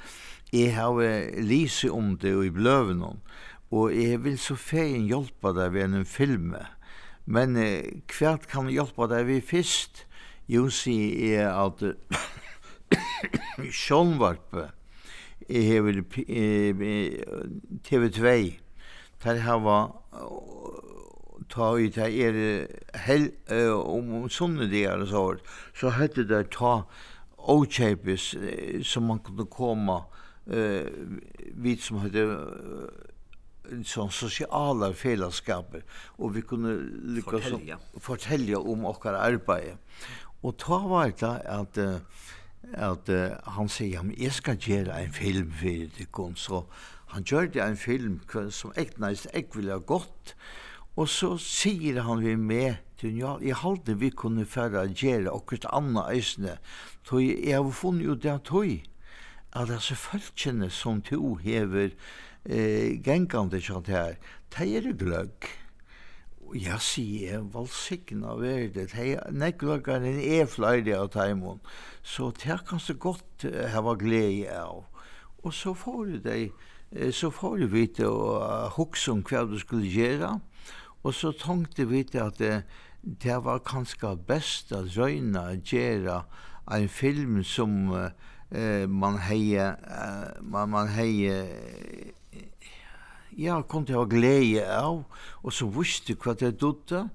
jeg 0.53 0.73
har 0.75 1.01
lise 1.41 1.91
om 1.91 2.15
det 2.17 2.33
og 2.37 2.47
i 2.47 2.53
bløven 2.53 3.03
hon. 3.05 3.21
Og 3.73 3.93
jeg 3.93 4.21
vil 4.23 4.37
så 4.37 4.55
feien 4.57 5.07
hjelpa 5.09 5.53
deg 5.57 5.73
ved 5.73 5.89
en 5.89 6.05
filme. 6.05 6.61
Men 7.25 7.55
eh, 7.57 8.03
hvert 8.11 8.45
kan 8.51 8.69
hjelpa 8.69 9.07
deg 9.09 9.27
ved 9.29 9.45
fyrst? 9.47 10.05
Jo, 10.51 10.67
sier 10.69 11.13
jeg 11.23 11.47
at 11.47 11.81
Sjånvarpe 13.71 14.69
hever 15.49 16.03
TV2 17.83 18.53
der 19.23 19.39
hava 19.39 19.77
ta 21.49 21.69
i 21.79 21.89
ta 21.93 22.07
er 22.07 22.37
hel 23.05 23.29
om 23.77 24.29
sunne 24.29 24.67
dagar 24.71 25.03
og 25.03 25.07
så 25.07 25.23
så 25.79 25.93
hette 25.97 26.27
det 26.27 26.49
ta 26.51 26.83
ochapes 27.37 28.35
som 28.83 29.07
man 29.07 29.19
kunde 29.19 29.45
komma 29.45 30.03
eh 30.47 30.87
vid 31.55 31.79
som 31.79 31.97
hade 31.97 32.39
sån 33.85 34.11
sociala 34.11 34.93
fellesskaper 34.93 35.83
och 36.17 36.35
vi 36.35 36.41
kunde 36.41 36.73
lyckas 37.03 37.43
fortälja 37.99 38.59
om 38.59 38.85
okkar 38.85 39.13
arbete. 39.13 39.77
Och 40.41 40.57
ta 40.57 40.77
var 40.77 41.13
det 41.19 41.49
att 41.49 41.77
at 42.73 43.09
uh, 43.09 43.35
han 43.55 43.69
sier, 43.69 44.03
men 44.03 44.15
jeg 44.17 44.33
skal 44.33 44.57
gjøre 44.57 44.95
en 45.03 45.13
film 45.13 45.51
for 45.59 45.87
det 45.97 46.07
kun, 46.11 46.35
så 46.35 46.63
han 47.13 47.23
gjør 47.23 47.51
det 47.53 47.61
en 47.61 47.77
film 47.77 48.19
som 48.49 48.73
jeg 48.75 48.95
næst, 48.97 49.27
jeg 49.33 49.45
vil 49.53 49.69
ha 49.69 49.77
gått, 49.77 50.35
og 50.95 51.09
så 51.09 51.35
sier 51.41 52.01
han 52.05 52.23
vi 52.23 52.35
med, 52.35 52.81
til, 52.97 53.17
ja, 53.17 53.35
jeg 53.41 53.59
halte 53.61 53.97
vi 53.99 54.09
kunne 54.09 54.45
færre 54.45 54.87
gjøre 54.89 55.33
akkurat 55.33 55.67
anna 55.73 56.07
eisne, 56.13 56.57
så 57.05 57.19
jeg 57.21 57.53
har 57.53 57.69
funnet 57.69 58.05
jo 58.05 58.15
det 58.15 58.31
at 58.33 58.53
høy, 58.53 58.81
at 59.53 59.69
disse 59.69 59.95
følgjene 59.95 60.69
som 60.73 61.01
to 61.05 61.35
hever 61.41 61.91
eh, 62.45 62.97
gengande 63.03 63.61
kjent 63.61 63.91
her, 63.93 64.15
det 64.55 64.69
er 64.77 64.93
gløgg 64.97 65.49
ja, 66.53 66.77
sier 66.81 67.31
jeg, 67.31 67.45
valgsikna 67.53 68.35
verdet, 68.37 68.93
hei, 68.97 69.13
nekklokkene 69.33 70.13
er 70.37 70.45
flere 70.49 70.99
av 70.99 71.09
taimon, 71.13 71.61
så 72.05 72.31
det 72.37 72.59
kan 72.69 72.81
så 72.81 72.93
godt 72.93 73.47
hava 73.73 73.95
glede 73.99 74.53
av. 74.53 74.83
Og 75.43 75.53
så 75.53 75.73
får 75.75 76.05
du 76.11 76.17
deg, 76.23 76.53
så 77.11 77.31
får 77.33 77.57
du 77.63 77.67
vite 77.73 78.07
og 78.07 78.77
hukse 78.77 79.11
om 79.11 79.23
hva 79.27 79.43
du 79.49 79.57
skulle 79.61 79.89
gjøre, 79.89 80.35
og 81.03 81.15
så 81.17 81.33
tenkte 81.35 81.87
vi 81.89 82.03
til 82.07 82.23
at 82.23 82.39
det, 82.39 82.63
det 83.03 83.39
var 83.43 83.65
kanskje 83.67 84.13
best 84.27 84.71
å 84.71 84.85
røyne 84.87 85.41
å 85.41 85.57
gjøre 85.59 86.21
en 86.71 86.87
film 86.87 87.41
som 87.43 87.91
uh, 87.91 88.85
man 88.87 89.19
heie, 89.25 89.73
uh, 89.83 90.39
man, 90.39 90.71
man 90.71 90.91
heie 90.95 91.41
ja, 93.37 93.61
kom 93.61 93.85
til 93.87 93.97
å 93.97 94.03
ha 94.03 94.09
glede 94.09 94.63
av, 94.67 95.03
og 95.43 95.53
så 95.55 95.67
visste 95.71 96.15
hva 96.19 96.35
det 96.37 96.55
dødde, 96.61 97.07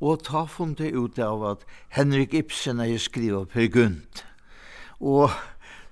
og 0.00 0.24
ta 0.26 0.44
funnet 0.50 0.92
ut 0.92 1.18
av 1.22 1.44
at 1.48 1.64
Henrik 1.96 2.34
Ibsen 2.36 2.82
er 2.84 2.98
skrivet 3.00 3.48
Per 3.52 3.68
Gunt. 3.72 4.24
Og 5.00 5.32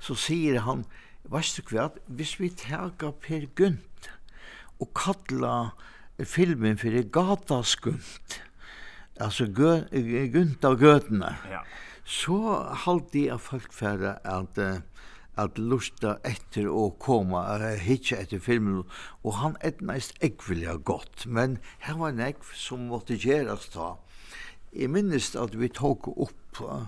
så 0.00 0.16
sier 0.18 0.60
han, 0.66 0.84
vet 1.32 1.56
du 1.56 1.72
hva, 1.72 1.88
hvis 2.06 2.36
vi 2.40 2.50
tager 2.52 3.14
Per 3.24 3.48
Gunt 3.56 4.10
og 4.82 4.90
kattler 4.96 5.72
filmen 6.20 6.76
for 6.78 6.94
Gataskunt, 7.16 8.40
altså 9.20 9.48
Gunt 9.48 10.66
av 10.66 10.78
Gøtene, 10.80 11.32
ja. 11.50 11.62
så 12.04 12.60
halte 12.84 13.24
jeg 13.28 13.40
folk 13.40 13.72
færre 13.72 14.18
at 14.20 14.60
uh, 14.60 14.82
at 15.40 15.58
lusta 15.58 16.18
etter 16.26 16.68
å 16.70 16.88
koma, 17.02 17.42
uh, 17.58 17.74
hitja 17.80 18.20
etter 18.22 18.42
filmen, 18.42 18.84
og 19.22 19.38
han 19.40 19.56
etnaist 19.66 20.16
ekvilja 20.24 20.76
godt, 20.86 21.26
men 21.26 21.58
her 21.86 21.98
var 22.00 22.14
en 22.14 22.22
ekv 22.28 22.54
som 22.58 22.88
måtte 22.90 23.18
gjerast 23.18 23.74
ta. 23.74 23.94
Jeg 24.74 24.90
minnes 24.90 25.32
at 25.38 25.56
vi 25.58 25.70
tok 25.72 26.08
opp, 26.14 26.62
uh, 26.62 26.86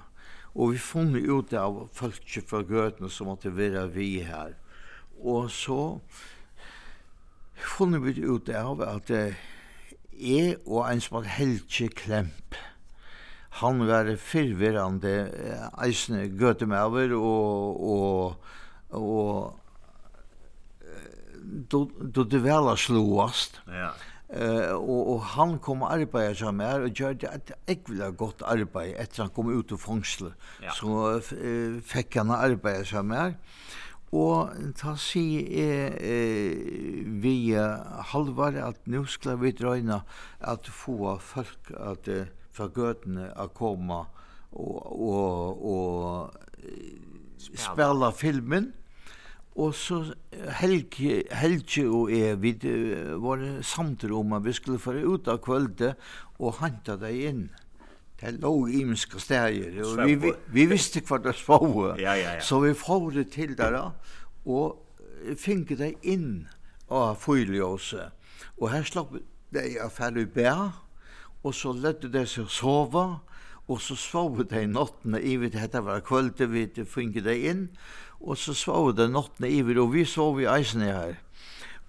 og 0.55 0.73
vi 0.73 0.81
funnet 0.81 1.27
ut 1.29 1.53
av 1.57 1.83
folk 1.95 2.39
fra 2.49 2.63
grøtene 2.67 3.11
som 3.13 3.29
måtte 3.31 3.53
være 3.53 3.89
vi 3.93 4.23
her. 4.25 4.57
Og 5.21 5.51
så 5.53 5.99
funnet 7.57 8.05
vi 8.05 8.25
ut 8.25 8.49
av 8.49 8.81
at 8.85 9.13
uh, 9.13 9.45
jeg 10.17 10.57
og 10.65 10.87
en 10.89 11.01
som 11.01 11.19
var 11.19 11.29
Helge 11.29 11.91
Klemp, 11.93 12.57
han 13.57 13.87
var 13.89 14.11
fyrverande 14.21 15.15
eisne 15.85 16.27
gøtemæver 16.29 17.15
og, 17.17 17.81
og, 17.93 18.35
og 18.91 19.61
då 22.15 22.25
det 22.25 22.43
vela 22.43 22.77
sloast. 22.77 23.61
Ja. 23.67 23.91
Eh 24.29 24.73
och 24.73 25.15
och 25.15 25.21
han 25.23 25.59
kom 25.59 25.83
arbeta 25.83 26.35
som 26.35 26.61
är 26.61 26.81
och 26.81 26.89
gjorde 26.89 27.27
ett 27.27 27.51
äckla 27.67 28.11
gott 28.11 28.43
arbete 28.43 28.93
efter 28.99 29.23
han 29.23 29.31
kom 29.31 29.61
ut 29.61 29.73
ur 29.73 29.77
fängsel. 29.77 30.33
Ja. 30.63 30.71
Så 30.71 31.21
uh, 31.37 31.81
fick 31.81 32.17
han 32.17 32.31
arbeta 32.31 32.85
som 32.85 33.11
är. 33.11 33.35
Og 34.13 34.51
ta 34.79 34.95
si 34.97 35.43
er 35.59 35.97
eh, 35.99 37.03
vi 37.23 37.53
halvar 38.13 38.55
at 38.55 38.87
nu 38.87 39.05
skal 39.05 39.41
vi 39.41 39.51
drøyna 39.51 40.01
at 40.41 40.67
få 40.67 41.19
folk 41.19 41.73
at 41.75 42.09
Uh, 42.09 42.27
fra 42.57 42.71
gøtene 42.73 43.31
å 43.37 43.49
komme 43.55 44.01
og, 44.57 44.81
og, 44.97 45.63
og 45.69 47.47
spela 47.61 48.11
filmen. 48.17 48.73
Og 49.57 49.73
så 49.75 50.03
Helge, 50.59 51.23
Helge 51.33 51.87
og 51.89 52.11
jeg, 52.13 52.37
vi 52.43 52.53
var 53.23 53.45
samtidig 53.65 54.17
om 54.17 54.35
at 54.37 54.45
vi 54.45 54.53
skulle 54.57 54.81
fara 54.81 55.01
ut 55.01 55.29
av 55.33 55.41
kvöldet 55.45 55.95
og 56.37 56.59
hanta 56.61 56.99
deg 57.01 57.23
inn. 57.31 57.47
Det 58.21 58.35
lå 58.41 58.53
imenske 58.73 59.21
steder, 59.21 59.77
og 59.85 60.03
vi, 60.09 60.15
vi, 60.21 60.33
vi 60.53 60.65
visste 60.69 61.03
hva 61.05 61.19
det 61.25 61.35
var. 61.49 61.99
Ja, 62.01 62.15
ja, 62.17 62.37
ja. 62.37 62.45
Så 62.45 62.61
vi 62.65 62.73
får 62.77 63.11
det 63.17 63.27
til 63.33 63.53
der, 63.57 63.77
og 64.45 65.35
finke 65.41 65.77
deg 65.77 66.01
inn 66.05 66.47
av 66.93 67.19
fyljøse. 67.21 68.11
Og 68.57 68.71
her 68.73 68.89
slapp 68.89 69.13
deg 69.53 69.77
å 69.85 69.89
fære 69.93 70.25
i 70.25 70.31
bæ, 70.33 70.55
og 71.47 71.55
så 71.55 71.71
lette 71.77 72.11
de 72.11 72.25
seg 72.27 72.49
sova, 72.51 73.21
og 73.67 73.81
så 73.83 73.97
sov 73.99 74.41
de 74.51 74.65
nottene 74.71 75.21
i 75.23 75.37
vidt, 75.39 75.55
dette 75.55 75.83
var 75.83 76.03
kvölde 76.07 76.49
vi 76.51 76.67
funket 76.87 77.27
de 77.27 77.37
inn, 77.51 77.63
og 78.21 78.39
så 78.39 78.55
sov 78.55 78.93
de 78.99 79.07
nottene 79.11 79.51
i 79.51 79.61
vidt, 79.67 79.79
og 79.83 79.93
vi 79.95 80.05
sov 80.07 80.41
i 80.43 80.49
eisene 80.51 80.91
her. 80.91 81.21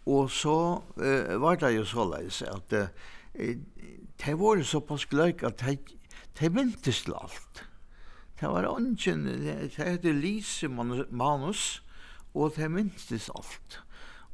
Og 0.07 0.29
så 0.31 0.57
uh, 0.79 1.33
var 1.41 1.57
det 1.61 1.73
jo 1.75 1.85
såleis 1.85 2.41
at 2.45 2.73
uh, 2.77 2.85
de 3.37 4.35
var 4.41 4.61
så 4.65 4.81
pass 4.85 5.05
gløyk 5.09 5.43
at 5.45 5.61
de, 5.65 5.77
de 6.39 6.53
myntes 6.53 7.03
til 7.05 7.17
alt. 7.17 7.65
Det 8.37 8.49
var 8.53 8.69
ungen, 8.69 9.25
det 9.25 9.73
heter 9.77 10.13
Lise 10.13 10.69
Manus, 10.69 11.81
og 12.37 12.53
det 12.55 12.69
mintes 12.71 13.29
alt. 13.33 13.81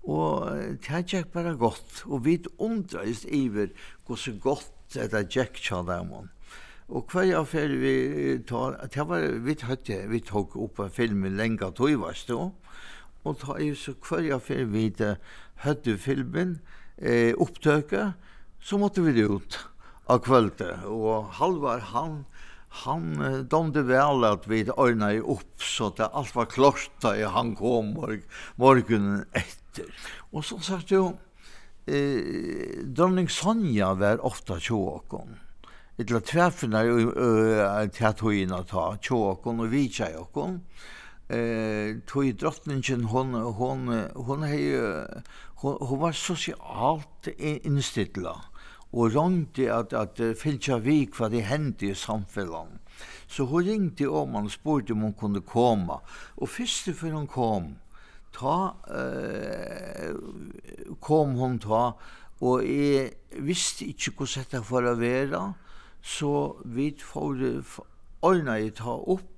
Og 0.03 0.51
det 0.83 1.05
gikk 1.07 1.31
bare 1.31 1.55
godt, 1.55 2.03
og 2.11 2.25
vi 2.25 2.41
undreist 2.59 3.23
iver 3.31 3.71
hvordan 4.05 4.39
godt 4.43 4.82
det 4.93 5.35
Jack 5.35 5.57
tja 5.57 5.81
dem. 5.83 6.11
Og 6.87 7.09
hver 7.11 7.43
fer 7.47 7.71
vi 7.79 8.37
tar, 8.47 8.77
det 8.93 9.07
var, 9.07 9.23
vi 9.45 9.55
tatt, 9.55 9.89
vi 10.09 10.19
tok 10.19 10.57
opp 10.59 10.79
av 10.83 10.91
filmen 10.93 11.37
lenge 11.37 11.71
tog, 11.71 11.95
var 12.01 12.17
då. 12.27 12.51
Og 13.23 13.37
ta 13.39 13.57
i 13.57 13.71
så 13.75 13.95
hver 14.03 14.39
fer 14.43 14.65
vi 14.67 14.91
høtte 15.63 15.97
filmen, 15.97 16.59
eh, 16.97 17.33
opptøket, 17.33 18.13
så 18.59 18.77
måtte 18.77 19.01
vi 19.01 19.23
ut 19.23 19.59
av 20.07 20.19
kvöldet. 20.23 20.83
Og 20.85 21.31
halvar 21.39 21.79
han, 21.79 22.25
han 22.83 23.47
domde 23.47 23.81
väl 23.81 24.23
att 24.23 24.47
vi 24.47 24.69
ordnade 24.69 25.19
upp 25.19 25.61
så 25.61 25.87
att 25.87 25.99
alt 25.99 26.35
var 26.35 26.45
klart 26.45 27.03
i 27.17 27.23
han 27.23 27.55
kom 27.55 27.93
morg 27.93 28.21
morgonen 28.55 29.25
efter. 29.31 29.85
Och 30.31 30.45
så 30.45 30.59
sa 30.59 30.81
jo, 30.87 31.17
eh, 31.85 32.83
dronning 32.83 33.29
Sonja 33.29 33.93
var 33.93 34.25
ofta 34.25 34.59
tjåkon. 34.59 35.39
Etla 35.97 36.19
träffna 36.19 36.83
i 36.85 37.89
teatoina 37.93 38.63
ta 38.63 38.97
tjåkon 39.01 39.59
och 39.59 39.73
jokon. 40.13 40.61
Eh, 41.27 41.99
tog 42.05 42.35
drottningen 42.35 43.03
hon, 43.03 43.33
hon, 43.33 44.03
hon, 44.15 44.43
hei, 44.43 44.79
hon, 45.55 45.77
hon 45.79 45.99
var 45.99 46.11
sosialt 46.11 47.27
instilla 47.39 48.35
og 48.93 49.15
ringte 49.15 49.69
at, 49.73 49.93
at 49.93 50.21
fylgja 50.37 50.77
vi 50.85 51.03
hva 51.09 51.29
det 51.33 51.47
hendte 51.49 51.89
i 51.89 51.97
samfellan. 51.97 52.77
Så 53.27 53.47
hun 53.49 53.65
ringte 53.65 54.05
om 54.05 54.35
han 54.37 54.49
og 54.49 54.53
spurte 54.53 54.93
om 54.93 55.07
hun 55.07 55.15
kunne 55.17 55.41
komme. 55.41 55.97
Og 56.37 56.49
først 56.49 56.91
før 56.93 57.17
hun 57.17 57.27
kom, 57.27 57.71
ta 58.33 58.57
eh, 58.89 60.13
kom 60.99 61.37
hon 61.39 61.59
ta 61.63 61.83
og 62.43 62.65
jeg 62.67 63.13
visste 63.45 63.87
ikkje 63.87 64.15
hvordan 64.17 64.33
sett 64.33 64.57
for 64.67 64.89
å 64.89 64.95
vera 64.99 65.43
så 66.03 66.33
vi 66.65 66.89
får 66.99 67.45
ordna 68.23 68.57
i 68.59 68.71
ta 68.75 68.97
opp 68.97 69.29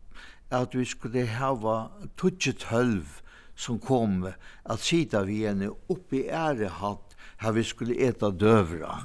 at 0.55 0.75
vi 0.77 0.85
skulle 0.85 1.25
hava 1.37 1.77
tutsi 2.17 2.53
tølv 2.61 3.21
som 3.55 3.79
kom 3.79 4.25
at 4.25 4.79
sida 4.83 5.23
vi 5.25 5.43
henne 5.45 5.71
opp 5.89 6.13
i 6.13 6.25
ærehatt 6.29 7.15
her 7.43 7.55
vi 7.55 7.63
skulle 7.63 7.97
eta 7.99 8.31
døvra. 8.31 9.03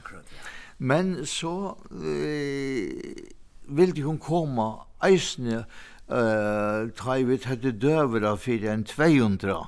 Men 0.79 1.27
så 1.27 1.77
eh, 1.93 3.25
ville 3.69 4.05
hun 4.07 4.19
komme 4.19 4.69
eisne 5.05 5.65
eh, 6.09 6.89
ta 6.97 7.17
i 7.17 7.27
vi 7.29 7.39
hette 7.45 7.75
døvra 7.77 8.37
fyrir 8.41 8.73
en 8.73 8.85
200 8.85 9.59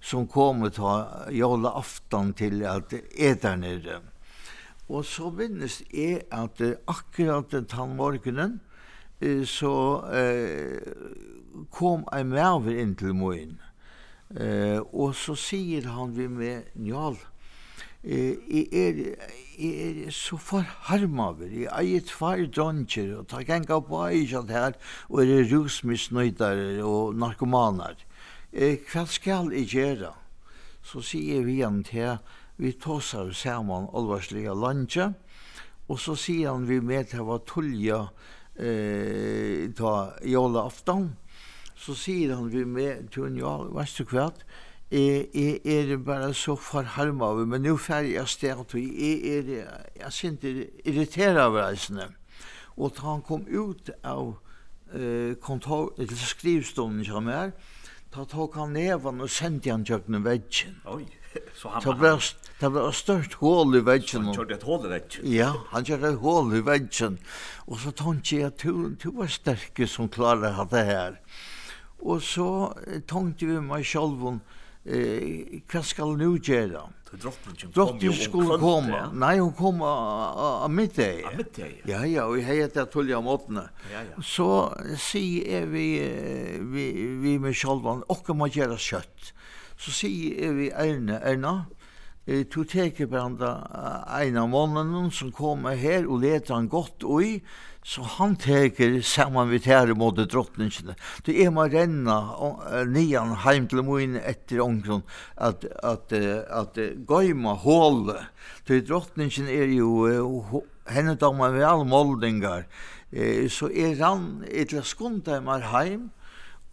som 0.00 0.26
kom 0.28 0.64
og 0.66 0.74
ta 0.76 0.94
jola 1.34 1.74
aftan 1.80 2.32
til 2.36 2.64
at 2.68 2.94
eter 3.12 3.56
nere. 3.60 4.00
Og 4.90 5.04
så 5.06 5.30
minnes 5.30 5.82
jeg 5.94 6.24
at 6.34 6.60
akkurat 6.90 7.50
den 7.52 7.68
tannmorgenen 7.70 8.58
eh, 9.20 9.44
så 9.46 9.74
eh, 10.10 10.80
kom 11.70 12.06
en 12.12 12.32
maver 12.32 12.80
inn 12.82 12.96
til 12.98 13.14
moen. 13.14 13.58
Eh, 14.30 14.78
og 14.78 15.14
så 15.18 15.34
sier 15.38 15.88
han 15.90 16.12
vi 16.14 16.28
med 16.30 16.68
Njal, 16.78 17.16
eh, 18.02 18.36
jeg, 18.46 18.66
er, 18.70 19.00
jeg 19.58 20.04
er 20.06 20.12
så 20.14 20.38
forharmaver, 20.38 21.50
jeg 21.50 21.70
eier 21.74 22.04
tvær 22.06 22.44
dronjer, 22.46 23.16
og 23.18 23.26
tar 23.32 23.46
genga 23.48 23.80
på 23.82 24.04
eier 24.06 24.46
her, 24.46 24.78
og 25.08 25.24
er 25.24 25.50
rusmisnøydare 25.50 26.84
og 26.86 27.18
narkomaner 27.18 27.98
hva 28.52 29.04
skal 29.06 29.52
jeg 29.54 29.70
gjøre? 29.70 30.12
Så 30.82 31.02
sier 31.04 31.44
vi 31.46 31.60
igjen 31.60 31.82
til, 31.86 32.18
vi 32.60 32.72
tåsar 32.72 33.32
saman 33.36 33.88
alvarsliga 33.96 34.54
landja, 34.56 35.12
og 35.88 36.00
så 36.00 36.16
sier 36.18 36.52
han 36.52 36.66
vi 36.68 36.80
med 36.80 37.10
til 37.12 37.28
å 37.28 37.40
tullja 37.46 38.00
eh, 38.56 39.70
ta 39.76 39.94
jola 40.26 40.66
aftan, 40.70 41.12
så 41.76 41.94
sier 41.96 42.34
han 42.36 42.50
vi 42.52 42.64
med 42.64 43.08
til 43.14 43.30
en 43.30 43.38
jola, 43.38 43.70
veist 43.80 44.00
du 44.00 44.08
hva? 44.10 44.30
jeg, 44.90 45.28
jeg 45.34 45.60
er 45.64 45.96
bare 46.02 46.34
så 46.34 46.56
forharma 46.58 47.30
av, 47.30 47.44
men 47.46 47.62
nå 47.62 47.76
færre 47.78 48.10
jeg 48.10 48.28
sted, 48.28 48.58
og 48.58 48.74
jeg 48.74 49.20
er, 49.38 49.50
jeg 50.00 50.12
synes 50.12 50.40
det 50.42 50.54
irriterer 50.84 51.44
av 51.46 51.58
reisene. 51.58 52.08
Og 52.76 52.94
da 52.96 53.06
han 53.06 53.22
kom 53.22 53.44
ut 53.46 53.90
av 54.02 54.32
eh, 54.94 55.36
kontor, 55.42 55.92
eller 55.98 56.24
skrivstolen 56.32 57.04
som 57.06 57.28
er, 57.30 57.52
Da 58.10 58.24
tok 58.26 58.56
han 58.58 58.72
nevan 58.74 59.22
og 59.22 59.30
sendte 59.30 59.70
han 59.70 59.84
tjøkken 59.86 60.24
veggen. 60.24 60.80
Oi, 60.90 61.04
så 61.58 61.70
han... 61.70 61.84
Det 61.84 61.94
ble, 62.00 62.10
det 62.58 62.70
ble 62.74 62.86
et 62.88 62.98
størst 62.98 63.36
hål 63.38 63.78
i 63.78 63.82
veggen. 63.86 64.26
han 64.26 64.34
kjørte 64.34 64.56
et 64.56 64.66
hål 64.66 64.86
i 64.88 64.92
veggen? 64.96 65.28
Ja, 65.30 65.50
han 65.70 65.86
kjørte 65.86 66.10
et 66.10 66.22
hål 66.24 66.56
i 66.58 66.62
veggen. 66.66 67.18
Og 67.68 67.78
så 67.84 67.94
tenkte 68.02 68.40
jeg 68.40 68.50
at 68.50 68.64
du, 68.64 68.96
du 68.98 69.10
var 69.20 69.30
sterke 69.30 69.86
som 69.86 70.10
klarer 70.10 70.58
det 70.72 70.84
her. 70.90 71.20
Og 72.00 72.22
så 72.24 72.48
tenkte 73.06 73.46
vi 73.46 73.60
meg 73.62 73.86
selv 73.86 74.26
om 74.32 74.40
eh, 74.84 75.60
hva 75.70 75.84
skal 75.86 76.16
nu 76.18 76.32
gjøre? 76.34 76.88
drottningen 77.16 77.72
kom 77.72 77.98
ju 77.98 78.12
skulle 78.12 78.58
komma. 78.58 79.10
Nej, 79.14 79.38
hon 79.38 79.52
kom 79.52 79.82
a 79.82 80.68
middag. 80.68 81.26
A 81.26 81.30
middag. 81.36 81.68
Ja, 81.84 82.06
ja, 82.06 82.24
och 82.24 82.38
jag 82.38 82.44
heter 82.44 82.84
Tullia 82.84 83.20
Ja, 83.20 83.60
ja. 83.92 84.22
Så 84.22 84.74
säger 84.98 85.66
vi, 85.66 86.12
vi, 86.60 87.06
vi 87.06 87.38
med 87.38 87.54
Kjolvan, 87.54 88.02
och 88.02 88.36
man 88.36 88.48
gör 88.48 88.76
kött. 88.76 89.32
Så 89.78 89.90
säger 89.90 90.52
vi 90.52 90.70
Erna, 90.70 91.20
Erna, 91.20 91.64
du 92.24 92.64
teker 92.64 93.06
branda 93.06 93.68
en 94.20 94.36
av 94.36 94.48
mannen 94.48 95.10
som 95.10 95.32
kommer 95.32 95.74
her 95.74 96.06
og 96.06 96.20
leter 96.20 96.54
han 96.54 96.68
godt 96.68 97.02
ui, 97.02 97.40
Så 97.82 98.04
han 98.18 98.34
teker 98.36 98.98
saman 99.02 99.48
vi 99.48 99.58
tære 99.64 99.94
mot 99.96 100.16
drottningene. 100.16 100.94
Det 101.24 101.36
er 101.40 101.50
man 101.50 101.70
renna 101.72 102.18
nian 102.86 103.32
heim 103.44 103.68
til 103.70 103.80
moin 103.86 104.18
etter 104.20 104.60
omkron 104.60 105.02
at, 105.36 105.64
at, 105.82 106.12
at, 106.12 106.76
at 106.76 106.80
gøyma 107.08 107.56
hålet. 107.64 108.28
Det 108.68 108.84
drottningen 108.88 109.48
er 109.48 109.72
jo 109.72 110.62
henne 110.90 111.16
damer 111.16 111.56
med 111.56 111.64
alle 111.64 111.88
moldingar. 111.88 112.66
Eh, 113.12 113.48
så 113.50 113.70
er 113.72 113.96
han 114.04 114.44
etter 114.46 114.84
skunda 114.86 115.40
mar 115.40 115.64
heim 115.72 116.10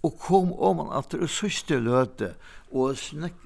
og 0.06 0.20
kom 0.22 0.52
om 0.54 0.84
han 0.84 0.94
at 1.00 1.16
det 1.16 1.30
sørste 1.32 1.80
løte 1.82 2.34
og 2.68 2.98
snakk, 3.00 3.38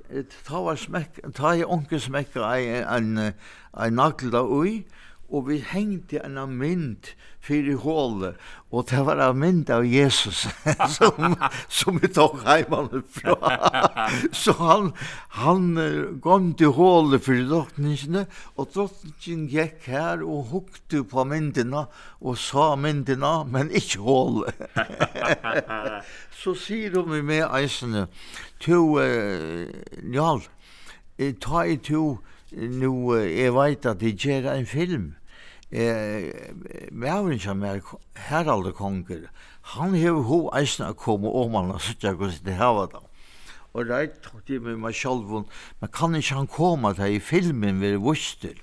ta 0.47 0.59
var 0.66 0.80
smekk, 0.82 1.22
ta 1.38 1.53
i 1.55 1.64
onke 1.64 1.99
smekka 2.01 2.41
en, 2.57 2.89
en, 2.89 3.34
en 3.78 3.95
nagla 3.95 4.41
ui, 4.41 4.82
og 5.32 5.47
vi 5.47 5.61
hengte 5.63 6.19
en 6.25 6.36
mynd 6.59 7.13
fyrir 7.41 7.79
hålet, 7.82 8.36
og 8.71 8.86
det 8.91 8.99
var 9.07 9.19
en 9.23 9.39
mynd 9.39 9.69
av 9.73 9.86
Jesus 9.88 10.43
som, 10.95 11.36
som 11.71 11.97
vi 12.01 12.09
tok 12.11 12.43
heimann 12.45 13.01
fra. 13.15 13.38
Så 14.41 14.53
han, 14.59 14.91
han 15.39 16.19
kom 16.23 16.51
til 16.59 16.75
hålet 16.75 17.23
fyrir 17.25 17.47
drottningene, 17.49 18.25
og 18.59 18.69
drottningen 18.75 19.47
gikk 19.51 19.88
her 19.91 20.21
og 20.21 20.51
hukte 20.51 21.03
på 21.07 21.25
myndina 21.27 21.88
og 22.19 22.38
sa 22.38 22.73
myndina, 22.75 23.41
men 23.47 23.71
ikke 23.71 24.03
hålet. 24.05 24.65
Så 26.41 26.53
sier 26.59 26.93
de 26.93 27.23
med 27.23 27.47
eisene, 27.47 28.05
to, 28.61 28.99
ja, 28.99 30.36
ta 31.41 31.63
i 31.65 31.79
to, 31.82 32.05
nu, 32.51 32.93
jeg 33.15 33.53
vet 33.55 33.86
at 33.88 33.99
de 34.01 34.11
gjør 34.11 34.51
en 34.51 34.65
film, 34.67 35.11
eh 35.72 36.51
Mervin 36.91 37.39
Jamal 37.39 37.82
Harald 38.15 38.74
Konger 38.74 39.30
han 39.76 39.95
hevur 39.95 40.24
ho 40.28 40.39
eisna 40.57 40.91
að 40.91 40.99
koma 41.05 41.32
og 41.32 41.51
manna 41.51 41.78
at 41.80 41.86
søkja 41.86 42.15
hvussu 42.19 42.43
det 42.43 42.57
hava 42.59 42.88
ta 42.91 43.03
og 43.72 43.88
reit 43.88 44.19
tok 44.26 44.43
til 44.45 44.59
meg 44.65 44.82
meg 44.84 44.97
sjálv 44.97 45.32
man 45.32 45.93
kan 45.93 46.17
ikkje 46.19 46.41
han 46.41 46.51
koma 46.51 46.93
ta 46.93 47.07
i 47.07 47.19
filmen 47.24 47.80
við 47.80 48.01
vustur 48.03 48.59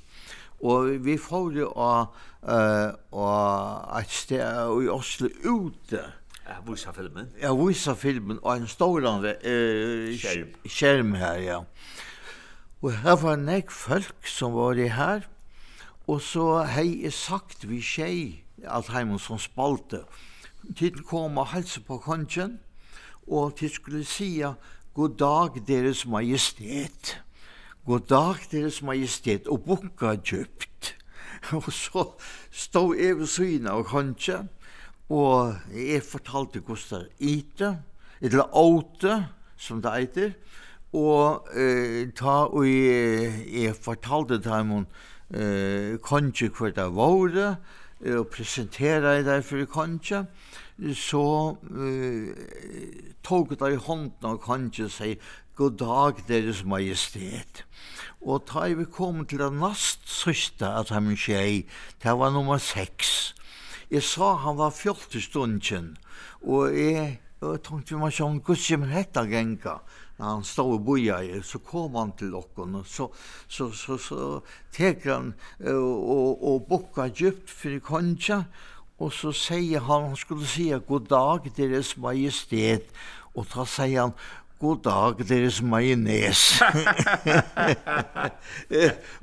og 0.60 0.92
vi 1.04 1.16
fór 1.16 1.56
jo 1.56 1.72
eh 1.72 2.92
og 3.12 3.96
at 3.98 4.10
stær 4.10 4.76
i 4.82 4.88
Oslo 4.88 5.28
ute 5.44 6.04
Ja, 6.48 6.62
vissa 6.64 6.92
filmen. 6.92 7.28
Ja, 7.40 7.52
vissa 7.52 7.92
filmen 7.94 8.38
og 8.42 8.56
en 8.56 8.66
stor 8.66 9.04
eh, 9.04 10.16
skjerm. 10.16 10.54
skjerm 10.64 11.14
her, 11.14 11.36
ja. 11.44 11.58
Og 12.80 12.92
her 13.02 13.16
var 13.20 13.36
nek 13.36 13.70
folk 13.70 14.24
som 14.24 14.54
var 14.56 14.80
i 14.80 14.88
her, 14.88 15.28
Og 16.08 16.22
så 16.24 16.62
hei 16.64 17.02
jeg 17.02 17.12
sagt 17.12 17.66
vi 17.68 17.82
tjei, 17.84 18.40
alt 18.64 18.88
heimen 18.94 19.20
som 19.20 19.36
spalte. 19.36 20.06
Tid 20.78 21.02
kom 21.04 21.36
og 21.36 21.50
helse 21.52 21.82
på 21.84 21.98
kongen, 22.00 22.54
og 23.28 23.58
tid 23.58 23.74
skulle 23.74 24.04
sia, 24.08 24.54
god 24.96 25.18
dag 25.20 25.58
deres 25.68 26.06
majestet. 26.08 27.18
God 27.84 28.06
dag 28.08 28.40
deres 28.50 28.80
majestet, 28.82 29.50
og 29.52 29.66
bukka 29.66 30.14
djupt. 30.16 30.94
og 31.58 31.68
så 31.72 32.06
stod 32.50 32.96
jeg 32.96 33.18
ved 33.18 33.28
syna 33.28 33.76
av 33.76 33.84
kongen, 33.90 34.48
og 35.12 35.60
jeg 35.76 36.00
fortalte 36.08 36.64
hvordan 36.64 37.04
ite, 37.20 37.74
eller 38.24 38.56
åte, 38.56 39.26
som 39.60 39.84
det 39.84 39.92
eiter, 39.92 40.32
og 40.96 41.52
eh, 41.52 42.08
ta 42.16 42.46
og 42.48 42.64
jeg, 42.64 43.44
jeg 43.52 43.76
fortalte 43.76 44.40
til 44.40 44.88
eh, 45.34 45.98
konge 46.02 46.48
hver 46.48 46.74
det 46.76 46.88
våre, 46.94 47.56
og 48.06 48.28
presentera 48.30 49.16
i 49.18 49.24
der 49.26 49.42
for 49.42 49.64
kongi, 49.66 50.22
så 50.94 51.56
eh, 51.70 52.30
tog 53.22 53.50
det 53.58 53.72
i 53.72 53.80
hånden 53.88 54.30
av 54.30 54.38
konge 54.42 54.86
og 54.86 54.94
sier, 54.94 55.18
god 55.58 55.78
dag 55.80 56.20
deres 56.28 56.62
majestet. 56.62 57.64
Og 58.22 58.44
ta 58.46 58.68
vi 58.70 58.84
kom 58.86 59.24
til 59.26 59.42
det 59.42 59.50
nast 59.58 60.06
sørste 60.06 60.70
at 60.70 60.92
han 60.94 61.10
skjei, 61.18 61.66
det 62.02 62.14
var 62.14 62.30
nummer 62.30 62.58
6. 62.62 63.34
Jeg 63.90 64.04
sa 64.06 64.34
han 64.44 64.58
var 64.58 64.70
40 64.70 65.20
stunden, 65.24 65.96
og 66.42 66.76
jeg, 66.76 67.18
jeg 67.42 67.62
tenkte 67.66 67.94
vi 67.94 68.00
må 68.00 68.10
sjå 68.14 68.28
om 68.30 68.40
gudsi, 68.44 68.76
men 68.76 68.92
hetta 68.94 69.24
genga, 69.26 69.80
när 70.18 70.26
han 70.26 70.44
stod 70.44 70.74
och 70.74 70.80
bojade 70.80 71.42
så 71.42 71.58
kom 71.58 71.94
han 71.94 72.12
till 72.12 72.34
okken 72.34 72.74
och 72.74 72.86
så, 72.86 73.12
så, 73.48 73.70
så, 73.70 73.98
så 73.98 74.42
teker 74.72 75.10
han 75.10 75.34
och, 75.74 76.54
och 76.54 76.68
bocka 76.68 77.06
djupt 77.06 77.50
för 77.50 77.78
konja 77.78 78.44
och 78.96 79.12
så 79.12 79.32
säger 79.32 79.80
han, 79.80 80.02
han 80.02 80.16
skulle 80.16 80.46
säga 80.46 80.78
god 80.78 81.08
dag 81.08 81.50
deras 81.56 81.96
majestät 81.96 82.92
och 83.34 83.46
då 83.54 83.66
säger 83.66 84.00
han 84.00 84.12
God 84.60 84.82
dag, 84.82 85.20
deres 85.28 85.60
majones. 85.62 86.58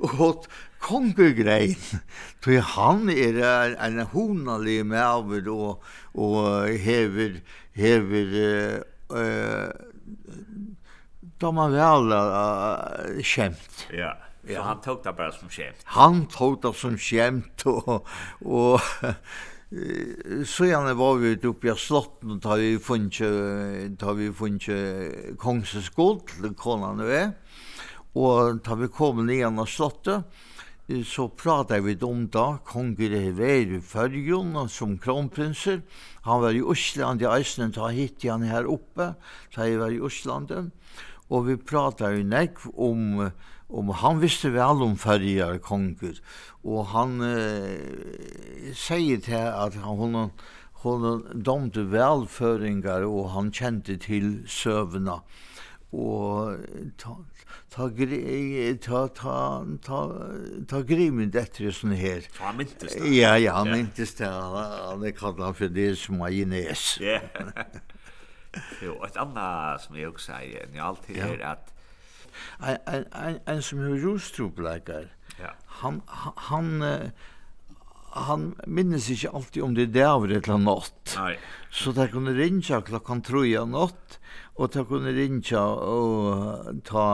og 0.00 0.46
kongegrein, 0.80 1.76
tog 2.40 2.62
han 2.72 3.10
er 3.12 3.76
en 3.84 4.00
honalig 4.14 4.78
maver 4.88 5.50
og, 5.52 5.84
og 6.16 6.72
hever, 6.80 7.36
hever 7.76 8.32
uh, 8.40 8.80
uh, 9.12 9.68
då 11.38 11.52
man 11.52 11.72
vel 11.72 12.12
uh, 12.12 13.22
kjemt. 13.22 13.86
Ja. 13.92 14.16
Ja. 14.48 14.54
Så 14.54 14.62
han 14.62 14.80
tog 14.80 15.02
det 15.04 15.12
bare 15.12 15.32
som 15.32 15.48
skämt. 15.48 15.82
Han 15.84 16.26
tog 16.26 16.62
det 16.62 16.74
som 16.74 16.98
skämt 16.98 17.66
og, 17.66 18.06
och 18.40 18.80
så 20.46 20.64
gjerne 20.64 20.94
var 20.94 21.16
vi 21.18 21.28
ute 21.34 21.48
oppe 21.50 21.72
i 21.72 21.74
slotten 21.74 22.36
og 22.36 22.42
tar 22.42 22.60
vi 22.62 22.76
funnet 22.78 23.96
da 23.98 24.12
vi 24.14 24.28
funnet 24.30 25.34
kongseskål 25.42 26.20
til 26.30 26.54
konan 26.54 27.02
og 27.02 27.10
jeg 27.10 27.32
og 28.14 28.60
da 28.62 28.76
vi 28.78 28.88
kommet 28.94 29.32
igjen 29.34 29.58
av 29.58 29.66
slottet 29.66 30.38
så 31.10 31.26
pratet 31.34 31.82
vi 31.82 31.96
om 32.06 32.28
da 32.30 32.60
konger 32.62 33.16
er 33.18 33.34
vær 33.34 33.74
i 33.74 33.82
fyrjon 33.82 34.54
som 34.70 34.94
kronprinser 35.02 35.82
han 36.28 36.44
var 36.46 36.54
i 36.54 36.62
Osland 36.62 37.26
i 37.26 37.30
Eisland 37.34 37.74
da 37.74 37.90
hitt 37.90 38.22
han 38.22 38.46
her 38.46 38.70
oppe 38.70 39.16
da 39.56 39.66
jeg 39.66 39.82
var 39.82 39.90
i 39.90 39.98
Osland 39.98 40.54
og 41.28 41.46
vi 41.46 41.56
pratar 41.56 42.10
ju 42.10 42.24
nekv 42.24 42.70
om 42.74 43.30
om 43.68 43.88
han 43.88 44.20
visste 44.20 44.50
väl 44.50 44.82
om 44.82 44.96
färjar 44.96 45.58
konger 45.58 46.20
och 46.62 46.86
han 46.86 47.20
eh, 47.20 47.78
säger 48.74 49.16
till 49.16 49.36
att 49.36 49.74
han 49.74 49.98
hon 49.98 50.30
hon 50.72 51.26
domte 51.34 51.82
välföringar 51.82 53.02
och 53.02 53.30
han 53.30 53.52
kände 53.52 53.98
till 53.98 54.48
sövna 54.48 55.22
och 55.90 56.56
ta 56.96 57.24
ta 57.70 57.90
ta 58.82 59.08
ta 59.08 59.66
ta 59.82 60.22
ta 60.68 60.80
grimen 60.80 61.30
detta 61.30 61.72
sån 61.72 61.90
här. 61.92 62.22
Ja, 62.40 62.52
myntes 62.58 62.94
det. 62.94 63.08
Ja, 63.08 63.38
ja, 63.38 63.64
minst 63.64 64.18
det. 64.18 64.26
Han 64.26 65.12
kallar 65.12 65.52
for 65.52 65.68
det 65.68 65.96
som 65.96 66.18
majonnäs. 66.18 66.98
Ja. 67.00 67.20
Jo, 68.82 68.98
et 69.04 69.16
anna 69.16 69.78
som 69.78 69.96
jag 69.98 70.12
också 70.12 70.32
säger, 70.32 70.66
ni 70.72 70.78
alltid 70.78 71.16
er 71.16 71.40
at... 71.44 71.72
en 72.60 72.76
en 72.86 73.04
en 73.12 73.38
en 73.46 73.62
som 73.62 73.80
er 73.80 73.98
rostropläkar. 73.98 75.08
Ja. 75.38 75.52
Han 75.66 76.02
han 76.36 76.82
han 78.16 78.54
minnes 78.66 79.10
ikke 79.10 79.30
alltid 79.30 79.62
om 79.62 79.74
det 79.76 79.96
er 79.96 80.14
over 80.14 80.32
et 80.32 80.46
eller 80.46 80.56
annet 80.56 81.16
Nei. 81.16 81.34
Så 81.70 81.92
da 81.92 82.06
kunne 82.08 82.32
rinja 82.36 82.80
klokkan 82.80 83.20
troja 83.22 83.64
natt, 83.68 84.18
og 84.56 84.72
da 84.72 84.84
kunne 84.88 85.12
rinja 85.12 85.60
og 85.60 86.80
ta 86.88 87.08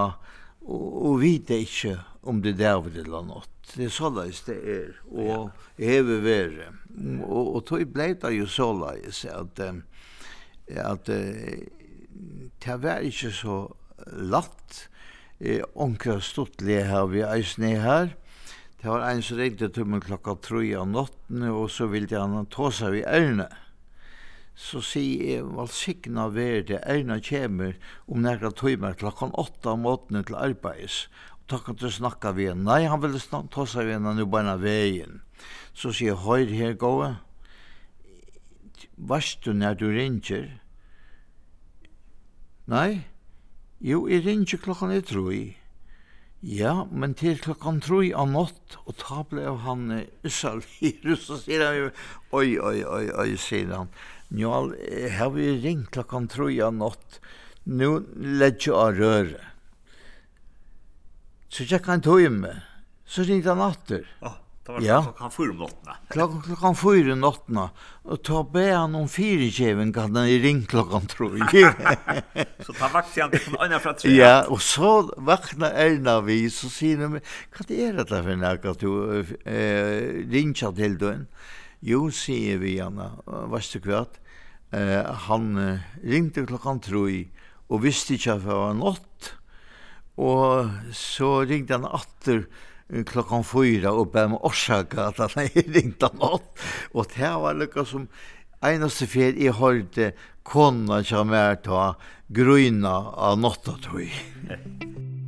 og, 0.62 0.82
og 1.06 1.16
vite 1.22 1.58
ikke 1.58 1.96
om 2.22 2.42
det 2.42 2.60
er 2.60 2.76
over 2.78 2.92
et 2.92 3.02
eller 3.02 3.24
annet 3.24 3.48
Det 3.74 3.88
er 3.88 3.94
såleis 3.94 4.42
det 4.46 4.58
er, 4.68 4.94
og 5.10 5.26
ja. 5.26 5.40
hever 5.86 6.20
være. 6.22 6.68
Og, 6.92 7.22
og, 7.24 7.54
og 7.56 7.64
tog 7.66 7.86
blei 7.94 8.12
det 8.14 8.34
jo 8.36 8.46
såleis 8.46 9.24
at 9.24 9.62
um, 9.64 9.82
at 10.80 11.08
det 12.62 12.76
var 12.80 13.04
ikke 13.04 13.32
så 13.34 13.56
latt. 14.06 14.88
Onkra 15.74 16.20
Stottli 16.22 16.78
her 16.86 17.08
vi 17.10 17.24
eisne 17.26 17.74
her. 17.82 18.12
Det 18.82 18.90
var 18.90 19.04
en 19.06 19.22
som 19.22 19.38
ringte 19.38 19.68
til 19.70 19.86
meg 19.86 20.02
klokka 20.06 20.34
3 20.42 20.72
av 20.80 20.88
natten, 20.90 21.44
og 21.46 21.68
så 21.70 21.86
ville 21.90 22.18
han 22.18 22.48
ta 22.50 22.70
seg 22.74 22.96
ved 22.96 23.06
Erne. 23.06 23.46
Så 24.58 24.82
sier 24.84 25.22
jeg, 25.22 25.44
valsikna 25.54 26.26
ver 26.34 26.64
det, 26.66 26.80
Erne 26.82 27.20
kommer 27.22 27.76
om 28.10 28.24
nekra 28.24 28.50
tøymer 28.50 28.98
klokka 28.98 29.30
8 29.38 29.70
av 29.70 29.78
måten 29.78 30.18
til 30.26 30.34
arbeids. 30.34 31.06
Og 31.38 31.46
takk 31.54 31.70
at 31.72 31.82
du 31.82 31.90
snakka 31.94 32.34
ved 32.34 32.52
henne. 32.52 32.66
Nei, 32.66 32.90
han 32.90 33.02
ville 33.02 33.22
ta 33.22 33.66
seg 33.70 33.86
ved 33.86 34.00
henne, 34.00 34.16
nu 34.18 34.26
bare 34.26 34.58
veien. 34.58 35.22
Så 35.74 35.94
sier 35.94 36.16
jeg, 36.16 36.22
høyr 36.26 36.50
her 36.50 36.74
gåe, 36.78 37.12
varst 38.98 39.46
du 39.46 39.54
når 39.54 39.78
du 39.78 39.88
ringer? 39.94 40.50
Nei, 42.70 43.02
jo, 43.82 44.04
jeg 44.06 44.22
ringer 44.26 44.60
klokkan 44.62 44.92
er 44.94 45.02
troi. 45.02 45.56
Ja, 46.42 46.84
men 46.90 47.14
til 47.18 47.38
klokkan 47.42 47.80
troi 47.82 48.12
av 48.14 48.28
natt, 48.30 48.76
og 48.86 48.96
ta 48.98 49.22
ble 49.26 49.44
av 49.50 49.60
han 49.62 49.88
Ysalvirus, 50.26 51.28
så 51.28 51.38
sier 51.42 51.64
han 51.66 51.78
jo, 51.78 51.88
oi, 52.34 52.48
oi, 52.58 52.78
oi, 52.82 53.06
oi, 53.24 53.30
sier 53.38 53.70
han. 53.74 53.90
Njal, 54.32 54.72
har 55.18 55.32
vi 55.34 55.48
ringt 55.62 55.90
klokkan 55.94 56.26
troi 56.30 56.56
av 56.62 56.74
natt, 56.78 57.18
nu 57.66 58.02
ledger 58.18 58.78
av 58.78 58.98
røret. 58.98 59.48
Så 61.52 61.66
tjekk 61.68 61.90
han 61.90 62.02
tog 62.02 62.24
med, 62.32 62.62
så 63.04 63.26
ringte 63.28 63.52
han 63.52 63.66
atter. 63.66 64.06
Ja. 64.22 64.32
Oh. 64.32 64.38
Det 64.62 64.72
var 64.72 64.84
ja. 64.86 65.02
klokkan 65.02 65.30
fyra 65.30 65.50
om 65.50 65.56
nottena. 65.58 65.96
Klokkan, 66.08 66.42
klokkan 66.42 66.76
fyra 66.78 67.12
om 67.12 67.20
nottena. 67.20 67.64
Og 68.06 68.20
ta 68.22 68.42
be 68.46 68.68
han 68.70 68.94
om 68.94 69.08
fyra 69.10 69.48
kjeven 69.50 69.90
kan 69.94 70.14
han 70.14 70.30
i 70.30 70.36
ring 70.38 70.60
klokkan 70.70 71.08
tro. 71.10 71.32
så 72.66 72.76
ta 72.78 72.90
vakt 72.94 73.18
han 73.18 73.34
til 73.34 73.58
Anna 73.58 73.80
fra 73.82 73.96
tre. 73.98 74.12
Ja, 74.14 74.44
og 74.46 74.62
så 74.62 74.92
vakna 75.18 75.72
Erna 75.82 76.20
vi, 76.22 76.44
så 76.54 76.70
sier 76.70 77.02
han, 77.02 77.18
hva 77.18 77.66
det 77.66 77.80
er 77.88 77.98
dette 77.98 78.22
for 78.22 78.42
nek 78.44 78.70
at 78.70 78.86
du 78.86 78.92
eh, 79.18 80.22
ringer 80.30 80.76
til 80.78 80.98
døgn? 81.00 81.26
Jo, 81.82 82.06
sier 82.14 82.62
vi 82.62 82.76
henne, 82.78 83.08
vast 83.50 83.74
du 83.74 83.82
kvart, 83.82 84.20
eh, 84.70 85.02
han 85.26 85.56
ringte 86.06 86.46
klokkan 86.46 86.78
tro 86.78 87.08
og 87.72 87.80
visste 87.82 88.14
ikke 88.14 88.36
at 88.36 88.46
det 88.46 88.62
var 88.62 88.76
nått. 88.78 89.32
Og 90.22 90.70
så 90.94 91.40
ringte 91.48 91.78
han 91.80 91.88
atter, 91.88 92.44
klockan 93.06 93.44
fyra 93.44 93.92
och 93.92 94.10
bär 94.10 94.28
mig 94.28 94.38
orsaka 94.42 95.04
att 95.04 95.18
han 95.18 95.30
är 95.36 95.72
ringt 95.72 96.02
av 96.02 96.14
något. 96.14 96.58
Och 96.92 97.06
det 97.14 97.22
här 97.22 97.38
var 97.38 97.54
lika 97.54 97.84
som 97.84 98.08
enaste 98.60 99.06
fel 99.06 99.42
jag 99.42 99.52
hörde 99.52 100.12
kona 100.42 101.04
som 101.04 101.32
är 101.32 101.54
ta 101.54 101.96
gröna 102.26 102.96
av 102.98 103.38
något 103.38 103.68
att 103.68 103.84
höj. 103.84 104.12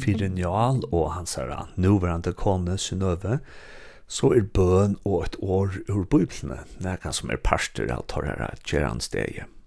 Fyrir 0.00 0.28
Njal 0.28 0.80
og 0.90 1.10
hans 1.12 1.36
herra 1.36 1.66
nuvarande 1.76 2.32
kone 2.32 2.78
Synøve, 2.80 3.38
så 4.10 4.32
er 4.34 4.48
bøn 4.56 4.96
og 5.04 5.26
et 5.26 5.36
år 5.38 5.76
ur 5.92 6.02
bøyblene, 6.10 6.64
nekka 6.82 7.12
som 7.14 7.30
er 7.30 7.38
parster 7.44 7.92
av 7.94 8.08
torrere 8.10 8.48
gjerandsteget 8.64 9.59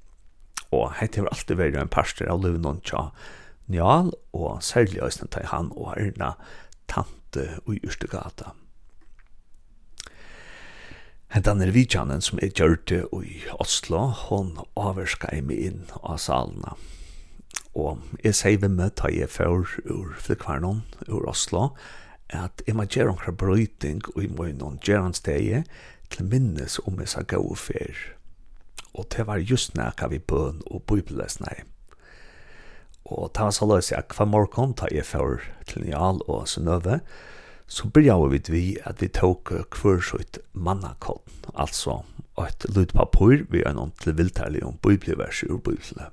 og 0.74 0.98
hette 1.00 1.22
har 1.22 1.30
alltid 1.32 1.60
vært 1.60 1.78
en 1.80 1.92
parster 1.92 2.30
av 2.32 2.44
Luvnån 2.44 2.82
tja 2.86 3.10
Njal, 3.72 4.12
og 4.36 4.60
særlig 4.66 5.00
òsne 5.06 5.30
tar 5.32 5.48
han 5.54 5.72
og 5.78 5.94
Erna 5.96 6.34
tante 6.92 7.46
og 7.64 7.78
Ystegata. 7.80 8.52
Hentan 11.34 11.64
er 11.66 11.72
vidtjanen 11.74 12.22
som 12.22 12.42
er 12.44 12.52
gjørte 12.54 13.06
i 13.24 13.40
Oslo, 13.58 14.10
hon 14.28 14.52
avverska 14.78 15.32
i 15.34 15.42
meg 15.42 15.64
inn 15.70 15.86
av 16.04 16.20
salene. 16.22 16.76
Og 17.74 18.04
jeg 18.22 18.38
sier 18.38 18.60
ved 18.62 18.76
meg 18.76 18.94
ta 19.00 19.10
jeg 19.10 19.32
før 19.34 19.64
ur 19.90 20.12
Flikvarnon, 20.22 20.84
ur 21.08 21.26
Oslo, 21.30 21.72
at 22.30 22.62
jeg 22.68 22.78
må 22.78 22.86
gjøre 22.86 23.16
noen 23.16 23.38
brøyting 23.40 24.04
og 24.14 24.20
jeg 24.22 24.34
må 24.36 24.50
gjøre 24.50 24.60
noen 24.60 24.78
gjerne 24.86 25.18
steg 25.18 25.72
til 26.14 26.30
minnes 26.30 26.78
om 26.86 27.02
jeg 27.02 27.10
sa 27.10 27.26
gode 27.26 27.58
ferie 27.62 28.14
og 28.94 29.10
det 29.16 29.28
var 29.28 29.42
just 29.42 29.76
nækka 29.76 30.08
vi 30.08 30.20
bøn 30.20 30.62
og 30.66 30.84
bøybelesne. 30.88 31.64
Og 33.06 33.32
det 33.36 33.44
var 33.44 33.52
så 33.52 33.68
løs 33.68 33.92
jeg 33.92 34.04
hver 34.16 34.26
morgen 34.26 34.74
da 34.80 34.88
jeg 34.92 35.06
får 35.06 35.42
til 35.68 35.86
Njal 35.88 36.22
og 36.28 36.48
Sønøve, 36.48 37.00
så 37.68 37.90
begynte 37.90 38.52
vi 38.52 38.60
vi 38.60 38.78
at 38.86 39.02
vi 39.02 39.08
tok 39.08 39.52
hver 39.52 40.02
sitt 40.02 40.40
mannakott, 40.54 41.50
altså 41.54 42.04
et 42.38 42.66
lydpapur 42.70 43.46
vi 43.50 43.62
er 43.66 43.74
noen 43.74 43.94
til 44.02 44.18
viltærlig 44.18 44.64
om 44.64 44.78
bøybelverset 44.82 45.50
ur 45.50 45.62
bøybelene. 45.62 46.10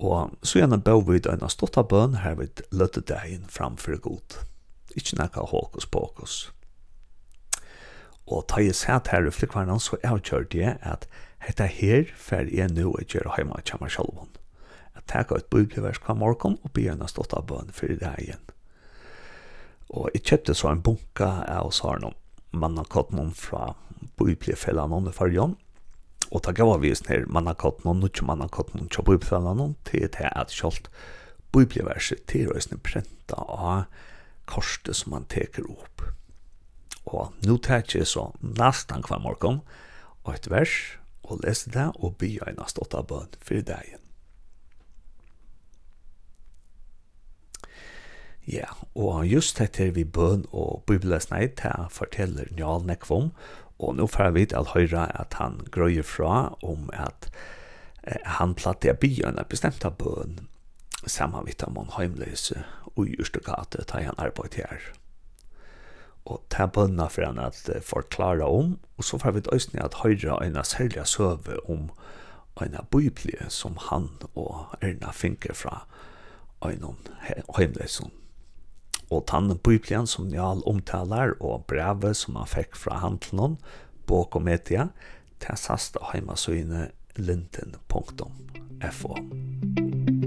Og 0.00 0.32
så 0.42 0.58
gjerne 0.58 0.80
bøv 0.80 1.04
vi 1.10 1.20
en 1.28 1.42
av 1.44 1.52
stått 1.52 1.76
av 1.76 1.90
bøn 1.90 2.22
her 2.22 2.38
vi 2.38 2.48
løtte 2.72 3.02
deg 3.04 3.34
inn 3.34 3.50
framfor 3.52 3.98
god. 4.00 4.38
Ikke 4.96 5.18
nekka 5.20 5.44
hokus 5.50 5.86
pokus. 5.86 6.50
Og 8.30 8.46
ta 8.46 8.62
jeg 8.62 8.78
sett 8.78 9.10
her 9.10 9.26
i 9.26 9.32
flikvarnan, 9.34 9.82
så 9.82 9.98
avkjørte 10.06 10.58
jeg 10.60 10.76
at 10.86 11.08
hetta 11.42 11.66
her 11.66 12.10
fer 12.14 12.46
jeg 12.52 12.70
nå 12.76 12.92
å 12.92 13.02
gjøre 13.02 13.34
hjemme 13.36 13.56
av 13.58 13.64
kjemmer 13.66 13.90
sjalvån. 13.90 14.30
Jeg 14.94 15.06
takket 15.10 15.42
et 15.42 15.50
bibelvers 15.50 15.98
hver 16.04 16.18
morgen 16.18 16.58
og 16.60 16.72
begynner 16.76 17.08
å 17.08 17.10
stått 17.10 17.34
av 17.34 17.48
bøn 17.50 17.72
for 17.74 17.90
det 17.90 18.12
igjen. 18.22 18.44
Og 19.90 20.12
jeg 20.14 20.22
kjøpte 20.28 20.54
så 20.54 20.70
en 20.70 20.84
bunka 20.86 21.30
av 21.50 21.72
sånn 21.74 22.12
mannakottnån 22.54 23.32
fra 23.34 23.72
bibelfellan 24.20 24.94
om 24.94 25.08
i 25.10 25.14
fargen. 25.14 25.56
Og 26.30 26.44
takk 26.46 26.62
var 26.62 26.78
vi 26.82 26.92
sånn 26.94 27.10
her 27.10 27.26
mannakottnån, 27.26 28.04
og 28.06 28.22
mannakotten 28.26 28.84
og 28.84 28.92
til 28.94 29.08
bibelfellan 29.08 29.74
til 29.88 30.06
det 30.14 30.30
at 30.30 30.54
kjølt 30.54 30.86
bibelverset 31.50 32.22
til 32.30 32.52
å 32.54 32.78
prenta 32.86 33.42
av 33.42 33.90
korset 34.50 34.94
som 34.94 35.16
man 35.16 35.26
teker 35.30 35.66
opp. 35.66 36.06
Og 37.06 37.32
nu 37.46 37.56
tek 37.56 37.94
jeg 37.94 38.06
så 38.06 38.30
nesten 38.40 39.04
hver 39.06 39.22
morgen 39.22 39.62
og 40.24 40.34
et 40.34 40.50
vers 40.50 40.76
og 41.22 41.40
lese 41.44 41.70
det 41.70 41.88
og 41.96 42.16
by 42.20 42.36
en 42.46 42.60
av 42.60 42.70
stått 42.72 42.94
av 42.94 43.08
bøn 43.10 43.34
for 43.40 43.64
dagen. 43.64 43.98
Ja, 48.50 48.72
og 48.98 49.26
just 49.28 49.60
etter 49.62 49.92
vi 49.94 50.02
bøn 50.04 50.46
og 50.50 50.82
bibelesnei 50.88 51.46
til 51.60 51.86
forteller 51.92 52.48
Njal 52.56 52.86
Nekvom 52.88 53.30
og 53.80 53.96
nå 53.96 54.06
får 54.10 54.32
vi 54.36 54.46
til 54.50 54.72
høyre 54.74 55.06
at 55.16 55.36
han 55.40 55.60
grøyer 55.72 56.04
fra 56.04 56.56
om 56.66 56.88
at 56.92 57.30
eh, 58.04 58.20
han 58.40 58.56
platte 58.58 58.90
av 58.90 58.98
byen 59.00 59.38
er 59.38 59.48
bestemt 59.48 59.84
av 59.86 59.96
bøn 60.00 60.40
sammen 61.06 61.46
med 61.46 61.62
om 61.68 61.78
han 61.80 61.94
heimløse 61.96 62.64
og 62.96 63.06
i 63.08 63.16
Ørstegate 63.20 63.78
gate 63.78 63.86
tar 63.88 64.04
han 64.04 64.18
arbeid 64.18 64.58
her 64.60 64.90
og 66.28 66.42
ta 66.52 66.66
bønna 66.66 67.08
for 67.10 67.26
han 67.26 67.40
at 67.42 67.62
forklara 67.86 68.46
om, 68.46 68.76
og 68.96 69.04
så 69.04 69.18
får 69.18 69.36
vi 69.36 69.42
øyne 69.52 69.84
at 69.84 69.98
høyre 70.02 70.38
en 70.44 70.58
særlig 70.64 71.06
søve 71.06 71.58
om 71.70 71.90
en 72.60 72.76
biblie 72.90 73.48
som 73.48 73.78
han 73.88 74.08
og 74.34 74.76
Erna 74.82 75.12
finker 75.12 75.54
fra 75.54 75.86
en 76.64 76.84
heimleisen. 77.56 78.10
Og 79.10 79.26
tann 79.26 79.58
biblien 79.58 80.06
som 80.06 80.28
Njal 80.28 80.62
omtalar 80.66 81.34
og 81.40 81.64
brevet 81.66 82.16
som 82.16 82.36
han 82.36 82.46
fikk 82.46 82.76
fra 82.76 83.00
handelen, 83.00 83.58
bok 84.06 84.36
og 84.36 84.42
media, 84.42 84.90
til 85.40 85.56
sasta 85.56 86.04
heimasøyne 86.12 86.90
linden.fo. 87.16 89.16
Musikk 89.16 90.19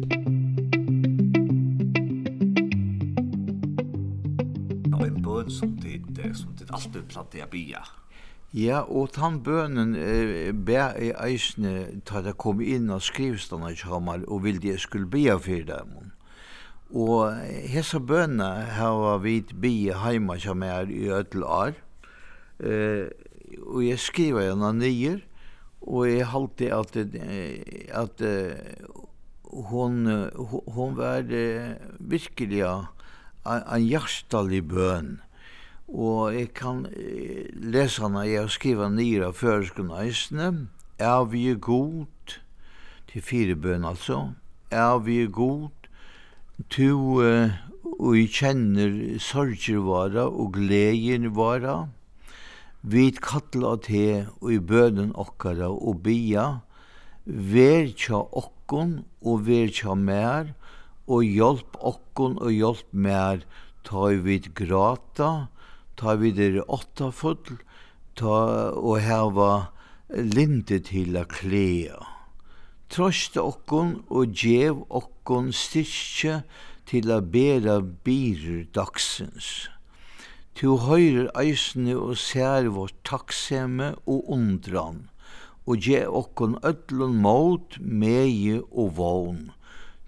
bøn 5.44 5.52
som 5.52 5.76
tid 5.78 6.24
som 6.36 6.56
tid 6.56 6.72
alltid 6.72 7.06
platt 7.12 7.36
jeg 7.36 7.50
bia. 7.52 7.84
Ja, 8.54 8.84
og 8.86 9.16
tann 9.16 9.40
bønnen 9.42 9.96
eh, 9.98 10.52
be 10.54 10.78
i 11.02 11.10
eisne 11.18 12.04
ta 12.06 12.22
det 12.22 12.36
kom 12.38 12.62
inn 12.62 12.92
av 12.94 13.02
skrivstana 13.02 13.72
i 13.74 13.80
Kjamal 13.80 14.28
og 14.28 14.44
vil 14.46 14.60
de 14.62 14.76
skulle 14.78 15.10
bia 15.10 15.40
for 15.42 15.66
dem. 15.66 16.12
Og 16.94 17.34
hessa 17.74 17.98
bønna 17.98 18.68
hava 18.78 19.18
vit 19.24 19.56
bia 19.58 19.98
heima 20.04 20.38
som 20.38 20.62
er 20.62 20.92
i 20.94 21.08
ødel 21.10 21.48
år. 21.50 21.74
Eh, 22.62 23.10
og 23.66 23.82
jeg 23.88 24.02
skriva 24.02 24.46
henne 24.46 24.70
nyer, 24.78 25.20
og 25.82 26.06
jeg 26.08 26.30
halte 26.30 26.70
at, 26.74 26.96
at, 26.96 28.22
at 28.22 28.24
hon, 29.74 30.06
hon 30.78 30.96
var 30.98 31.26
virkelig 32.00 32.62
en, 32.70 32.88
en 33.46 33.82
hjertelig 33.84 34.62
bøn 34.70 35.16
og 35.88 36.34
jeg 36.34 36.54
kan 36.58 36.86
lesa 37.54 38.08
henne, 38.08 38.24
jeg 38.30 38.42
har 38.42 38.54
skrivet 38.54 38.96
nyr 38.96 39.28
av 39.28 39.38
føresken 39.38 39.92
eisene, 39.94 40.68
er 41.00 41.26
vi 41.30 41.52
god, 41.54 42.38
til 43.12 43.22
fire 43.22 43.56
bøn 43.56 43.86
altså, 43.86 44.34
er 44.72 44.98
vi 45.06 45.20
god, 45.28 45.70
to 46.70 47.20
uh, 47.22 47.52
og 48.00 48.16
jeg 48.18 48.32
kjenner 48.34 48.96
sorger 49.22 49.84
vara 49.86 50.26
og 50.30 50.56
gleder 50.56 51.28
vara, 51.36 51.76
vi 52.82 53.12
kattla 53.16 53.78
te 53.80 54.26
og 54.42 54.50
i 54.52 54.60
bønen 54.60 55.14
okkara 55.16 55.70
og 55.72 56.02
bia, 56.04 56.64
ver 57.26 57.92
tja 57.96 58.20
okkon 58.20 59.04
og 59.22 59.46
ver 59.48 59.72
tja 59.72 59.96
mer, 59.96 60.52
og 61.08 61.24
hjelp 61.24 61.78
okkon 61.80 62.40
og 62.42 62.52
hjelp 62.52 62.90
mer, 62.92 63.44
ta 63.88 64.10
i 64.12 64.20
vid 64.24 64.52
grata, 64.56 65.48
ta 66.00 66.16
vid 66.20 66.40
er 66.40 66.62
åtta 66.68 67.12
full, 67.12 67.60
ta 68.18 68.38
og 68.78 69.00
heva 69.04 69.52
linde 70.10 70.80
til 70.86 71.18
a 71.18 71.26
klea. 71.30 72.00
Trosta 72.94 73.42
okkon 73.42 73.96
og 74.14 74.36
djev 74.38 74.84
okkon 74.94 75.50
styrkje 75.56 76.44
til 76.90 77.10
a 77.14 77.22
bera 77.22 77.80
birer 77.82 78.68
dagsens. 78.76 79.70
Tu 80.54 80.70
høyrer 80.78 81.32
eisne 81.42 81.96
og 81.98 82.20
ser 82.22 82.70
vårt 82.76 83.00
takksemme 83.10 83.96
og 84.06 84.30
undran, 84.36 85.08
og 85.66 85.82
gje 85.82 86.04
okkon 86.06 86.60
ödlun 86.62 87.18
mot, 87.24 87.80
meie 87.80 88.60
og 88.70 88.94
vogn. 89.00 89.48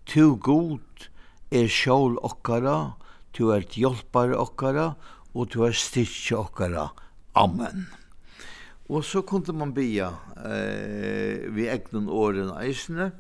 Tu 0.06 0.36
god 0.38 1.10
er 1.50 1.66
sjål 1.66 2.20
okkara, 2.22 2.94
tu 3.34 3.50
er 3.56 3.66
hjelpare 3.74 4.38
okkara, 4.38 4.92
og 5.36 5.52
du 5.52 5.62
har 5.66 5.76
styrkje 5.76 6.40
okkara. 6.40 6.90
Amen. 7.36 7.86
Og 8.88 9.04
så 9.04 9.22
kunde 9.26 9.54
man 9.58 9.74
bia 9.76 10.12
eh, 10.38 11.48
vi 11.52 11.68
egnen 11.74 12.08
åren 12.08 12.54
eisne, 12.56 13.12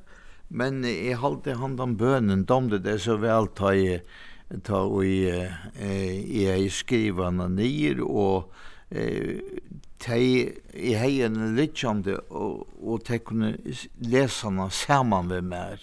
men 0.48 0.84
jeg 0.86 1.18
halte 1.20 1.58
handan 1.58 1.98
bønen, 1.98 2.46
domde 2.46 2.80
det 2.80 3.00
så 3.04 3.18
vel 3.20 3.50
ta 3.58 3.74
i, 3.74 3.98
ta 4.64 4.84
i, 5.02 5.16
eh, 5.28 6.20
i 6.22 6.70
skrivana 6.70 7.50
nir, 7.50 8.04
og 8.06 8.54
eh, 8.94 9.42
tei, 10.06 10.54
i 10.74 10.94
hei 10.94 11.18
en 11.26 11.58
lytjande, 11.58 12.20
og, 12.30 12.68
og 12.78 13.02
tei 13.10 13.20
kunne 13.26 13.56
lesana 14.06 14.70
saman 14.70 15.34
ved 15.34 15.50
mer, 15.50 15.82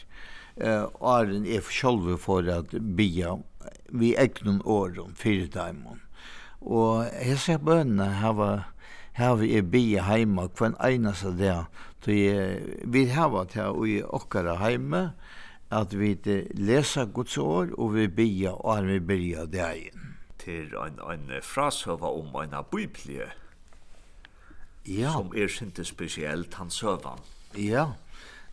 eh, 0.56 0.86
og 0.86 1.10
er 1.16 1.34
en 1.40 1.50
sjolve 1.74 2.20
for 2.22 2.46
at 2.54 2.70
bia 2.70 3.34
vi 3.90 4.14
egnen 4.14 4.62
åren, 4.62 5.12
fyrir 5.18 5.50
daimon. 5.50 6.01
Og 6.62 7.08
hese 7.22 7.58
bønene 7.58 8.06
hava 8.20 8.50
her 9.18 9.34
vi 9.40 9.52
er 9.58 9.66
bia 9.68 10.06
heima 10.06 10.48
kvann 10.48 10.76
einasta 10.80 11.32
der. 11.36 11.64
Så 12.04 12.14
vi 12.84 13.04
hava 13.06 13.44
til 13.44 13.74
og 13.74 13.88
i 13.88 14.00
okkara 14.02 14.56
heime 14.62 15.12
at 15.72 15.94
vi 15.98 16.16
lesa 16.54 17.04
Guds 17.04 17.38
år 17.38 17.74
og 17.78 17.94
vi 17.94 18.08
bia 18.08 18.52
og 18.52 18.76
han 18.76 18.88
vi 18.88 18.98
bia 19.00 19.46
dagen. 19.46 20.16
Til 20.38 20.74
en, 20.74 20.98
en 20.98 21.30
frasøva 21.42 22.10
om 22.10 22.34
en 22.42 22.56
biblie 22.70 23.30
ja. 24.86 25.12
som 25.12 25.32
er 25.36 25.48
sinte 25.48 25.84
spesielt 25.84 26.54
han 26.54 26.70
søvan. 26.70 27.18
Ja, 27.54 27.60
ja 27.62 27.86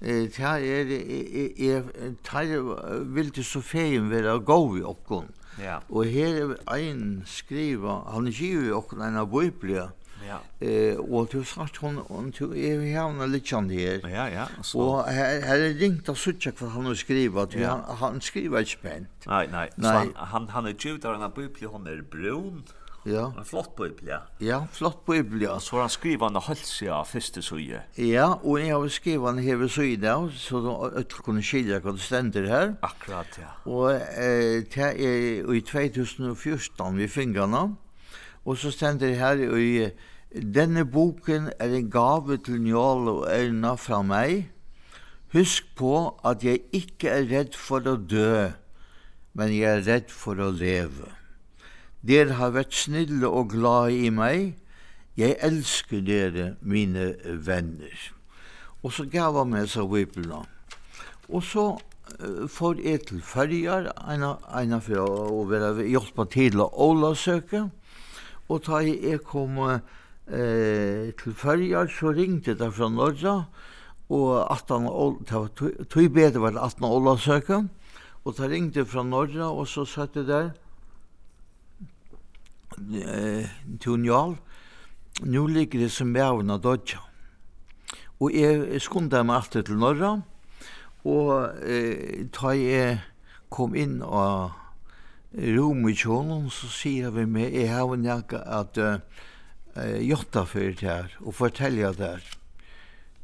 Ja, 0.02 0.56
er, 0.58 0.92
er, 0.96 1.84
er, 2.00 3.04
vildi 3.04 3.44
så 3.44 3.60
fegin 3.62 4.10
vera 4.10 4.38
gå 4.38 4.60
við 4.76 4.88
okkum. 4.88 5.28
Ja. 5.60 5.82
Og 5.90 6.08
her 6.08 6.38
er 6.40 6.54
ein 6.72 7.24
skriva, 7.28 8.06
han 8.14 8.30
gir 8.32 8.72
okkum 8.78 9.02
eina 9.04 9.26
biblia, 9.28 9.90
Ja. 10.30 10.38
Eh 10.62 10.98
og 11.00 11.32
du 11.32 11.44
sagt 11.44 11.78
hon 11.78 11.98
hon 12.10 12.32
tog 12.32 12.58
är 12.58 13.28
litt 13.28 13.46
kjand 13.46 13.72
her. 13.72 14.00
Ja 14.10 14.28
ja. 14.28 14.46
Så. 14.62 14.80
Og 14.80 15.10
her 15.10 15.42
her 15.46 15.56
er 15.56 15.74
ringt 15.80 16.10
att 16.10 16.18
söka 16.18 16.52
vad 16.60 16.72
han 16.72 16.86
har 16.86 16.96
skrivit 16.96 17.54
ja. 17.56 17.70
han 17.70 17.98
han 17.98 18.22
skriva 18.22 18.60
inte 18.60 18.72
spänt. 18.72 19.26
nei. 19.26 19.48
nei. 19.48 19.70
nej. 19.76 19.84
Så 19.84 19.88
han 19.88 20.14
han 20.16 20.50
han 20.50 20.66
er 20.66 20.76
ju 20.78 20.98
där 20.98 21.14
en 21.14 21.32
bibel 21.32 21.68
hon 21.68 21.88
er 21.88 22.02
brun. 22.02 22.64
Ja. 23.08 23.30
En 23.38 23.46
flott 23.46 23.76
biblia. 23.76 24.22
Ja, 24.44 24.68
flott 24.72 25.06
biblia. 25.06 25.60
Så 25.60 25.76
har 25.76 25.88
han 25.88 25.94
skrivet 25.94 26.28
en 26.28 26.42
halsja 26.44 26.98
av 27.00 27.08
første 27.08 27.42
søye. 27.46 27.82
Ja, 27.98 28.28
og 28.44 28.60
jeg 28.60 28.74
har 28.74 28.92
skrivet 28.92 29.30
en 29.32 29.44
heve 29.44 29.70
søye 29.72 29.98
da, 30.02 30.18
så 30.36 30.60
øtl 30.90 31.24
kunne 31.24 31.44
skilja 31.46 31.80
hva 31.84 31.96
det 31.96 32.04
stender 32.04 32.50
her. 32.52 32.74
Akkurat, 32.86 33.40
ja. 33.40 33.54
Og 33.70 33.94
eh, 33.96 34.66
det 34.68 34.92
er 34.92 35.48
i 35.48 35.62
2014 35.64 37.00
vi 37.00 37.08
fingrarna, 37.08 37.70
og 38.46 38.58
så 38.58 38.72
stender 38.76 39.16
her 39.20 39.44
i 39.58 39.90
Denne 40.30 40.84
boken 40.86 41.48
er 41.58 41.72
en 41.74 41.88
gave 41.90 42.36
til 42.46 42.60
Njål 42.62 43.08
og 43.10 43.22
Erna 43.34 43.74
fra 43.82 44.04
meg. 44.06 44.52
Husk 45.34 45.72
på 45.78 45.94
at 46.26 46.46
jeg 46.46 46.68
ikke 46.70 47.10
er 47.10 47.26
redd 47.32 47.58
for 47.58 47.82
å 47.90 47.96
dø, 47.98 48.52
men 49.34 49.56
jeg 49.56 49.80
er 49.80 49.88
redd 49.88 50.14
for 50.14 50.38
å 50.38 50.52
leve. 50.54 51.10
Der 52.08 52.34
har 52.40 52.54
vært 52.56 52.74
snille 52.74 53.28
og 53.28 53.50
glad 53.52 53.92
i 53.92 54.08
meg. 54.10 54.54
Jeg 55.20 55.36
elsker 55.44 56.00
dere, 56.06 56.54
mine 56.62 57.12
venner. 57.44 57.96
Og 58.84 58.94
så 58.96 59.04
gav 59.12 59.36
han 59.36 59.52
meg 59.52 59.68
seg 59.68 59.90
vipelene. 59.92 60.48
Og 61.28 61.44
så 61.44 61.66
uh, 61.76 62.46
får 62.48 62.80
jeg 62.86 63.02
til 63.10 63.20
følger, 63.22 63.90
en 64.08 64.24
av 64.24 64.86
for 64.86 65.04
å 65.04 65.44
være 65.50 65.84
hjelp 65.90 66.24
til 66.32 66.64
å 66.64 66.70
åla 66.88 67.12
søke. 67.20 67.66
Og 68.48 68.64
da 68.66 68.80
jeg 68.86 69.20
kom 69.28 69.60
uh, 69.60 69.82
til 71.20 71.36
følger, 71.36 71.92
så 71.92 72.16
ringte 72.16 72.56
det 72.56 72.72
fra 72.74 72.88
Norge. 72.88 73.36
Og 74.10 74.32
18, 74.40 74.88
det 75.28 75.36
var 75.36 75.52
tog 75.92 76.10
bedre 76.16 76.48
var 76.48 76.64
at 76.64 76.80
han 76.80 76.88
åla 76.88 77.18
søke. 77.20 77.66
Og 78.24 78.40
da 78.40 78.48
ringte 78.48 78.88
fra 78.88 79.04
Norge, 79.04 79.44
og 79.44 79.68
så 79.68 79.84
satt 79.84 80.16
det 80.16 80.30
der 80.32 80.50
eh, 82.78 83.50
tunjal, 83.82 84.38
Nå 85.20 85.42
ligger 85.52 85.82
det 85.84 85.90
som 85.92 86.14
bævna 86.16 86.56
dodja. 86.64 87.02
Og 88.24 88.32
jeg 88.32 88.80
skunda 88.80 89.20
meg 89.24 89.42
alltid 89.42 89.66
til 89.68 89.80
Norra, 89.82 90.14
og 91.04 91.60
eh, 91.60 92.24
da 92.32 92.54
jeg 92.56 93.02
kom 93.52 93.76
inn 93.76 94.00
og 94.06 94.56
rom 95.34 95.90
i 95.90 95.96
tjonen, 95.98 96.48
så 96.54 96.70
sier 96.72 97.12
vi 97.16 97.26
meg, 97.30 97.54
jeg 97.54 97.72
har 97.74 97.94
en 97.94 98.06
nekka 98.06 98.42
at 98.60 98.80
uh, 98.82 98.98
jotta 100.02 100.46
fyrir 100.50 100.78
det 100.80 100.90
her, 100.90 101.16
og 101.22 101.36
fortelja 101.38 101.92
det 101.98 102.08
her 102.08 102.39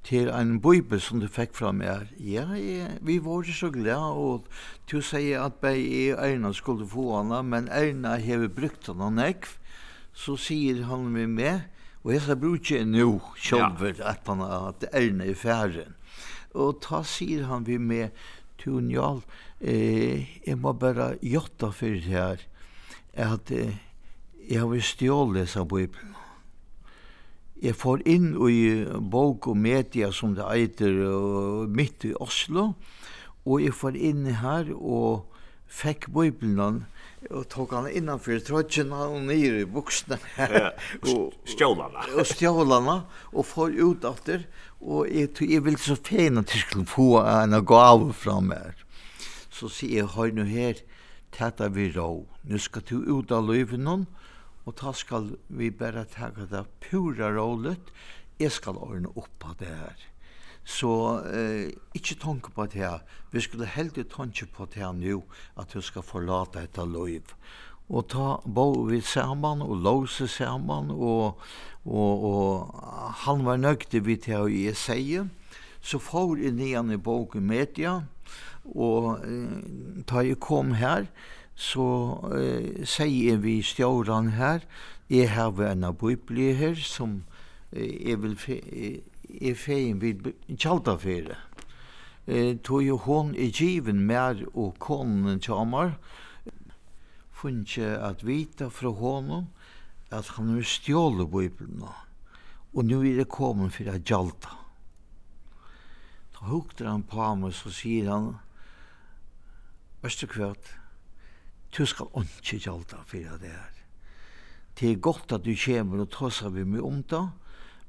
til 0.05 0.29
en 0.29 0.59
bøybe 0.61 0.99
som 1.01 1.19
du 1.21 1.27
fikk 1.31 1.55
fra 1.57 1.71
meg. 1.73 2.11
Ja, 2.21 2.45
jeg, 2.53 2.99
vi 3.01 3.17
var 3.23 3.47
så 3.49 3.71
glad, 3.73 4.13
og 4.13 4.45
du 4.91 4.99
sier 5.01 5.47
at 5.47 5.57
bare 5.63 5.81
jeg 5.81 6.17
Erna 6.21 6.53
skulle 6.53 6.87
få 6.87 7.07
henne, 7.17 7.41
men 7.43 7.69
Erna 7.73 8.17
har 8.21 8.45
brukt 8.53 8.91
henne 8.91 9.09
nekv. 9.15 9.55
Så 10.15 10.37
sier 10.39 10.85
han 10.87 11.09
med 11.11 11.33
meg, 11.35 11.65
og 12.05 12.13
jeg 12.13 12.23
skal 12.23 12.39
bruke 12.39 12.79
henne 12.79 13.01
nå, 13.01 13.17
selv 13.41 13.81
ja. 13.81 14.11
at, 14.13 14.29
han, 14.29 14.45
at 14.45 14.85
Erna 14.93 15.25
er 15.25 15.39
færen. 15.39 15.97
Og 16.55 16.77
ta 16.85 17.01
sier 17.03 17.49
han 17.49 17.65
med 17.67 17.83
meg, 17.83 18.25
du 18.61 18.79
Njal, 18.81 19.19
eh, 19.59 20.37
jeg 20.45 20.57
må 20.57 20.71
bare 20.73 21.15
gjøre 21.21 21.73
for 21.73 21.97
det 21.97 22.07
her, 22.07 22.45
at 23.13 23.51
eh, 23.51 23.75
jeg 24.45 24.61
har 24.61 24.81
stjålet 24.81 25.43
disse 25.43 25.65
bøyben. 25.65 26.14
Jeg 27.63 27.75
får 27.79 28.03
inn 28.09 28.33
i 28.51 28.83
bok 28.99 29.47
og 29.47 29.57
media 29.57 30.11
som 30.11 30.33
det 30.35 30.43
eiter 30.43 30.91
midt 31.71 32.03
i 32.09 32.11
Oslo, 32.19 32.73
og 33.45 33.63
jeg 33.63 33.73
får 33.73 33.95
inn 33.95 34.25
her 34.41 34.73
og 34.75 35.31
fikk 35.71 36.09
bøybelen 36.13 36.83
og 37.31 37.47
tok 37.49 37.71
han 37.73 37.87
innanför 37.89 38.39
trötjena 38.45 39.07
og 39.09 39.23
nere 39.25 39.63
i 39.63 39.65
buksene. 39.65 40.19
Ja, 40.37 40.71
og 41.09 41.33
stjålarna 41.49 42.05
og 42.19 42.27
stjålarna 42.29 42.97
og 43.37 43.47
får 43.49 43.77
ut 43.81 44.05
efter 44.05 44.45
og 44.81 45.09
jeg, 45.09 45.31
jeg 45.41 45.63
vil 45.65 45.77
så 45.81 45.95
fein 45.97 46.37
at 46.37 46.53
jeg 46.53 46.67
skulle 46.67 46.85
få 46.85 47.23
en 47.23 47.57
gave 47.65 48.13
fra 48.13 48.37
meg. 48.43 48.83
Så 49.49 49.71
sier 49.71 50.03
jeg 50.03 50.11
har 50.13 50.35
nu 50.35 50.43
her 50.45 50.83
tæta 51.33 51.71
vi 51.73 51.89
rå 51.95 52.25
nu 52.45 52.59
skal 52.61 52.85
du 52.85 52.99
ut 53.01 53.31
av 53.33 53.47
løyven 53.47 53.87
noen 53.87 54.05
og 54.65 54.75
ta 54.79 54.91
skal 54.97 55.35
vi 55.47 55.69
bare 55.69 56.05
ta 56.09 56.31
det 56.35 56.65
pura 56.81 57.31
rålet, 57.33 57.91
Jeg 58.39 58.51
skal 58.51 58.75
ordne 58.75 59.07
opp 59.15 59.45
av 59.47 59.53
det 59.61 59.69
her. 59.71 59.95
Så 60.67 61.21
eh, 61.29 61.69
ikke 61.95 62.17
tanke 62.19 62.51
på 62.51 62.65
det 62.67 62.81
her. 62.81 63.05
Vi 63.31 63.39
skulle 63.39 63.69
heldig 63.69 64.09
tanke 64.11 64.45
på 64.51 64.65
det 64.65 64.81
her 64.81 64.91
nu, 64.91 65.23
at 65.55 65.71
du 65.71 65.79
skal 65.81 66.03
forlate 66.03 66.65
etter 66.65 66.83
liv. 66.83 67.31
Og 67.87 68.09
ta 68.09 68.41
bo 68.43 68.81
vi 68.89 68.99
saman 68.99 69.61
og 69.61 69.77
låse 69.85 70.27
saman, 70.27 70.89
og, 70.91 71.39
og, 71.85 72.25
og 72.25 73.13
han 73.23 73.45
var 73.45 73.61
nøgte 73.61 74.01
vi 74.03 74.17
det 74.17 74.35
å 74.35 74.49
jeg 74.49 74.75
sier. 74.75 75.29
Så 75.79 76.01
får 76.01 76.41
jeg 76.41 76.57
nian 76.57 76.91
i 76.91 76.97
boken 76.97 77.45
media, 77.45 78.01
og 78.65 79.21
eh, 79.23 80.03
ta 80.09 80.25
jeg 80.25 80.41
kom 80.41 80.73
her, 80.81 81.05
så 81.55 81.87
eh, 82.35 82.83
sier 82.87 83.39
vi 83.43 83.61
stjåren 83.63 84.33
her, 84.35 84.65
jeg 85.07 85.29
har 85.31 85.59
en 85.63 85.83
av 85.87 85.99
bibli 86.01 86.51
her 86.57 86.75
som 86.75 87.23
eh, 87.71 88.09
jeg 88.09 88.21
vil 88.23 88.35
fe, 88.39 88.59
eh, 88.59 89.01
jeg 89.29 89.57
feien 89.57 90.01
vil 90.01 90.33
kjalda 90.51 90.97
fere. 90.99 91.37
Eh, 92.27 92.57
tog 92.63 92.83
jo 92.83 92.97
hon 92.97 93.35
i 93.35 93.51
given 93.53 94.01
mer 94.07 94.41
og 94.53 94.79
konen 94.79 95.39
tjamar, 95.39 95.95
funnje 97.35 97.95
at 98.01 98.23
vita 98.25 98.69
fra 98.73 98.89
honom 98.89 99.51
at 100.09 100.33
han 100.35 100.55
vil 100.55 100.65
stjåle 100.65 101.27
nå. 101.27 101.91
Og 102.75 102.85
nu 102.85 103.01
er 103.01 103.17
det 103.21 103.29
kommet 103.29 103.73
for 103.73 103.87
å 103.87 103.99
gjalda. 103.99 104.55
Da 106.35 106.49
hukter 106.49 106.89
han 106.89 107.03
på 107.03 107.35
meg, 107.39 107.53
så 107.53 107.71
sier 107.71 108.09
han, 108.11 108.33
Østerkvært, 110.05 110.67
du 111.77 111.85
skal 111.85 112.07
ikke 112.21 112.59
gjalda 112.63 113.01
for 113.05 113.39
det 113.41 113.51
her. 113.51 113.73
Det 114.79 114.91
er 114.91 115.01
godt 115.03 115.31
at 115.31 115.45
du 115.45 115.55
kommer 115.55 116.03
og 116.03 116.11
tar 116.11 116.49
vi 116.49 116.63
med 116.63 116.81
om 116.81 117.03
det, 117.03 117.29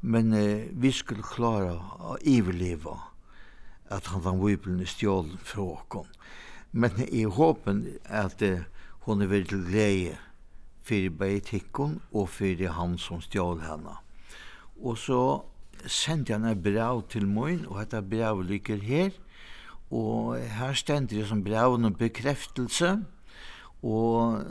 men 0.01 0.33
eh, 0.35 0.69
vi 0.71 0.93
skulle 0.93 1.23
klare 1.23 1.75
å 1.75 2.17
overleve 2.17 2.95
at 3.91 4.07
han 4.11 4.23
var 4.23 4.39
vibelen 4.39 4.83
i 4.83 4.87
stjålen 4.87 5.39
fra 5.43 5.63
åkken. 5.63 6.07
Men 6.73 6.99
jeg 7.07 7.31
håper 7.33 7.83
at 8.05 8.43
eh, 8.43 8.67
hun 9.07 9.23
er 9.23 9.31
veldig 9.31 9.63
glede 9.67 10.17
for 10.87 11.11
Beitikken 11.19 12.01
og 12.13 12.29
for 12.31 12.67
han 12.79 12.99
som 12.99 13.23
stjål 13.23 13.63
henne. 13.67 13.97
Og 14.83 14.99
så 14.99 15.21
sendte 15.87 16.35
han 16.35 16.47
et 16.51 16.63
brev 16.63 17.03
til 17.11 17.27
min, 17.27 17.65
og 17.67 17.81
dette 17.81 18.03
brev 18.03 18.43
ligger 18.43 18.83
her. 18.83 19.11
Og 19.91 20.37
her 20.39 20.75
stender 20.75 21.21
det 21.21 21.29
som 21.29 21.43
brev 21.45 21.79
og 21.79 21.99
bekreftelse 21.99 22.97
og 23.83 24.45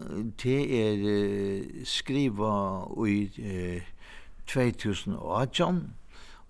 det 0.44 0.60
er 0.80 1.86
skriva 1.88 2.54
i 3.08 3.18
eh, 3.42 3.88
2018, 4.48 5.82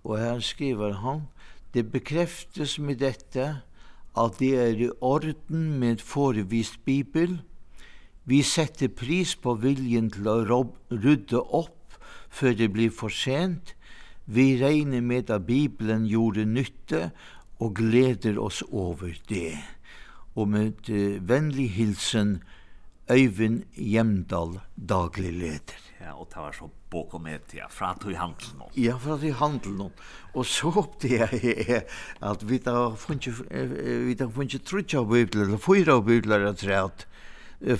og 0.04 0.18
her 0.18 0.40
skriver 0.40 1.00
han, 1.02 1.26
det 1.74 1.90
bekreftes 1.92 2.78
med 2.78 3.00
dette 3.00 3.46
at 4.16 4.38
det 4.40 4.52
er 4.56 4.78
i 4.80 4.90
orden 5.00 5.78
med 5.80 6.00
forevist 6.00 6.84
bibel. 6.84 7.40
Vi 8.24 8.42
setter 8.42 8.88
pris 8.88 9.36
på 9.36 9.54
viljen 9.60 10.08
til 10.10 10.28
å 10.28 10.62
rydde 10.90 11.40
opp 11.40 11.98
før 12.32 12.56
det 12.56 12.70
blir 12.72 12.90
for 12.90 13.12
sent. 13.12 13.74
Vi 14.26 14.56
regner 14.58 15.00
med 15.00 15.30
at 15.30 15.46
Bibelen 15.46 16.06
gjorde 16.10 16.46
nytte 16.48 17.10
og 17.60 17.76
gleder 17.76 18.40
oss 18.40 18.62
over 18.70 19.12
det. 19.28 19.58
Og 20.34 20.48
med 20.48 20.90
eh, 20.90 21.20
vennlig 21.28 21.70
hilsen, 21.76 22.40
Øyvind 23.10 23.62
Hjemdal 23.74 24.58
daglig 24.74 25.32
leder. 25.32 25.82
Ja, 26.00 26.12
og 26.18 26.28
det 26.30 26.42
var 26.42 26.52
så 26.52 26.68
bok 26.90 27.14
og 27.14 27.22
med 27.22 27.46
til, 27.50 27.62
fra 27.70 27.92
at 27.94 28.02
du 28.02 28.10
handlet 28.14 28.52
noen. 28.58 28.72
Ja, 28.78 28.96
fra 29.00 29.14
at 29.16 29.22
du 29.22 29.32
handlet 29.34 29.78
noen. 29.78 29.94
Og 30.34 30.46
så 30.46 30.70
håpte 30.74 31.10
jeg 31.10 31.82
at 32.32 32.44
vi 32.46 32.58
da 32.62 32.90
funnet 32.98 34.66
trutja 34.66 35.00
av 35.00 35.08
bibler, 35.10 35.46
eller 35.46 35.62
fyra 35.62 35.96
av 35.98 36.04
bibler 36.06 36.48
jeg 36.48 36.60
træt 36.62 37.06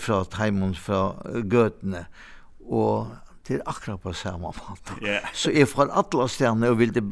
fra 0.03 0.23
Taimund, 0.33 0.79
fra 0.81 1.13
Gøtene. 1.43 2.07
Og 2.67 3.13
det 3.47 3.59
er 3.59 3.67
akkurat 3.71 4.03
på 4.03 4.15
samme 4.17 4.51
måte. 4.51 4.97
Yeah. 5.03 5.27
Så 5.35 5.53
jeg 5.55 5.69
får 5.71 5.93
alle 5.95 6.29
stedene 6.33 6.71
og 6.73 6.81
ville 6.81 7.03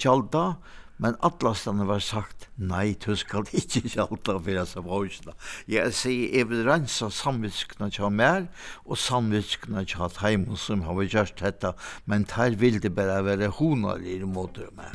kjalda, 0.00 0.46
uh, 0.54 0.80
Men 1.02 1.16
atlasene 1.26 1.86
var 1.88 2.02
sagt, 2.04 2.48
nei, 2.54 2.94
du 2.94 3.16
skal 3.18 3.48
ikke 3.50 3.82
hjelpe 3.82 4.36
for 4.36 4.50
disse 4.50 4.82
voisene. 4.84 5.34
Jeg 5.70 5.94
sier, 5.96 6.28
jeg 6.38 6.48
vil 6.50 6.62
rensa 6.68 7.10
samvitskene 7.10 7.90
til 7.94 8.14
mer, 8.14 8.46
og 8.86 9.00
samvitskene 9.00 9.82
til 9.90 10.06
at 10.06 10.22
som 10.60 10.86
har 10.86 11.02
gjort 11.02 11.40
dette, 11.40 11.74
men 12.06 12.26
her 12.36 12.54
vil 12.60 12.80
det 12.82 12.94
bare 12.94 13.24
være 13.24 13.50
honer 13.58 13.98
i 14.06 14.20
måte 14.22 14.70
med. 14.76 14.94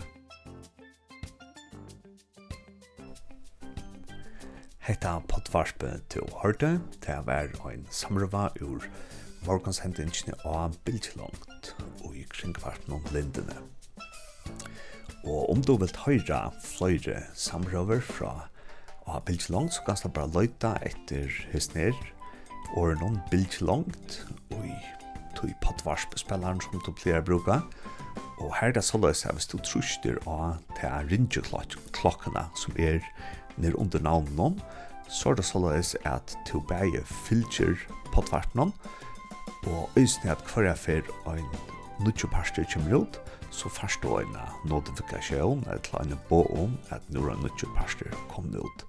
Hetta 4.89 5.19
potvarspe 5.29 5.99
til 6.09 6.25
Hørte, 6.41 6.79
det 7.05 7.19
var 7.27 7.51
en 7.69 7.85
samrøva 7.91 8.47
ur 8.61 8.87
morgenshendingene 9.45 10.33
av 10.47 10.79
Bildtjelångt 10.87 11.75
og 12.01 12.15
i 12.17 12.23
kringkvarten 12.31 12.95
om 12.97 13.05
Lindene. 13.13 13.59
Og 15.27 15.49
om 15.51 15.61
du 15.63 15.75
vil 15.81 15.91
høyra 16.05 16.49
fløyre 16.63 17.23
samrøver 17.35 18.01
fra 18.05 18.31
å 19.05 19.17
ha 19.17 19.21
bildt 19.25 19.49
langt, 19.51 19.75
så 19.75 19.83
kan 19.87 19.99
du 20.03 20.09
bare 20.13 20.31
løyta 20.31 20.75
etter 20.85 21.31
hysner 21.51 21.95
og 22.77 22.99
noen 23.01 23.19
bildt 23.31 23.59
langt 23.65 24.19
og 24.53 24.63
i 24.67 24.75
tog 25.37 25.51
potvarspespilleren 25.63 26.61
som 26.63 26.79
du 26.85 26.91
pleier 26.91 27.23
å 27.23 27.27
bruke. 27.31 27.59
Og 28.39 28.53
her 28.55 28.71
er 28.71 28.77
det 28.77 28.85
såleis 28.87 29.25
at 29.27 29.35
hvis 29.35 29.49
du 29.51 29.57
truster 29.63 30.19
av 30.29 30.59
til 30.77 31.09
rinjeklokkene 31.11 32.45
som 32.59 32.79
er 32.79 33.01
nir 33.59 33.75
under 33.79 34.03
navnet 34.03 34.37
noen, 34.37 34.61
så 35.09 35.31
er 35.31 35.39
det 35.39 35.47
såleis 35.49 35.95
at 36.07 36.35
du 36.47 36.59
bare 36.69 37.01
fylger 37.25 37.75
potvarpene 38.13 38.69
og 39.67 39.97
øyne 39.99 40.31
at 40.31 40.43
hver 40.47 40.69
jeg 40.69 40.79
fer 40.79 41.09
en 41.27 41.49
nutjeparster 42.05 42.67
kommer 42.71 43.01
ut, 43.03 43.19
så 43.51 43.69
først 43.69 44.03
då 44.03 44.19
en 44.19 44.37
notifikasjon, 44.69 45.59
et 45.59 45.89
eller 45.89 46.01
annet 46.01 46.27
bo 46.29 46.43
om 46.63 46.77
at 46.89 47.01
nå 47.09 47.21
er 47.21 47.35
nødvendig 47.35 47.73
parster 47.77 48.13
kommet 48.29 48.55
ut. 48.55 48.85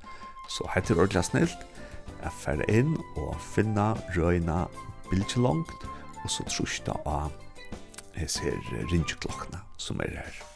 Så 0.51 0.69
heter 0.75 0.95
det 0.95 1.03
ordentlig 1.03 1.25
snilt, 1.25 1.67
jeg 2.21 2.33
fer 2.43 2.65
inn 2.69 2.97
og 3.17 3.37
finna 3.55 3.95
røyna 4.17 4.67
bildet 5.11 5.37
langt, 5.37 5.89
og 6.25 6.31
så 6.31 6.45
trusta 6.51 6.99
av 7.07 7.33
hese 8.19 8.45
her 8.45 8.87
ringeklokkene 8.93 9.63
som 9.79 10.01
er 10.05 10.17
her. 10.21 10.50